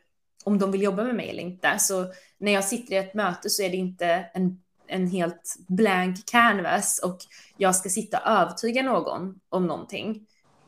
om 0.43 0.59
de 0.59 0.71
vill 0.71 0.81
jobba 0.81 1.03
med 1.03 1.15
mig 1.15 1.29
eller 1.29 1.43
inte. 1.43 1.79
Så 1.79 2.05
när 2.37 2.51
jag 2.51 2.63
sitter 2.63 2.93
i 2.93 2.97
ett 2.97 3.13
möte 3.13 3.49
så 3.49 3.63
är 3.63 3.69
det 3.69 3.77
inte 3.77 4.05
en, 4.33 4.61
en 4.87 5.07
helt 5.07 5.55
blank 5.67 6.25
canvas 6.25 6.99
och 7.03 7.17
jag 7.57 7.75
ska 7.75 7.89
sitta 7.89 8.19
och 8.19 8.27
övertyga 8.27 8.83
någon 8.83 9.39
om 9.49 9.67
någonting 9.67 10.27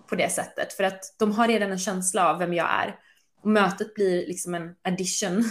på 0.10 0.16
det 0.16 0.32
sättet. 0.32 0.74
För 0.74 0.84
att 0.84 1.16
de 1.20 1.32
har 1.32 1.48
redan 1.48 1.72
en 1.72 1.80
känsla 1.80 2.30
av 2.30 2.40
vem 2.40 2.54
jag 2.54 2.68
är. 2.70 2.96
Och 3.46 3.52
mötet 3.52 3.94
blir 3.94 4.28
liksom 4.28 4.56
en 4.56 4.76
addition 4.84 5.44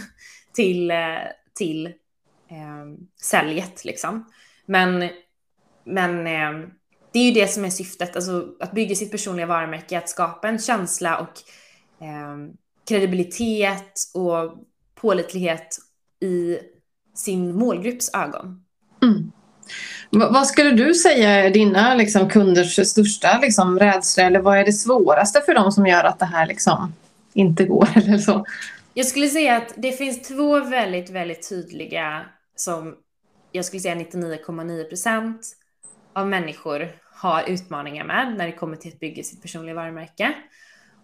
till, 0.53 0.91
till 1.57 1.85
eh, 1.85 1.91
ehm, 2.57 2.97
säljet 3.21 3.85
liksom. 3.85 4.31
Men, 4.65 5.09
men 5.85 6.27
eh, 6.27 6.67
det 7.13 7.19
är 7.19 7.23
ju 7.23 7.31
det 7.31 7.47
som 7.47 7.65
är 7.65 7.69
syftet, 7.69 8.15
alltså 8.15 8.47
att 8.59 8.71
bygga 8.71 8.95
sitt 8.95 9.11
personliga 9.11 9.45
varumärke, 9.45 9.97
att 9.97 10.09
skapa 10.09 10.47
en 10.47 10.59
känsla 10.59 11.17
och 11.17 11.33
eh, 12.05 12.37
kredibilitet 12.87 13.93
och 14.13 14.57
pålitlighet 14.95 15.77
i 16.21 16.57
sin 17.13 17.55
målgrupps 17.55 18.13
ögon. 18.13 18.63
Mm. 19.03 19.31
Vad 20.09 20.47
skulle 20.47 20.71
du 20.71 20.93
säga 20.93 21.29
är 21.29 21.49
dina 21.49 21.95
liksom, 21.95 22.29
kunders 22.29 22.87
största 22.87 23.39
liksom, 23.41 23.79
rädsla 23.79 24.23
eller 24.23 24.39
vad 24.39 24.57
är 24.57 24.65
det 24.65 24.73
svåraste 24.73 25.41
för 25.41 25.53
dem 25.53 25.71
som 25.71 25.87
gör 25.87 26.03
att 26.03 26.19
det 26.19 26.25
här 26.25 26.45
liksom, 26.47 26.93
inte 27.35 27.65
går? 27.65 27.87
Eller 27.95 28.17
så? 28.17 28.45
Jag 28.93 29.05
skulle 29.05 29.27
säga 29.27 29.57
att 29.57 29.73
det 29.77 29.91
finns 29.91 30.27
två 30.27 30.59
väldigt, 30.59 31.09
väldigt 31.09 31.49
tydliga 31.49 32.25
som 32.55 32.95
jag 33.51 33.65
skulle 33.65 33.81
säga 33.81 33.95
99,9 33.95 34.83
procent 34.83 35.41
av 36.13 36.27
människor 36.27 36.91
har 37.13 37.43
utmaningar 37.47 38.05
med 38.05 38.35
när 38.37 38.45
det 38.45 38.51
kommer 38.51 38.75
till 38.75 38.93
att 38.93 38.99
bygga 38.99 39.23
sitt 39.23 39.41
personliga 39.41 39.75
varumärke. 39.75 40.33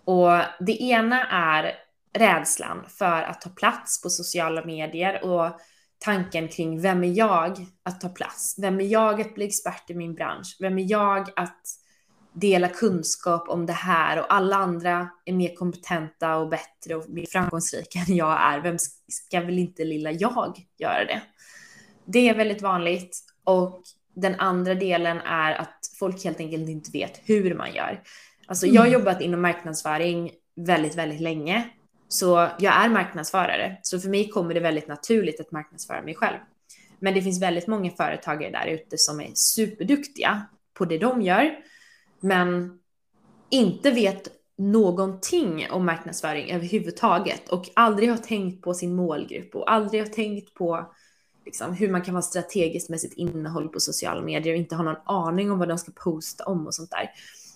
Och 0.05 0.29
det 0.59 0.81
ena 0.81 1.27
är 1.27 1.73
rädslan 2.13 2.85
för 2.89 3.21
att 3.21 3.41
ta 3.41 3.49
plats 3.49 4.01
på 4.01 4.09
sociala 4.09 4.65
medier 4.65 5.23
och 5.23 5.59
tanken 5.99 6.47
kring 6.47 6.81
vem 6.81 7.03
är 7.03 7.11
jag 7.17 7.65
att 7.83 8.01
ta 8.01 8.09
plats? 8.09 8.55
Vem 8.57 8.79
är 8.79 8.85
jag 8.85 9.21
att 9.21 9.35
bli 9.35 9.45
expert 9.45 9.89
i 9.89 9.93
min 9.93 10.13
bransch? 10.13 10.57
Vem 10.59 10.79
är 10.79 10.91
jag 10.91 11.29
att 11.35 11.61
dela 12.33 12.67
kunskap 12.67 13.49
om 13.49 13.65
det 13.65 13.73
här 13.73 14.19
och 14.19 14.33
alla 14.33 14.55
andra 14.55 15.09
är 15.25 15.33
mer 15.33 15.55
kompetenta 15.55 16.35
och 16.35 16.49
bättre 16.49 16.95
och 16.95 17.09
mer 17.09 17.25
framgångsrika 17.25 17.99
än 18.07 18.15
jag 18.15 18.41
är. 18.41 18.59
Vem 18.59 18.77
ska 19.07 19.39
väl 19.39 19.59
inte 19.59 19.83
lilla 19.83 20.11
jag 20.11 20.65
göra 20.77 21.05
det? 21.05 21.21
Det 22.05 22.29
är 22.29 22.35
väldigt 22.35 22.61
vanligt 22.61 23.17
och 23.43 23.83
den 24.15 24.35
andra 24.35 24.75
delen 24.75 25.17
är 25.17 25.53
att 25.53 25.79
folk 25.99 26.23
helt 26.23 26.39
enkelt 26.39 26.69
inte 26.69 26.91
vet 26.91 27.21
hur 27.25 27.55
man 27.55 27.73
gör. 27.73 28.03
Alltså 28.47 28.67
jag 28.67 28.81
har 28.81 28.87
mm. 28.87 28.99
jobbat 28.99 29.21
inom 29.21 29.41
marknadsföring 29.41 30.31
väldigt, 30.55 30.95
väldigt 30.95 31.21
länge. 31.21 31.69
Så 32.07 32.49
jag 32.59 32.83
är 32.83 32.89
marknadsförare. 32.89 33.77
Så 33.81 33.99
för 33.99 34.09
mig 34.09 34.29
kommer 34.29 34.53
det 34.53 34.59
väldigt 34.59 34.87
naturligt 34.87 35.39
att 35.39 35.51
marknadsföra 35.51 36.01
mig 36.01 36.15
själv. 36.15 36.37
Men 36.99 37.13
det 37.13 37.21
finns 37.21 37.41
väldigt 37.41 37.67
många 37.67 37.91
företagare 37.91 38.51
där 38.51 38.67
ute 38.67 38.95
som 38.97 39.21
är 39.21 39.31
superduktiga 39.33 40.41
på 40.73 40.85
det 40.85 40.97
de 40.97 41.21
gör. 41.21 41.55
Men 42.21 42.79
inte 43.49 43.91
vet 43.91 44.27
någonting 44.57 45.67
om 45.71 45.85
marknadsföring 45.85 46.51
överhuvudtaget 46.51 47.49
och 47.49 47.69
aldrig 47.75 48.09
har 48.09 48.17
tänkt 48.17 48.61
på 48.61 48.73
sin 48.73 48.95
målgrupp 48.95 49.55
och 49.55 49.71
aldrig 49.71 50.01
har 50.01 50.07
tänkt 50.07 50.53
på 50.53 50.91
liksom, 51.45 51.73
hur 51.73 51.91
man 51.91 52.01
kan 52.01 52.13
vara 52.13 52.21
strategisk 52.21 52.89
med 52.89 52.99
sitt 52.99 53.13
innehåll 53.13 53.69
på 53.69 53.79
sociala 53.79 54.21
medier 54.21 54.53
och 54.53 54.59
inte 54.59 54.75
ha 54.75 54.83
någon 54.83 55.01
aning 55.05 55.51
om 55.51 55.59
vad 55.59 55.67
de 55.67 55.77
ska 55.77 55.91
posta 55.91 56.43
om 56.43 56.67
och 56.67 56.73
sånt 56.73 56.91
där. 56.91 57.09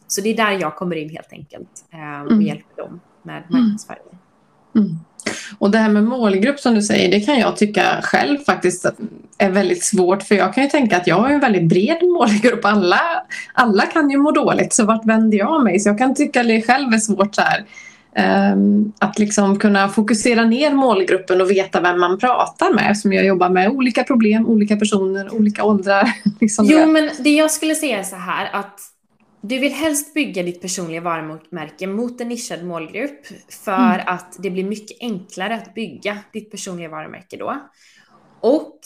Så 0.08 0.22
det 0.22 0.30
är 0.30 0.38
där 0.38 0.52
jag 0.52 0.76
kommer 0.76 0.96
in 0.96 1.10
helt 1.10 1.32
enkelt 1.32 1.86
eh, 1.94 2.22
och 2.22 2.32
mm. 2.32 2.42
hjälper 2.42 2.84
dem 2.84 3.00
med 3.24 3.38
mm. 3.38 3.48
marknadsföring. 3.50 4.18
Mm. 4.76 4.90
Och 5.58 5.72
det 5.72 5.78
här 5.78 5.90
med 5.90 6.04
målgrupp 6.04 6.60
som 6.60 6.76
du 6.76 6.82
säger, 6.82 7.12
det 7.12 7.20
kan 7.20 7.40
jag 7.40 7.58
tycka 7.58 8.02
själv 8.04 8.38
faktiskt 8.38 8.86
är 9.38 9.50
väldigt 9.50 9.84
svårt. 9.84 10.24
För 10.24 10.36
jag 10.36 10.54
kan 10.54 10.64
ju 10.64 10.70
tänka 10.70 10.98
att 10.98 11.08
jag 11.08 11.16
har 11.16 11.30
en 11.30 11.40
väldigt 11.40 11.70
bred 11.70 11.98
målgrupp. 12.04 12.66
Alla, 12.66 13.02
alla 13.54 13.86
kan 13.86 14.10
ju 14.10 14.18
må 14.18 14.32
dåligt, 14.32 14.74
så 14.74 14.86
vart 14.86 15.06
vänder 15.06 15.38
jag 15.38 15.64
mig? 15.64 15.80
Så 15.80 15.90
jag 15.90 15.98
kan 15.98 16.16
tycka 16.16 16.44
det 16.44 16.62
själv 16.62 16.94
är 16.94 16.98
svårt 16.98 17.36
så 17.36 17.42
här. 17.42 17.66
Um, 18.54 18.94
att 19.00 19.20
liksom 19.20 19.60
kunna 19.60 19.90
fokusera 19.90 20.46
ner 20.46 20.74
målgruppen 20.74 21.42
och 21.42 21.52
veta 21.52 21.82
vem 21.82 22.00
man 22.00 22.20
pratar 22.20 22.74
med. 22.74 22.98
Som 22.98 23.14
jag 23.14 23.26
jobbar 23.26 23.50
med 23.50 23.70
olika 23.70 24.04
problem, 24.04 24.48
olika 24.48 24.76
personer, 24.76 25.34
olika 25.34 25.64
åldrar. 25.64 26.12
liksom 26.42 26.66
jo, 26.70 26.86
men 26.86 27.10
det 27.20 27.36
jag 27.36 27.52
skulle 27.52 27.76
säga 27.76 28.00
är 28.00 28.04
så 28.04 28.16
här 28.16 28.50
att 28.54 28.80
du 29.48 29.60
vill 29.60 29.74
helst 29.74 30.14
bygga 30.14 30.44
ditt 30.44 30.62
personliga 30.62 31.02
varumärke 31.02 31.88
mot 31.88 32.22
en 32.22 32.28
nischad 32.28 32.64
målgrupp 32.64 33.26
för 33.50 33.96
mm. 33.96 34.08
att 34.08 34.36
det 34.40 34.50
blir 34.50 34.64
mycket 34.64 34.98
enklare 35.00 35.56
att 35.56 35.74
bygga 35.74 36.18
ditt 36.34 36.52
personliga 36.52 36.90
varumärke 36.90 37.38
då. 37.38 37.70
Och 38.42 38.80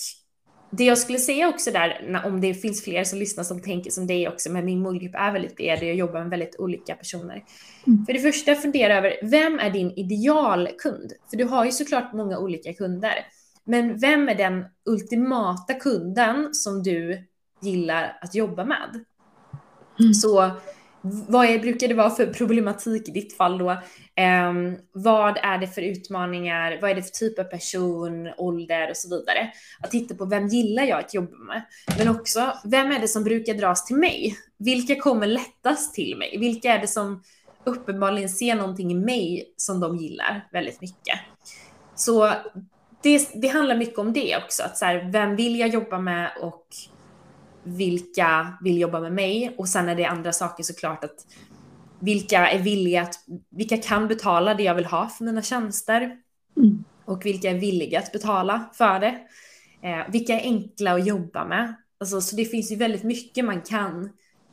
det 0.71 0.83
jag 0.83 0.97
skulle 0.97 1.19
säga 1.19 1.49
också 1.49 1.71
där, 1.71 2.21
om 2.25 2.41
det 2.41 2.53
finns 2.53 2.83
fler 2.83 3.03
som 3.03 3.19
lyssnar 3.19 3.43
som 3.43 3.61
tänker 3.61 3.91
som 3.91 4.07
dig 4.07 4.27
också, 4.27 4.51
men 4.51 4.65
min 4.65 4.81
målgrupp 4.81 5.15
är 5.15 5.31
väldigt 5.31 5.55
bred 5.55 5.79
och 5.79 5.85
jag 5.85 5.95
jobbar 5.95 6.19
med 6.19 6.29
väldigt 6.29 6.59
olika 6.59 6.95
personer. 6.95 7.43
Mm. 7.87 8.05
För 8.05 8.13
det 8.13 8.19
första, 8.19 8.55
fundera 8.55 8.97
över 8.97 9.13
vem 9.21 9.59
är 9.59 9.69
din 9.69 9.91
idealkund? 9.91 11.13
För 11.29 11.37
du 11.37 11.43
har 11.43 11.65
ju 11.65 11.71
såklart 11.71 12.13
många 12.13 12.39
olika 12.39 12.73
kunder. 12.73 13.13
Men 13.63 13.97
vem 13.97 14.29
är 14.29 14.35
den 14.35 14.65
ultimata 14.85 15.73
kunden 15.73 16.53
som 16.53 16.83
du 16.83 17.27
gillar 17.61 18.17
att 18.21 18.35
jobba 18.35 18.65
med? 18.65 19.05
Mm. 19.99 20.13
Så 20.13 20.51
vad 21.27 21.45
är, 21.45 21.59
brukar 21.59 21.87
det 21.87 21.93
vara 21.93 22.09
för 22.09 22.25
problematik 22.25 23.09
i 23.09 23.11
ditt 23.11 23.37
fall 23.37 23.57
då? 23.57 23.71
Eh, 24.15 24.53
vad 24.91 25.37
är 25.37 25.57
det 25.57 25.67
för 25.67 25.81
utmaningar? 25.81 26.77
Vad 26.81 26.91
är 26.91 26.95
det 26.95 27.03
för 27.03 27.11
typ 27.11 27.39
av 27.39 27.43
person, 27.43 28.29
ålder 28.37 28.89
och 28.89 28.97
så 28.97 29.09
vidare? 29.09 29.51
Att 29.79 29.91
titta 29.91 30.15
på 30.15 30.25
vem 30.25 30.47
gillar 30.47 30.83
jag 30.83 30.99
att 30.99 31.13
jobba 31.13 31.37
med? 31.37 31.65
Men 31.97 32.07
också, 32.07 32.53
vem 32.63 32.91
är 32.91 32.99
det 32.99 33.07
som 33.07 33.23
brukar 33.23 33.53
dras 33.53 33.85
till 33.85 33.95
mig? 33.95 34.37
Vilka 34.57 34.95
kommer 34.95 35.27
lättast 35.27 35.93
till 35.93 36.17
mig? 36.17 36.37
Vilka 36.39 36.73
är 36.73 36.79
det 36.79 36.87
som 36.87 37.23
uppenbarligen 37.63 38.29
ser 38.29 38.55
någonting 38.55 38.91
i 38.91 38.95
mig 38.95 39.53
som 39.57 39.79
de 39.79 39.97
gillar 39.97 40.47
väldigt 40.51 40.81
mycket? 40.81 41.19
Så 41.95 42.33
det, 43.03 43.29
det 43.33 43.47
handlar 43.47 43.75
mycket 43.75 43.99
om 43.99 44.13
det 44.13 44.37
också, 44.37 44.63
att 44.63 44.77
så 44.77 44.85
här, 44.85 45.09
vem 45.11 45.35
vill 45.35 45.59
jag 45.59 45.69
jobba 45.69 45.99
med 45.99 46.31
och 46.41 46.65
vilka 47.77 48.57
vill 48.61 48.77
jobba 48.77 48.99
med 48.99 49.13
mig 49.13 49.55
och 49.57 49.67
sen 49.67 49.89
är 49.89 49.95
det 49.95 50.05
andra 50.05 50.31
saker 50.31 50.63
såklart 50.63 51.03
att 51.03 51.25
vilka 51.99 52.47
är 52.47 52.59
villiga 52.59 53.01
att, 53.01 53.15
vilka 53.49 53.77
kan 53.77 54.07
betala 54.07 54.53
det 54.53 54.63
jag 54.63 54.75
vill 54.75 54.85
ha 54.85 55.07
för 55.07 55.23
mina 55.23 55.41
tjänster 55.41 56.17
mm. 56.57 56.83
och 57.05 57.25
vilka 57.25 57.49
är 57.49 57.59
villiga 57.59 57.99
att 57.99 58.11
betala 58.11 58.69
för 58.73 58.99
det. 58.99 59.19
Eh, 59.81 60.11
vilka 60.11 60.33
är 60.33 60.43
enkla 60.43 60.93
att 60.93 61.07
jobba 61.07 61.45
med. 61.45 61.75
Alltså, 61.99 62.21
så 62.21 62.35
det 62.35 62.45
finns 62.45 62.71
ju 62.71 62.75
väldigt 62.75 63.03
mycket 63.03 63.45
man 63.45 63.61
kan 63.61 64.09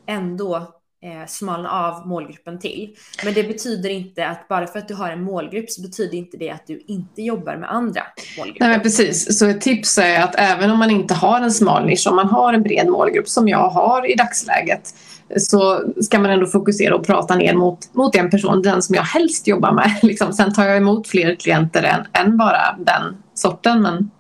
ändå 0.07 0.76
eh, 1.05 1.27
smalna 1.27 1.71
av 1.71 2.07
målgruppen 2.07 2.59
till. 2.59 2.97
Men 3.25 3.35
det 3.35 3.43
betyder 3.43 3.91
inte 3.91 4.27
att 4.27 4.49
bara 4.49 4.67
för 4.67 4.79
att 4.79 4.89
du 4.89 4.95
har 4.95 5.11
en 5.11 5.23
målgrupp 5.23 5.71
så 5.71 5.83
betyder 5.83 6.19
inte 6.19 6.37
det 6.37 6.51
att 6.51 6.67
du 6.67 6.85
inte 6.87 7.23
jobbar 7.23 7.57
med 7.57 7.73
andra 7.73 8.03
målgrupper. 8.39 8.69
Nej, 8.69 8.81
precis. 8.81 9.39
Så 9.39 9.47
ett 9.47 9.61
tips 9.61 9.99
är 9.99 10.21
att 10.21 10.35
även 10.39 10.71
om 10.71 10.79
man 10.79 10.91
inte 10.91 11.15
har 11.15 11.41
en 11.41 11.53
smal 11.53 11.87
nisch, 11.87 12.07
om 12.07 12.17
man 12.17 12.29
har 12.29 12.53
en 12.53 12.63
bred 12.63 12.89
målgrupp 12.89 13.29
som 13.29 13.49
jag 13.49 13.69
har 13.69 14.11
i 14.11 14.15
dagsläget 14.15 14.95
så 15.37 15.83
ska 16.01 16.19
man 16.19 16.31
ändå 16.31 16.47
fokusera 16.47 16.97
och 16.97 17.07
prata 17.07 17.35
ner 17.35 17.55
mot, 17.55 17.95
mot 17.95 18.17
en 18.17 18.31
person, 18.31 18.63
den 18.63 18.83
som 18.83 18.95
jag 18.95 19.03
helst 19.03 19.47
jobbar 19.47 19.73
med. 19.73 19.91
Liksom. 20.03 20.33
Sen 20.33 20.55
tar 20.55 20.65
jag 20.65 20.77
emot 20.77 21.09
fler 21.09 21.35
klienter 21.35 21.83
än, 21.83 22.07
än 22.13 22.37
bara 22.37 22.77
den 22.79 23.17
sorten. 23.35 23.83
Men... 23.83 24.11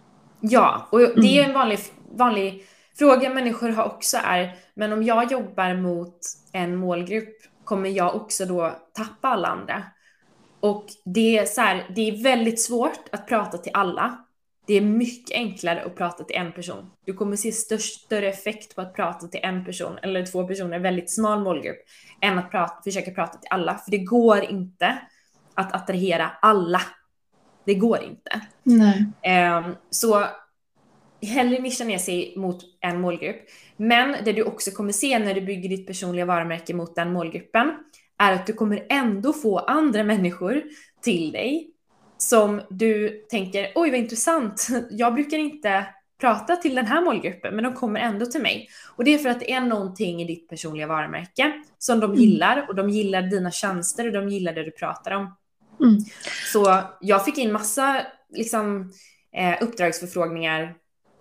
Ja, 0.41 0.89
och 0.91 1.01
det 1.01 1.39
är 1.39 1.45
en 1.45 1.53
vanlig, 1.53 1.79
vanlig 2.17 2.63
fråga 2.99 3.31
människor 3.31 3.69
har 3.69 3.85
också 3.85 4.17
är, 4.25 4.55
men 4.75 4.93
om 4.93 5.03
jag 5.03 5.33
jobbar 5.33 5.75
mot 5.75 6.17
en 6.57 6.77
målgrupp 6.77 7.37
kommer 7.65 7.91
jag 7.91 8.15
också 8.15 8.47
då 8.47 8.77
tappa 8.93 9.29
alla 9.29 9.49
andra? 9.49 9.83
Och 10.61 10.87
det 11.05 11.39
är, 11.39 11.45
så 11.45 11.61
här, 11.61 11.87
det 11.95 12.09
är 12.09 12.23
väldigt 12.23 12.63
svårt 12.63 13.09
att 13.13 13.29
prata 13.29 13.59
till 13.59 13.73
alla. 13.75 14.25
Det 14.67 14.75
är 14.75 14.81
mycket 14.81 15.37
enklare 15.37 15.85
att 15.85 15.97
prata 15.97 16.25
till 16.25 16.37
en 16.37 16.53
person. 16.53 16.91
Du 17.05 17.13
kommer 17.13 17.37
se 17.37 17.53
störst, 17.53 18.05
större 18.05 18.29
effekt 18.29 18.75
på 18.75 18.81
att 18.81 18.95
prata 18.95 19.27
till 19.29 19.41
en 19.43 19.65
person 19.65 19.99
eller 20.03 20.27
två 20.27 20.47
personer, 20.47 20.79
väldigt 20.79 21.15
smal 21.15 21.43
målgrupp, 21.43 21.79
än 22.21 22.39
att 22.39 22.51
prata, 22.51 22.83
försöka 22.85 23.11
prata 23.11 23.39
till 23.39 23.49
alla. 23.51 23.75
För 23.79 23.91
det 23.91 23.99
går 23.99 24.45
inte 24.45 24.99
att 25.55 25.73
attrahera 25.73 26.31
alla. 26.43 26.81
Det 27.65 27.75
går 27.75 28.03
inte. 28.03 28.41
Nej. 28.63 29.07
Um, 29.59 29.77
så 29.91 30.27
hellre 31.23 31.59
nischa 31.59 31.85
ner 31.85 31.99
sig 31.99 32.35
mot 32.37 32.65
en 32.81 33.01
målgrupp. 33.01 33.37
Men 33.77 34.25
det 34.25 34.33
du 34.33 34.43
också 34.43 34.71
kommer 34.71 34.93
se 34.93 35.19
när 35.19 35.35
du 35.35 35.41
bygger 35.41 35.69
ditt 35.69 35.87
personliga 35.87 36.25
varumärke 36.25 36.75
mot 36.75 36.95
den 36.95 37.13
målgruppen 37.13 37.73
är 38.19 38.33
att 38.33 38.47
du 38.47 38.53
kommer 38.53 38.87
ändå 38.89 39.33
få 39.33 39.59
andra 39.59 40.05
människor 40.05 40.63
till 41.03 41.33
dig 41.33 41.71
som 42.19 42.61
du 42.71 43.25
tänker, 43.31 43.73
oj 43.75 43.91
vad 43.91 43.99
intressant, 43.99 44.69
jag 44.91 45.15
brukar 45.15 45.39
inte 45.39 45.87
prata 46.21 46.57
till 46.57 46.75
den 46.75 46.87
här 46.87 47.05
målgruppen, 47.05 47.55
men 47.55 47.65
de 47.65 47.75
kommer 47.75 48.01
ändå 48.01 48.27
till 48.27 48.43
mig. 48.43 48.69
Och 48.97 49.05
det 49.05 49.15
är 49.15 49.19
för 49.19 49.29
att 49.29 49.41
det 49.41 49.53
är 49.53 49.61
någonting 49.61 50.23
i 50.23 50.25
ditt 50.25 50.49
personliga 50.49 50.87
varumärke 50.87 51.63
som 51.79 52.01
de 52.01 52.11
mm. 52.11 52.23
gillar 52.23 52.67
och 52.69 52.75
de 52.75 52.91
gillar 52.91 53.23
dina 53.23 53.51
tjänster 53.51 54.07
och 54.07 54.13
de 54.13 54.29
gillar 54.29 54.53
det 54.53 54.65
du 54.65 54.71
pratar 54.71 55.11
om. 55.11 55.37
Mm. 55.81 55.99
Så 56.53 56.83
jag 57.01 57.25
fick 57.25 57.39
in 57.39 57.53
massa 57.53 58.07
liksom, 58.31 58.93
eh, 59.37 59.63
uppdragsförfrågningar 59.63 60.75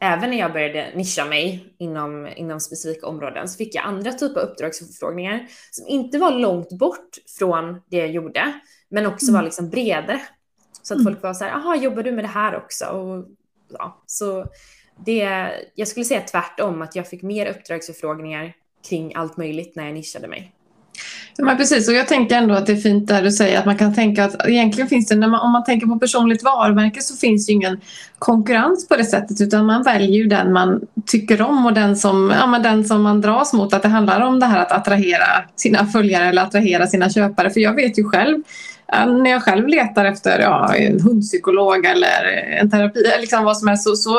även 0.05 0.29
när 0.29 0.37
jag 0.37 0.53
började 0.53 0.91
nischa 0.95 1.25
mig 1.25 1.75
inom, 1.77 2.27
inom 2.35 2.59
specifika 2.59 3.07
områden 3.07 3.49
så 3.49 3.57
fick 3.57 3.75
jag 3.75 3.85
andra 3.85 4.11
typer 4.11 4.41
av 4.41 4.47
uppdragsförfrågningar 4.47 5.47
som 5.71 5.87
inte 5.87 6.17
var 6.17 6.31
långt 6.31 6.69
bort 6.69 7.09
från 7.39 7.81
det 7.89 7.97
jag 7.97 8.11
gjorde, 8.11 8.59
men 8.89 9.05
också 9.05 9.25
mm. 9.25 9.35
var 9.35 9.43
liksom 9.43 9.69
bredare. 9.69 10.21
Så 10.81 10.93
att 10.93 10.99
mm. 10.99 11.13
folk 11.13 11.23
var 11.23 11.33
så 11.33 11.43
här, 11.43 11.51
jaha, 11.51 11.75
jobbar 11.75 12.03
du 12.03 12.11
med 12.11 12.23
det 12.23 12.29
här 12.29 12.55
också? 12.55 12.85
Och, 12.85 13.25
ja, 13.69 14.03
så 14.05 14.45
det, 15.05 15.51
jag 15.75 15.87
skulle 15.87 16.05
säga 16.05 16.21
tvärtom, 16.21 16.81
att 16.81 16.95
jag 16.95 17.07
fick 17.07 17.21
mer 17.21 17.45
uppdragsförfrågningar 17.45 18.53
kring 18.89 19.15
allt 19.15 19.37
möjligt 19.37 19.75
när 19.75 19.85
jag 19.85 19.93
nischade 19.93 20.27
mig. 20.27 20.54
Ja, 21.37 21.45
men 21.45 21.57
precis, 21.57 21.87
och 21.89 21.93
jag 21.93 22.07
tänker 22.07 22.35
ändå 22.35 22.53
att 22.53 22.65
det 22.65 22.71
är 22.71 22.77
fint 22.77 23.07
där 23.07 23.21
du 23.21 23.31
säger 23.31 23.59
att 23.59 23.65
man 23.65 23.77
kan 23.77 23.93
tänka 23.93 24.25
att 24.25 24.47
egentligen 24.47 24.89
finns 24.89 25.07
det, 25.07 25.15
när 25.15 25.27
man, 25.27 25.39
om 25.39 25.51
man 25.51 25.63
tänker 25.63 25.87
på 25.87 25.99
personligt 25.99 26.43
varumärke 26.43 27.01
så 27.01 27.15
finns 27.15 27.49
ju 27.49 27.53
ingen 27.53 27.81
konkurrens 28.19 28.87
på 28.87 28.95
det 28.95 29.05
sättet 29.05 29.41
utan 29.41 29.65
man 29.65 29.83
väljer 29.83 30.17
ju 30.17 30.27
den 30.27 30.53
man 30.53 30.81
tycker 31.05 31.41
om 31.41 31.65
och 31.65 31.73
den 31.73 31.95
som, 31.95 32.33
ja, 32.39 32.47
men 32.47 32.63
den 32.63 32.85
som 32.85 33.01
man 33.03 33.21
dras 33.21 33.53
mot. 33.53 33.73
Att 33.73 33.81
det 33.81 33.87
handlar 33.87 34.21
om 34.21 34.39
det 34.39 34.45
här 34.45 34.61
att 34.61 34.71
attrahera 34.71 35.25
sina 35.55 35.85
följare 35.85 36.25
eller 36.25 36.41
attrahera 36.41 36.87
sina 36.87 37.09
köpare. 37.09 37.49
För 37.49 37.59
jag 37.59 37.75
vet 37.75 37.99
ju 37.99 38.03
själv 38.03 38.37
när 38.93 39.31
jag 39.31 39.43
själv 39.43 39.67
letar 39.67 40.05
efter 40.05 40.39
ja, 40.39 40.75
en 40.75 40.99
hundpsykolog 40.99 41.85
eller 41.85 42.25
en 42.59 42.71
terapi, 42.71 43.03
liksom 43.19 43.43
vad 43.43 43.57
som 43.57 43.67
helst, 43.67 43.83
så, 43.83 43.95
så 43.95 44.17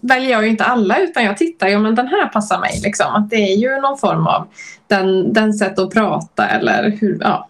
väljer 0.00 0.30
jag 0.30 0.44
ju 0.44 0.50
inte 0.50 0.64
alla 0.64 0.98
utan 0.98 1.24
jag 1.24 1.36
tittar, 1.36 1.68
ja 1.68 1.78
men 1.78 1.94
den 1.94 2.06
här 2.06 2.28
passar 2.28 2.60
mig. 2.60 2.80
Liksom. 2.82 3.14
Att 3.14 3.30
det 3.30 3.36
är 3.36 3.56
ju 3.56 3.80
någon 3.80 3.98
form 3.98 4.26
av 4.26 4.48
den, 4.86 5.32
den 5.32 5.54
sätt 5.54 5.78
att 5.78 5.90
prata 5.90 6.48
eller 6.48 6.90
hur, 7.00 7.18
ja. 7.20 7.48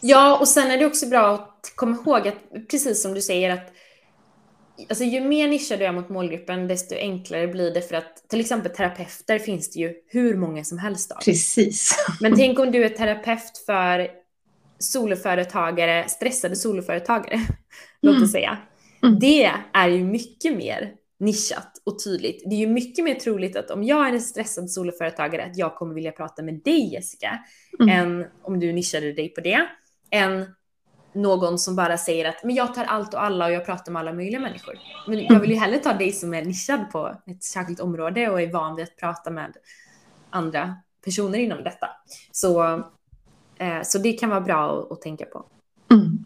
Ja, 0.00 0.36
och 0.36 0.48
sen 0.48 0.70
är 0.70 0.78
det 0.78 0.86
också 0.86 1.06
bra 1.06 1.34
att 1.34 1.72
komma 1.74 1.96
ihåg 1.96 2.28
att 2.28 2.68
precis 2.70 3.02
som 3.02 3.14
du 3.14 3.20
säger 3.20 3.50
att 3.50 3.68
Alltså 4.88 5.04
ju 5.04 5.20
mer 5.20 5.48
nischad 5.48 5.78
du 5.78 5.84
är 5.84 5.92
mot 5.92 6.08
målgruppen 6.08 6.68
desto 6.68 6.94
enklare 6.94 7.48
blir 7.48 7.74
det 7.74 7.88
för 7.88 7.96
att 7.96 8.28
till 8.28 8.40
exempel 8.40 8.72
terapeuter 8.72 9.38
finns 9.38 9.70
det 9.70 9.80
ju 9.80 9.94
hur 10.08 10.36
många 10.36 10.64
som 10.64 10.78
helst 10.78 11.12
av. 11.12 11.20
Precis. 11.20 12.06
Men 12.20 12.36
tänk 12.36 12.58
om 12.58 12.70
du 12.70 12.84
är 12.84 12.88
terapeut 12.88 13.62
för 13.66 14.08
soloföretagare, 14.82 16.08
stressade 16.08 16.56
soloföretagare, 16.56 17.34
mm. 17.34 17.46
låt 18.02 18.22
oss 18.22 18.32
säga. 18.32 18.58
Mm. 19.02 19.18
Det 19.18 19.52
är 19.72 19.88
ju 19.88 20.04
mycket 20.04 20.56
mer 20.56 20.94
nischat 21.18 21.82
och 21.84 22.04
tydligt. 22.04 22.42
Det 22.46 22.54
är 22.54 22.58
ju 22.58 22.66
mycket 22.66 23.04
mer 23.04 23.14
troligt 23.14 23.56
att 23.56 23.70
om 23.70 23.84
jag 23.84 24.08
är 24.08 24.12
en 24.12 24.20
stressad 24.20 24.70
soloföretagare 24.70 25.44
att 25.44 25.56
jag 25.56 25.74
kommer 25.74 25.94
vilja 25.94 26.12
prata 26.12 26.42
med 26.42 26.54
dig 26.64 26.92
Jessica, 26.92 27.38
mm. 27.80 27.98
än 27.98 28.26
om 28.42 28.60
du 28.60 28.72
nischade 28.72 29.12
dig 29.12 29.28
på 29.28 29.40
det, 29.40 29.66
än 30.10 30.46
någon 31.14 31.58
som 31.58 31.76
bara 31.76 31.98
säger 31.98 32.28
att 32.28 32.44
men 32.44 32.54
jag 32.54 32.74
tar 32.74 32.84
allt 32.84 33.14
och 33.14 33.22
alla 33.22 33.46
och 33.46 33.52
jag 33.52 33.66
pratar 33.66 33.92
med 33.92 34.00
alla 34.00 34.12
möjliga 34.12 34.40
människor. 34.40 34.78
Men 35.06 35.24
jag 35.24 35.40
vill 35.40 35.50
ju 35.50 35.56
hellre 35.56 35.78
ta 35.78 35.92
dig 35.92 36.12
som 36.12 36.34
är 36.34 36.44
nischad 36.44 36.90
på 36.90 37.16
ett 37.26 37.44
särskilt 37.44 37.80
område 37.80 38.30
och 38.30 38.40
är 38.42 38.52
van 38.52 38.76
vid 38.76 38.82
att 38.82 38.96
prata 38.96 39.30
med 39.30 39.56
andra 40.30 40.76
personer 41.04 41.38
inom 41.38 41.64
detta. 41.64 41.88
Så 42.32 42.82
så 43.84 43.98
det 43.98 44.12
kan 44.12 44.30
vara 44.30 44.40
bra 44.40 44.88
att, 44.90 45.00
tänka 45.00 45.24
på. 45.24 45.44
Mm. 45.92 46.24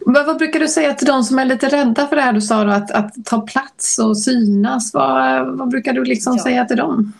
Vad, 0.00 0.26
vad, 0.26 0.38
brukar 0.38 0.60
du 0.60 0.68
säga 0.68 0.94
till 0.94 1.06
de 1.06 1.22
som 1.24 1.38
är 1.38 1.44
lite 1.44 1.68
rädda 1.68 2.06
för 2.06 2.16
det 2.16 2.22
här 2.22 2.32
du 2.32 2.40
sa 2.40 2.64
då, 2.64 2.70
att, 2.70 2.90
att 2.90 3.24
ta 3.24 3.40
plats 3.40 3.98
och 3.98 4.18
synas? 4.18 4.94
Vad, 4.94 5.58
vad 5.58 5.68
brukar 5.68 5.92
du 5.92 6.04
liksom 6.04 6.36
ja. 6.36 6.42
säga 6.42 6.64
till 6.64 6.76
dem? 6.76 7.12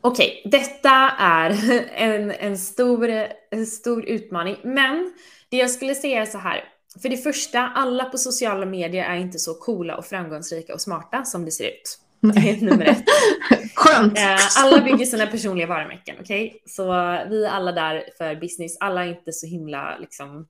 Okej, 0.00 0.42
okay, 0.44 0.50
detta 0.50 1.10
är 1.18 1.50
en, 1.94 2.30
en, 2.30 2.58
stor, 2.58 3.10
en 3.50 3.66
stor 3.66 4.04
utmaning. 4.04 4.56
Men 4.64 5.12
det 5.48 5.56
jag 5.56 5.70
skulle 5.70 5.94
säga 5.94 6.22
är 6.22 6.26
så 6.26 6.38
här. 6.38 6.64
För 7.02 7.08
det 7.08 7.16
första, 7.16 7.60
alla 7.60 8.04
på 8.04 8.18
sociala 8.18 8.66
medier 8.66 9.04
är 9.04 9.16
inte 9.16 9.38
så 9.38 9.54
coola 9.54 9.96
och 9.96 10.04
framgångsrika 10.04 10.74
och 10.74 10.80
smarta 10.80 11.24
som 11.24 11.44
det 11.44 11.50
ser 11.50 11.64
ut. 11.64 11.98
Det 12.20 12.50
är 12.50 12.64
nummer 12.64 12.84
ett. 12.84 13.04
Skönt! 13.74 14.18
Eh, 14.18 14.64
alla 14.64 14.80
bygger 14.80 15.06
sina 15.06 15.26
personliga 15.26 15.66
varumärken, 15.66 16.16
okej? 16.20 16.46
Okay? 16.46 16.60
Så 16.66 16.84
vi 17.30 17.44
är 17.44 17.50
alla 17.50 17.72
där 17.72 18.04
för 18.18 18.34
business. 18.34 18.76
Alla 18.80 19.04
är 19.04 19.08
inte 19.08 19.32
så 19.32 19.46
himla 19.46 19.98
liksom 19.98 20.46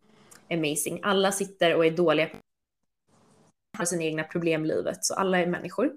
amazing. 0.51 1.01
Alla 1.03 1.33
sitter 1.33 1.75
och 1.75 1.87
är 1.87 1.91
dåliga 1.91 2.27
på 2.27 2.37
har 3.77 3.85
sina 3.85 4.03
egna 4.03 4.25
problem 4.25 4.65
i 4.65 4.69
livet, 4.69 5.05
så 5.05 5.15
alla 5.15 5.39
är 5.39 5.47
människor. 5.47 5.91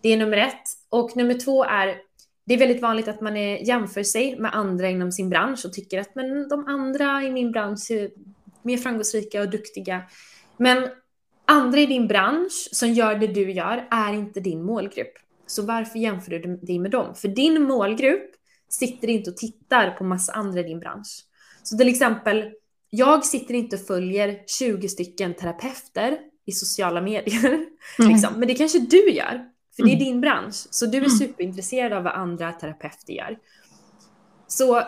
Det 0.00 0.08
är 0.08 0.16
nummer 0.16 0.36
ett. 0.36 0.62
Och 0.88 1.16
nummer 1.16 1.34
två 1.34 1.64
är, 1.64 1.96
det 2.44 2.54
är 2.54 2.58
väldigt 2.58 2.82
vanligt 2.82 3.08
att 3.08 3.20
man 3.20 3.36
är, 3.36 3.56
jämför 3.56 4.02
sig 4.02 4.38
med 4.38 4.54
andra 4.54 4.88
inom 4.88 5.12
sin 5.12 5.28
bransch 5.30 5.64
och 5.64 5.72
tycker 5.72 6.00
att 6.00 6.14
men 6.14 6.48
de 6.48 6.66
andra 6.66 7.22
i 7.22 7.30
min 7.30 7.52
bransch 7.52 7.90
är 7.90 8.10
mer 8.62 8.76
framgångsrika 8.76 9.40
och 9.40 9.50
duktiga. 9.50 10.02
Men 10.56 10.88
andra 11.50 11.80
i 11.80 11.86
din 11.86 12.08
bransch 12.08 12.68
som 12.72 12.92
gör 12.92 13.14
det 13.14 13.26
du 13.26 13.52
gör 13.52 13.88
är 13.90 14.12
inte 14.12 14.40
din 14.40 14.62
målgrupp. 14.62 15.12
Så 15.46 15.62
varför 15.62 15.98
jämför 15.98 16.30
du 16.30 16.56
dig 16.56 16.78
med 16.78 16.90
dem? 16.90 17.14
För 17.14 17.28
din 17.28 17.62
målgrupp 17.62 18.30
sitter 18.68 19.08
inte 19.08 19.30
och 19.30 19.36
tittar 19.36 19.90
på 19.90 20.04
massa 20.04 20.32
andra 20.32 20.60
i 20.60 20.62
din 20.62 20.80
bransch. 20.80 21.24
Så 21.62 21.78
till 21.78 21.88
exempel, 21.88 22.52
jag 22.90 23.24
sitter 23.24 23.54
inte 23.54 23.76
och 23.76 23.86
följer 23.86 24.42
20 24.46 24.88
stycken 24.88 25.34
terapeuter 25.34 26.18
i 26.46 26.52
sociala 26.52 27.00
medier. 27.00 27.66
Mm. 27.98 28.12
liksom. 28.12 28.34
Men 28.34 28.48
det 28.48 28.54
kanske 28.54 28.78
du 28.78 29.10
gör, 29.10 29.48
för 29.76 29.82
det 29.82 29.90
är 29.90 29.94
mm. 29.94 30.04
din 30.04 30.20
bransch. 30.20 30.66
Så 30.70 30.86
du 30.86 30.98
är 30.98 31.02
mm. 31.02 31.10
superintresserad 31.10 31.92
av 31.92 32.02
vad 32.02 32.12
andra 32.12 32.52
terapeuter 32.52 33.12
gör. 33.12 33.38
Så 34.46 34.82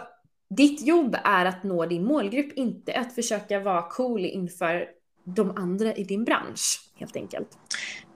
ditt 0.56 0.86
jobb 0.86 1.16
är 1.24 1.46
att 1.46 1.64
nå 1.64 1.86
din 1.86 2.04
målgrupp, 2.04 2.52
inte 2.52 2.92
att 2.92 3.14
försöka 3.14 3.60
vara 3.60 3.82
cool 3.82 4.24
inför 4.24 4.88
de 5.24 5.56
andra 5.56 5.94
i 5.94 6.04
din 6.04 6.24
bransch 6.24 6.80
helt 6.94 7.16
enkelt. 7.16 7.48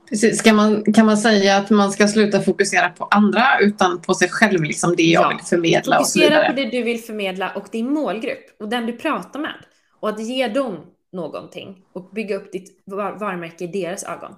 Precis. 0.08 0.42
Kan, 0.42 0.56
man, 0.56 0.92
kan 0.92 1.06
man 1.06 1.16
säga 1.16 1.56
att 1.56 1.70
man 1.70 1.92
ska 1.92 2.08
sluta 2.08 2.40
fokusera 2.40 2.88
på 2.88 3.04
andra 3.04 3.60
utan 3.60 4.00
på 4.00 4.14
sig 4.14 4.28
själv, 4.28 4.62
liksom 4.62 4.94
det 4.96 5.02
jag 5.02 5.22
ja. 5.22 5.28
vill 5.28 5.46
förmedla 5.46 5.98
och 5.98 6.06
så 6.06 6.20
Fokusera 6.20 6.48
på 6.48 6.56
det 6.56 6.70
du 6.70 6.82
vill 6.82 7.00
förmedla 7.00 7.50
och 7.50 7.66
din 7.72 7.92
målgrupp 7.92 8.60
och 8.60 8.68
den 8.68 8.86
du 8.86 8.92
pratar 8.92 9.40
med. 9.40 9.54
Och 10.00 10.08
att 10.08 10.20
ge 10.20 10.48
dem 10.48 10.76
någonting 11.12 11.76
och 11.92 12.10
bygga 12.14 12.36
upp 12.36 12.52
ditt 12.52 12.82
varumärke 12.86 13.64
i 13.64 13.66
deras 13.66 14.04
ögon. 14.04 14.32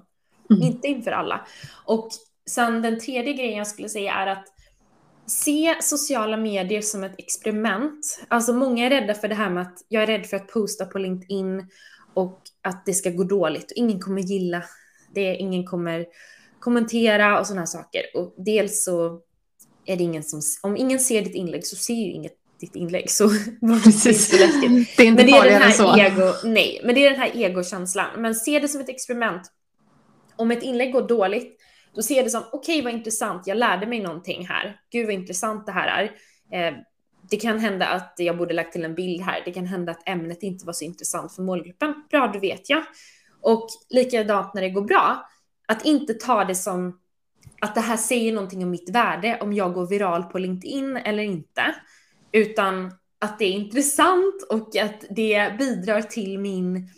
Mm. 0.50 0.62
Inte 0.62 0.88
inför 0.88 1.10
alla. 1.10 1.46
Och 1.84 2.08
sen 2.50 2.82
den 2.82 3.00
tredje 3.00 3.32
grejen 3.32 3.58
jag 3.58 3.66
skulle 3.66 3.88
säga 3.88 4.14
är 4.14 4.26
att 4.26 4.44
se 5.26 5.74
sociala 5.80 6.36
medier 6.36 6.82
som 6.82 7.04
ett 7.04 7.14
experiment. 7.18 8.20
Alltså 8.28 8.52
många 8.52 8.86
är 8.86 8.90
rädda 8.90 9.14
för 9.14 9.28
det 9.28 9.34
här 9.34 9.50
med 9.50 9.62
att 9.62 9.76
jag 9.88 10.02
är 10.02 10.06
rädd 10.06 10.26
för 10.26 10.36
att 10.36 10.48
posta 10.48 10.84
på 10.84 10.98
LinkedIn 10.98 11.66
och 12.14 12.42
att 12.68 12.86
det 12.86 12.94
ska 12.94 13.10
gå 13.10 13.24
dåligt 13.24 13.70
och 13.70 13.76
ingen 13.76 14.00
kommer 14.00 14.22
gilla 14.22 14.62
det, 15.14 15.36
ingen 15.36 15.64
kommer 15.66 16.06
kommentera 16.60 17.40
och 17.40 17.46
sådana 17.46 17.60
här 17.60 17.66
saker. 17.66 18.02
Och 18.14 18.34
dels 18.36 18.84
så 18.84 19.20
är 19.86 19.96
det 19.96 20.02
ingen 20.02 20.22
som, 20.22 20.40
om 20.62 20.76
ingen 20.76 21.00
ser 21.00 21.22
ditt 21.22 21.34
inlägg 21.34 21.66
så 21.66 21.76
ser 21.76 21.94
ju 21.94 22.12
inget 22.12 22.34
ditt 22.60 22.76
inlägg 22.76 23.10
så 23.10 23.28
Precis. 23.84 24.30
det 24.30 24.36
är 25.02 25.06
inte 25.06 25.24
men 25.24 25.26
det 25.26 25.32
är 25.32 25.50
den 25.50 25.62
här 25.62 25.70
så. 25.70 25.96
Ego, 25.96 26.32
nej, 26.44 26.80
men 26.84 26.94
det 26.94 27.06
är 27.06 27.10
den 27.10 27.20
här 27.20 27.30
egokänslan. 27.34 28.06
Men 28.22 28.34
se 28.34 28.58
det 28.58 28.68
som 28.68 28.80
ett 28.80 28.88
experiment. 28.88 29.42
Om 30.36 30.50
ett 30.50 30.62
inlägg 30.62 30.92
går 30.92 31.08
dåligt, 31.08 31.60
då 31.94 32.02
ser 32.02 32.24
det 32.24 32.30
som 32.30 32.42
okej, 32.52 32.58
okay, 32.58 32.82
vad 32.82 32.92
intressant, 32.92 33.46
jag 33.46 33.58
lärde 33.58 33.86
mig 33.86 34.00
någonting 34.00 34.46
här. 34.46 34.80
Gud 34.92 35.06
vad 35.06 35.14
intressant 35.14 35.66
det 35.66 35.72
här 35.72 36.10
är. 36.50 36.68
Eh, 36.68 36.74
det 37.30 37.36
kan 37.36 37.58
hända 37.58 37.86
att 37.86 38.14
jag 38.16 38.38
borde 38.38 38.54
lagt 38.54 38.72
till 38.72 38.84
en 38.84 38.94
bild 38.94 39.22
här. 39.22 39.42
Det 39.44 39.52
kan 39.52 39.66
hända 39.66 39.92
att 39.92 40.08
ämnet 40.08 40.42
inte 40.42 40.66
var 40.66 40.72
så 40.72 40.84
intressant 40.84 41.32
för 41.32 41.42
målgruppen. 41.42 41.94
Bra, 42.10 42.30
då 42.32 42.38
vet 42.38 42.70
jag. 42.70 42.84
Och 43.40 43.68
likadant 43.90 44.54
när 44.54 44.62
det 44.62 44.70
går 44.70 44.82
bra, 44.82 45.28
att 45.68 45.84
inte 45.84 46.14
ta 46.14 46.44
det 46.44 46.54
som 46.54 46.98
att 47.60 47.74
det 47.74 47.80
här 47.80 47.96
säger 47.96 48.32
någonting 48.32 48.64
om 48.64 48.70
mitt 48.70 48.90
värde, 48.90 49.38
om 49.40 49.52
jag 49.52 49.74
går 49.74 49.86
viral 49.86 50.22
på 50.22 50.38
LinkedIn 50.38 50.96
eller 50.96 51.22
inte, 51.22 51.74
utan 52.32 52.92
att 53.18 53.38
det 53.38 53.44
är 53.44 53.52
intressant 53.52 54.42
och 54.50 54.76
att 54.76 55.04
det 55.10 55.58
bidrar 55.58 56.02
till 56.02 56.38
min 56.38 56.88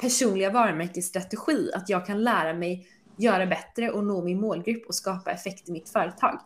personliga 0.00 0.50
varumärkesstrategi, 0.50 1.70
att 1.74 1.88
jag 1.88 2.06
kan 2.06 2.24
lära 2.24 2.54
mig 2.54 2.88
göra 3.16 3.46
bättre 3.46 3.90
och 3.90 4.04
nå 4.04 4.24
min 4.24 4.40
målgrupp 4.40 4.86
och 4.86 4.94
skapa 4.94 5.30
effekt 5.30 5.68
i 5.68 5.72
mitt 5.72 5.88
företag. 5.88 6.40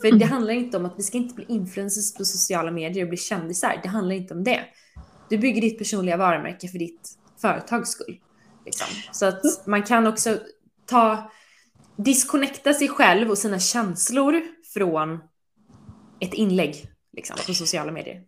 För 0.00 0.12
det 0.12 0.24
handlar 0.24 0.54
inte 0.54 0.76
om 0.76 0.86
att 0.86 0.94
vi 0.96 1.02
ska 1.02 1.18
inte 1.18 1.34
bli 1.34 1.44
influencers 1.48 2.14
på 2.14 2.24
sociala 2.24 2.70
medier 2.70 3.02
och 3.04 3.08
bli 3.08 3.18
kändisar. 3.18 3.80
Det 3.82 3.88
handlar 3.88 4.14
inte 4.14 4.34
om 4.34 4.44
det. 4.44 4.60
Du 5.28 5.38
bygger 5.38 5.60
ditt 5.60 5.78
personliga 5.78 6.16
varumärke 6.16 6.68
för 6.68 6.78
ditt 6.78 7.10
företags 7.40 7.90
skull. 7.90 8.18
Liksom. 8.64 8.86
Så 9.12 9.26
att 9.26 9.66
man 9.66 9.82
kan 9.82 10.06
också 10.06 10.38
ta, 10.86 11.30
disconnecta 11.96 12.74
sig 12.74 12.88
själv 12.88 13.30
och 13.30 13.38
sina 13.38 13.58
känslor 13.58 14.40
från 14.74 15.18
ett 16.20 16.34
inlägg 16.34 16.86
liksom, 17.16 17.36
på 17.46 17.54
sociala 17.54 17.92
medier. 17.92 18.22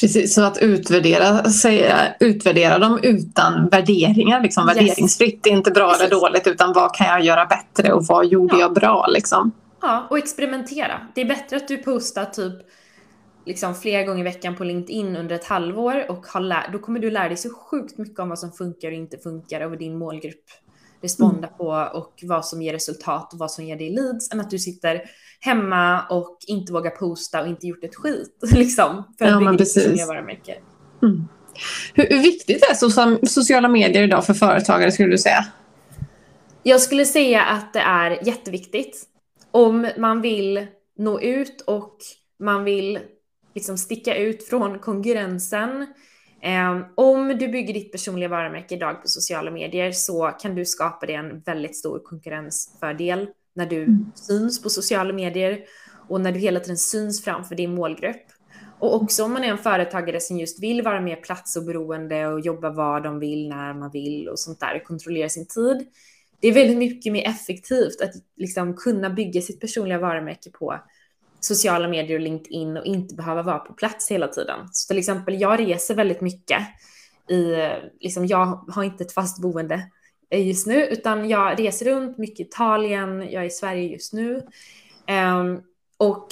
Precis, 0.00 0.34
så 0.34 0.42
att 0.42 0.58
utvärdera, 0.58 1.44
säga, 1.50 2.14
utvärdera 2.20 2.78
dem 2.78 2.98
utan 3.02 3.68
värderingar, 3.68 4.40
liksom, 4.40 4.68
yes. 4.68 4.76
värderingsfritt. 4.76 5.42
Det 5.42 5.50
är 5.50 5.54
inte 5.54 5.70
bra 5.70 5.88
Precis. 5.88 6.02
eller 6.02 6.20
dåligt 6.20 6.46
utan 6.46 6.72
vad 6.72 6.94
kan 6.94 7.06
jag 7.06 7.24
göra 7.24 7.46
bättre 7.46 7.92
och 7.92 8.06
vad 8.06 8.26
gjorde 8.26 8.54
ja. 8.54 8.60
jag 8.60 8.74
bra 8.74 9.06
liksom. 9.06 9.52
Ja, 9.84 10.06
och 10.10 10.18
experimentera. 10.18 11.00
Det 11.14 11.20
är 11.20 11.24
bättre 11.24 11.56
att 11.56 11.68
du 11.68 11.78
postar 11.78 12.24
typ 12.24 12.54
liksom 13.46 13.74
flera 13.74 14.02
gånger 14.02 14.20
i 14.20 14.22
veckan 14.22 14.56
på 14.56 14.64
LinkedIn 14.64 15.16
under 15.16 15.34
ett 15.34 15.44
halvår 15.44 16.10
och 16.10 16.26
har 16.26 16.72
då 16.72 16.78
kommer 16.78 17.00
du 17.00 17.10
lära 17.10 17.28
dig 17.28 17.36
så 17.36 17.50
sjukt 17.50 17.98
mycket 17.98 18.18
om 18.18 18.28
vad 18.28 18.38
som 18.38 18.52
funkar 18.52 18.88
och 18.88 18.94
inte 18.94 19.18
funkar 19.18 19.60
och 19.60 19.70
vad 19.70 19.78
din 19.78 19.98
målgrupp 19.98 20.44
responda 21.02 21.46
mm. 21.48 21.58
på 21.58 21.90
och 21.94 22.20
vad 22.22 22.46
som 22.46 22.62
ger 22.62 22.72
resultat 22.72 23.32
och 23.32 23.38
vad 23.38 23.50
som 23.50 23.64
ger 23.64 23.76
dig 23.76 23.90
leads 23.90 24.32
än 24.32 24.40
att 24.40 24.50
du 24.50 24.58
sitter 24.58 25.02
hemma 25.40 26.06
och 26.10 26.38
inte 26.46 26.72
vågar 26.72 26.90
posta 26.90 27.42
och 27.42 27.48
inte 27.48 27.66
gjort 27.66 27.84
ett 27.84 27.94
skit 27.94 28.38
liksom 28.52 29.02
för 29.18 29.24
att 29.24 29.30
ja, 29.30 29.38
bygga 29.38 29.52
ditt 29.52 30.06
varumärke. 30.08 30.54
Mm. 31.02 31.28
Hur, 31.94 32.22
viktigt 32.22 32.62
är 32.70 32.74
sociala 33.26 33.68
medier 33.68 34.02
idag 34.02 34.26
för 34.26 34.34
företagare 34.34 34.92
skulle 34.92 35.10
du 35.10 35.18
säga? 35.18 35.46
Jag 36.62 36.80
skulle 36.80 37.04
säga 37.04 37.42
att 37.42 37.72
det 37.72 37.80
är 37.80 38.26
jätteviktigt 38.26 39.08
om 39.54 39.90
man 39.96 40.20
vill 40.20 40.66
nå 40.96 41.20
ut 41.20 41.60
och 41.60 41.96
man 42.38 42.64
vill 42.64 42.98
liksom 43.54 43.78
sticka 43.78 44.16
ut 44.16 44.44
från 44.44 44.78
konkurrensen. 44.78 45.86
Um, 46.70 46.84
om 46.94 47.28
du 47.28 47.48
bygger 47.48 47.74
ditt 47.74 47.92
personliga 47.92 48.28
varumärke 48.28 48.74
idag 48.74 49.02
på 49.02 49.08
sociala 49.08 49.50
medier 49.50 49.92
så 49.92 50.26
kan 50.40 50.54
du 50.54 50.64
skapa 50.64 51.06
dig 51.06 51.14
en 51.14 51.40
väldigt 51.40 51.76
stor 51.76 51.98
konkurrensfördel 51.98 53.28
när 53.54 53.66
du 53.66 53.82
mm. 53.82 54.12
syns 54.14 54.62
på 54.62 54.70
sociala 54.70 55.12
medier 55.12 55.58
och 56.08 56.20
när 56.20 56.32
du 56.32 56.38
hela 56.38 56.60
tiden 56.60 56.76
syns 56.76 57.24
framför 57.24 57.54
din 57.54 57.74
målgrupp. 57.74 58.26
Och 58.78 58.94
också 59.02 59.24
om 59.24 59.32
man 59.32 59.44
är 59.44 59.48
en 59.48 59.58
företagare 59.58 60.20
som 60.20 60.38
just 60.38 60.62
vill 60.62 60.82
vara 60.82 61.00
mer 61.00 61.16
platsoberoende 61.16 62.26
och 62.26 62.40
jobba 62.40 62.70
var 62.70 63.00
de 63.00 63.18
vill, 63.18 63.48
när 63.48 63.74
man 63.74 63.90
vill 63.90 64.28
och 64.28 64.38
sånt 64.38 64.60
där, 64.60 64.84
kontrollera 64.84 65.28
sin 65.28 65.46
tid. 65.46 65.86
Det 66.44 66.48
är 66.48 66.54
väldigt 66.54 66.78
mycket 66.78 67.12
mer 67.12 67.28
effektivt 67.28 68.00
att 68.00 68.12
liksom 68.36 68.76
kunna 68.76 69.10
bygga 69.10 69.40
sitt 69.40 69.60
personliga 69.60 69.98
varumärke 69.98 70.50
på 70.50 70.80
sociala 71.40 71.88
medier 71.88 72.14
och 72.14 72.20
LinkedIn 72.20 72.76
och 72.76 72.84
inte 72.84 73.14
behöva 73.14 73.42
vara 73.42 73.58
på 73.58 73.72
plats 73.72 74.10
hela 74.10 74.28
tiden. 74.28 74.68
Så 74.72 74.88
till 74.88 74.98
exempel, 74.98 75.40
jag 75.40 75.60
reser 75.60 75.94
väldigt 75.94 76.20
mycket. 76.20 76.58
I, 77.28 77.54
liksom, 78.00 78.26
jag 78.26 78.46
har 78.68 78.84
inte 78.84 79.04
ett 79.04 79.12
fast 79.12 79.42
boende 79.42 79.90
just 80.30 80.66
nu, 80.66 80.86
utan 80.86 81.28
jag 81.28 81.60
reser 81.60 81.86
runt 81.86 82.18
mycket 82.18 82.40
i 82.40 82.42
Italien, 82.42 83.20
jag 83.30 83.42
är 83.42 83.46
i 83.46 83.50
Sverige 83.50 83.92
just 83.92 84.12
nu. 84.12 84.46
Um, 85.08 85.62
och 85.96 86.26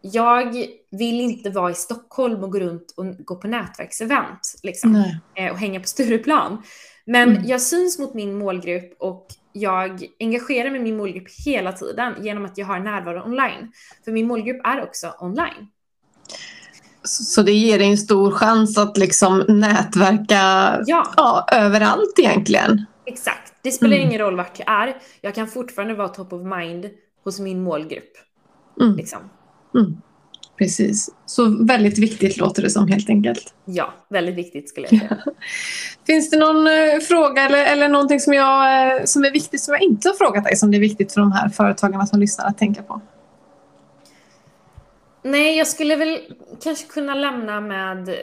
jag 0.00 0.66
vill 0.90 1.20
inte 1.20 1.50
vara 1.50 1.70
i 1.70 1.74
Stockholm 1.74 2.44
och 2.44 2.52
gå 2.52 2.58
runt 2.58 2.94
och 2.96 3.16
gå 3.16 3.36
på 3.36 3.48
nätverksevent 3.48 4.54
liksom, 4.62 5.04
eh, 5.34 5.52
och 5.52 5.58
hänga 5.58 5.80
på 5.80 5.86
Stureplan. 5.86 6.62
Men 7.04 7.30
mm. 7.30 7.44
jag 7.46 7.62
syns 7.62 7.98
mot 7.98 8.14
min 8.14 8.38
målgrupp 8.38 8.96
och 8.98 9.26
jag 9.60 10.06
engagerar 10.20 10.70
mig 10.70 10.80
i 10.80 10.82
min 10.82 10.96
målgrupp 10.96 11.28
hela 11.46 11.72
tiden 11.72 12.14
genom 12.20 12.44
att 12.44 12.58
jag 12.58 12.66
har 12.66 12.80
närvaro 12.80 13.24
online. 13.24 13.72
För 14.04 14.12
min 14.12 14.26
målgrupp 14.26 14.60
är 14.66 14.82
också 14.82 15.14
online. 15.20 15.68
Så 17.02 17.42
det 17.42 17.52
ger 17.52 17.78
dig 17.78 17.90
en 17.90 17.98
stor 17.98 18.30
chans 18.30 18.78
att 18.78 18.96
liksom 18.96 19.44
nätverka 19.48 20.34
ja. 20.86 21.06
ja 21.16 21.46
överallt 21.52 22.18
egentligen? 22.18 22.86
Exakt. 23.06 23.52
Det 23.62 23.70
spelar 23.70 23.96
mm. 23.96 24.08
ingen 24.08 24.20
roll 24.20 24.36
vart 24.36 24.58
jag 24.58 24.68
är. 24.68 24.96
Jag 25.20 25.34
kan 25.34 25.46
fortfarande 25.46 25.94
vara 25.94 26.08
top 26.08 26.32
of 26.32 26.42
mind 26.42 26.90
hos 27.24 27.40
min 27.40 27.62
målgrupp. 27.62 28.12
Mm. 28.80 28.96
Liksom. 28.96 29.20
Mm. 29.74 30.00
Precis. 30.58 31.10
Så 31.26 31.64
väldigt 31.64 31.98
viktigt 31.98 32.36
låter 32.36 32.62
det 32.62 32.70
som 32.70 32.88
helt 32.88 33.08
enkelt. 33.08 33.54
Ja, 33.64 33.94
väldigt 34.10 34.34
viktigt 34.34 34.68
skulle 34.68 34.86
jag 34.90 35.00
säga. 35.00 35.22
Finns 36.06 36.30
det 36.30 36.38
någon 36.38 36.66
uh, 36.66 37.00
fråga 37.00 37.42
eller, 37.42 37.64
eller 37.64 37.88
någonting 37.88 38.20
som, 38.20 38.32
jag, 38.32 38.96
uh, 38.98 39.04
som 39.04 39.24
är 39.24 39.30
viktigt 39.30 39.60
som 39.60 39.74
jag 39.74 39.82
inte 39.82 40.08
har 40.08 40.14
frågat 40.14 40.44
dig 40.44 40.56
som 40.56 40.70
det 40.70 40.76
är 40.76 40.80
viktigt 40.80 41.12
för 41.12 41.20
de 41.20 41.32
här 41.32 41.48
företagarna 41.48 42.06
som 42.06 42.20
lyssnar 42.20 42.46
att 42.46 42.58
tänka 42.58 42.82
på? 42.82 43.00
Nej, 45.22 45.58
jag 45.58 45.66
skulle 45.66 45.96
väl 45.96 46.18
kanske 46.62 46.86
kunna 46.86 47.14
lämna 47.14 47.60
med 47.60 48.16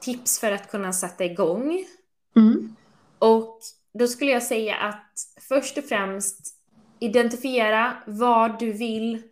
tips 0.00 0.40
för 0.40 0.52
att 0.52 0.70
kunna 0.70 0.92
sätta 0.92 1.24
igång. 1.24 1.84
Mm. 2.36 2.76
Och 3.18 3.58
då 3.98 4.06
skulle 4.06 4.30
jag 4.30 4.42
säga 4.42 4.76
att 4.76 5.12
först 5.48 5.78
och 5.78 5.84
främst 5.84 6.54
identifiera 7.00 7.92
vad 8.06 8.58
du 8.58 8.72
vill 8.72 9.22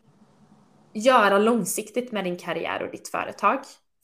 göra 0.98 1.38
långsiktigt 1.38 2.12
med 2.12 2.24
din 2.24 2.36
karriär 2.36 2.82
och 2.82 2.90
ditt 2.90 3.08
företag. 3.08 3.58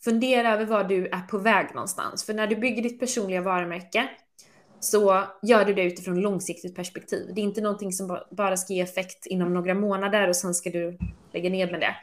Fundera 0.05 0.53
över 0.53 0.67
var 0.67 0.85
du 0.85 1.07
är 1.07 1.21
på 1.21 1.39
väg 1.39 1.67
någonstans. 1.75 2.25
För 2.25 2.35
när 2.35 2.47
du 2.47 2.57
bygger 2.57 2.83
ditt 2.83 3.01
personliga 3.01 3.41
varumärke 3.41 4.09
så 4.81 5.23
gör 5.43 5.65
du 5.65 5.75
det 5.75 5.83
utifrån 5.83 6.21
långsiktigt 6.21 6.77
perspektiv. 6.77 7.31
Det 7.35 7.41
är 7.41 7.43
inte 7.43 7.61
någonting 7.61 7.93
som 7.93 8.19
bara 8.31 8.57
ska 8.57 8.73
ge 8.73 8.81
effekt 8.81 9.27
inom 9.27 9.55
några 9.55 9.75
månader 9.75 10.29
och 10.29 10.37
sen 10.37 10.55
ska 10.55 10.71
du 10.71 10.99
lägga 11.33 11.51
ner 11.51 11.71
med 11.71 11.81
det. 11.81 11.97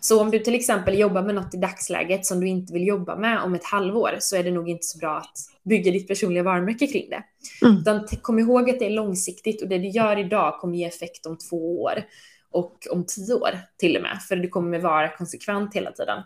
Så 0.00 0.20
om 0.20 0.30
du 0.30 0.38
till 0.38 0.54
exempel 0.54 0.98
jobbar 0.98 1.22
med 1.22 1.34
något 1.34 1.54
i 1.54 1.56
dagsläget 1.56 2.26
som 2.26 2.40
du 2.40 2.48
inte 2.48 2.72
vill 2.72 2.86
jobba 2.86 3.16
med 3.16 3.42
om 3.42 3.54
ett 3.54 3.64
halvår 3.64 4.16
så 4.18 4.36
är 4.36 4.44
det 4.44 4.50
nog 4.50 4.68
inte 4.68 4.86
så 4.86 4.98
bra 4.98 5.16
att 5.16 5.36
bygga 5.64 5.92
ditt 5.92 6.08
personliga 6.08 6.42
varumärke 6.42 6.86
kring 6.86 7.10
det. 7.10 7.22
Mm. 7.66 7.78
Utan 7.78 8.06
kom 8.22 8.38
ihåg 8.38 8.70
att 8.70 8.78
det 8.78 8.86
är 8.86 8.90
långsiktigt 8.90 9.62
och 9.62 9.68
det 9.68 9.78
du 9.78 9.88
gör 9.88 10.18
idag 10.18 10.60
kommer 10.60 10.76
ge 10.76 10.84
effekt 10.84 11.26
om 11.26 11.38
två 11.38 11.82
år 11.82 12.02
och 12.50 12.86
om 12.90 13.06
tio 13.06 13.34
år 13.34 13.50
till 13.76 13.96
och 13.96 14.02
med, 14.02 14.18
för 14.28 14.36
du 14.36 14.48
kommer 14.48 14.78
vara 14.78 15.16
konsekvent 15.16 15.74
hela 15.74 15.92
tiden. 15.92 16.22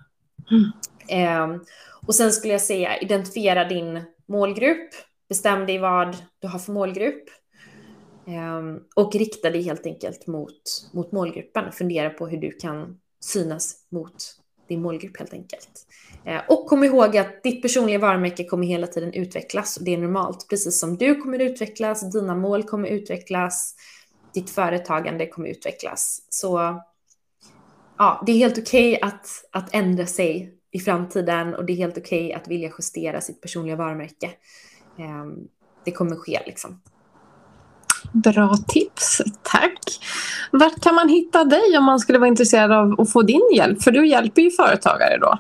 Mm. 0.51 0.73
Eh, 1.09 1.61
och 2.07 2.15
sen 2.15 2.33
skulle 2.33 2.53
jag 2.53 2.63
säga 2.63 2.99
identifiera 2.99 3.65
din 3.65 4.03
målgrupp, 4.29 4.91
bestäm 5.29 5.67
dig 5.67 5.79
vad 5.79 6.17
du 6.39 6.49
har 6.49 6.59
för 6.59 6.73
målgrupp 6.73 7.25
eh, 8.27 8.63
och 8.97 9.15
rikta 9.15 9.51
dig 9.51 9.63
helt 9.63 9.87
enkelt 9.87 10.27
mot, 10.27 10.91
mot 10.93 11.13
målgruppen. 11.13 11.73
Fundera 11.73 12.11
på 12.11 12.27
hur 12.27 12.39
du 12.39 12.51
kan 12.51 12.99
synas 13.21 13.77
mot 13.91 14.37
din 14.69 14.83
målgrupp 14.83 15.19
helt 15.19 15.33
enkelt. 15.33 15.87
Eh, 16.25 16.41
och 16.49 16.67
kom 16.67 16.85
ihåg 16.85 17.17
att 17.17 17.43
ditt 17.43 17.63
personliga 17.63 17.99
varumärke 17.99 18.45
kommer 18.45 18.67
hela 18.67 18.87
tiden 18.87 19.13
utvecklas 19.13 19.77
och 19.77 19.85
det 19.85 19.95
är 19.95 19.99
normalt. 19.99 20.47
Precis 20.51 20.81
som 20.81 20.97
du 20.97 21.15
kommer 21.15 21.39
utvecklas, 21.39 22.13
dina 22.13 22.35
mål 22.35 22.63
kommer 22.63 22.89
utvecklas, 22.89 23.75
ditt 24.35 24.51
företagande 24.51 25.27
kommer 25.27 25.49
utvecklas. 25.49 26.23
Så 26.29 26.81
ja, 27.99 28.23
det 28.27 28.33
är 28.33 28.37
helt 28.37 28.59
okej 28.59 28.97
okay 28.97 29.09
att, 29.09 29.27
att 29.53 29.75
ändra 29.75 30.07
sig 30.07 30.55
i 30.71 30.81
framtiden 30.81 31.55
och 31.55 31.65
det 31.65 31.73
är 31.73 31.77
helt 31.77 31.99
okej 31.99 32.27
okay 32.27 32.33
att 32.33 32.49
vilja 32.49 32.71
justera 32.79 33.21
sitt 33.21 33.41
personliga 33.41 33.77
varumärke. 33.77 34.31
Ehm, 34.99 35.35
det 35.85 35.93
kommer 35.93 36.17
ske 36.17 36.43
liksom. 36.47 36.81
Bra 38.13 38.57
tips, 38.69 39.23
tack. 39.43 39.79
Vart 40.51 40.81
kan 40.83 40.95
man 40.95 41.09
hitta 41.09 41.45
dig 41.45 41.79
om 41.79 41.85
man 41.85 42.01
skulle 42.01 42.19
vara 42.19 42.29
intresserad 42.29 42.73
av 42.73 43.01
att 43.01 43.13
få 43.13 43.23
din 43.23 43.51
hjälp? 43.55 43.83
För 43.83 43.91
du 43.91 44.07
hjälper 44.07 44.43
ju 44.43 44.51
företagare 44.51 45.19
då. 45.19 45.39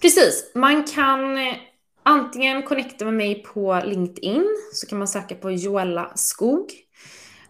Precis, 0.00 0.52
man 0.54 0.84
kan 0.84 1.36
eh, 1.36 1.54
antingen 2.02 2.62
connecta 2.62 3.04
med 3.04 3.14
mig 3.14 3.42
på 3.42 3.82
LinkedIn, 3.84 4.46
så 4.72 4.86
kan 4.86 4.98
man 4.98 5.08
söka 5.08 5.34
på 5.34 5.50
Joella 5.50 6.12
Skog. 6.14 6.83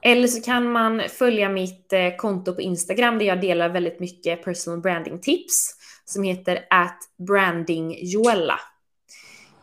Eller 0.07 0.29
så 0.29 0.41
kan 0.41 0.73
man 0.73 1.03
följa 1.09 1.49
mitt 1.49 1.93
eh, 1.93 2.17
konto 2.17 2.55
på 2.55 2.61
Instagram 2.61 3.19
där 3.19 3.27
jag 3.27 3.41
delar 3.41 3.69
väldigt 3.69 4.01
mycket 4.01 4.45
personal 4.45 4.81
branding 4.81 5.21
tips 5.21 5.75
som 6.05 6.23
heter 6.23 6.59
at 6.71 6.99
brandingjoella. 7.27 8.61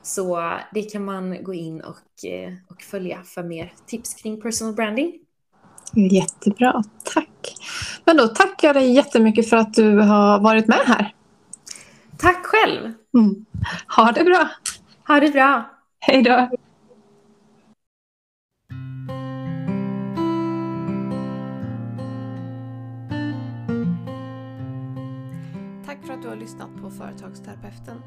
Så 0.03 0.53
det 0.73 0.81
kan 0.81 1.05
man 1.05 1.43
gå 1.43 1.53
in 1.53 1.81
och, 1.81 2.29
eh, 2.29 2.53
och 2.69 2.81
följa 2.81 3.23
för 3.23 3.43
mer 3.43 3.73
tips 3.87 4.13
kring 4.13 4.41
personal 4.41 4.73
branding. 4.73 5.13
Jättebra, 5.93 6.83
tack. 7.03 7.55
Men 8.05 8.17
då 8.17 8.27
tackar 8.27 8.67
jag 8.67 8.75
dig 8.75 8.91
jättemycket 8.91 9.49
för 9.49 9.57
att 9.57 9.73
du 9.73 9.97
har 9.97 10.39
varit 10.39 10.67
med 10.67 10.81
här. 10.85 11.15
Tack 12.17 12.45
själv. 12.45 12.93
Mm. 13.13 13.45
Ha 13.97 14.11
det 14.11 14.23
bra. 14.23 14.49
Ha 15.07 15.19
det 15.19 15.31
bra. 15.31 15.69
Hej 15.99 16.21
då. 16.21 16.49
För 26.11 26.17
att 26.17 26.21
du 26.21 26.27
har 26.27 26.35
lyssnat 26.35 26.69
på 26.81 26.89
Företagsterapeuten. 26.89 28.01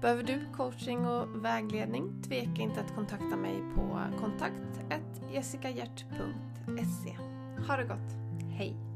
Behöver 0.00 0.22
du 0.22 0.40
coaching 0.56 1.06
och 1.06 1.44
vägledning? 1.44 2.22
Tveka 2.22 2.62
inte 2.62 2.80
att 2.80 2.94
kontakta 2.94 3.36
mig 3.36 3.62
på 3.74 4.00
kontakt 4.20 4.80
jessicahjert.se. 5.32 7.16
Ha 7.68 7.76
det 7.76 7.84
gott! 7.84 8.16
Hej! 8.50 8.89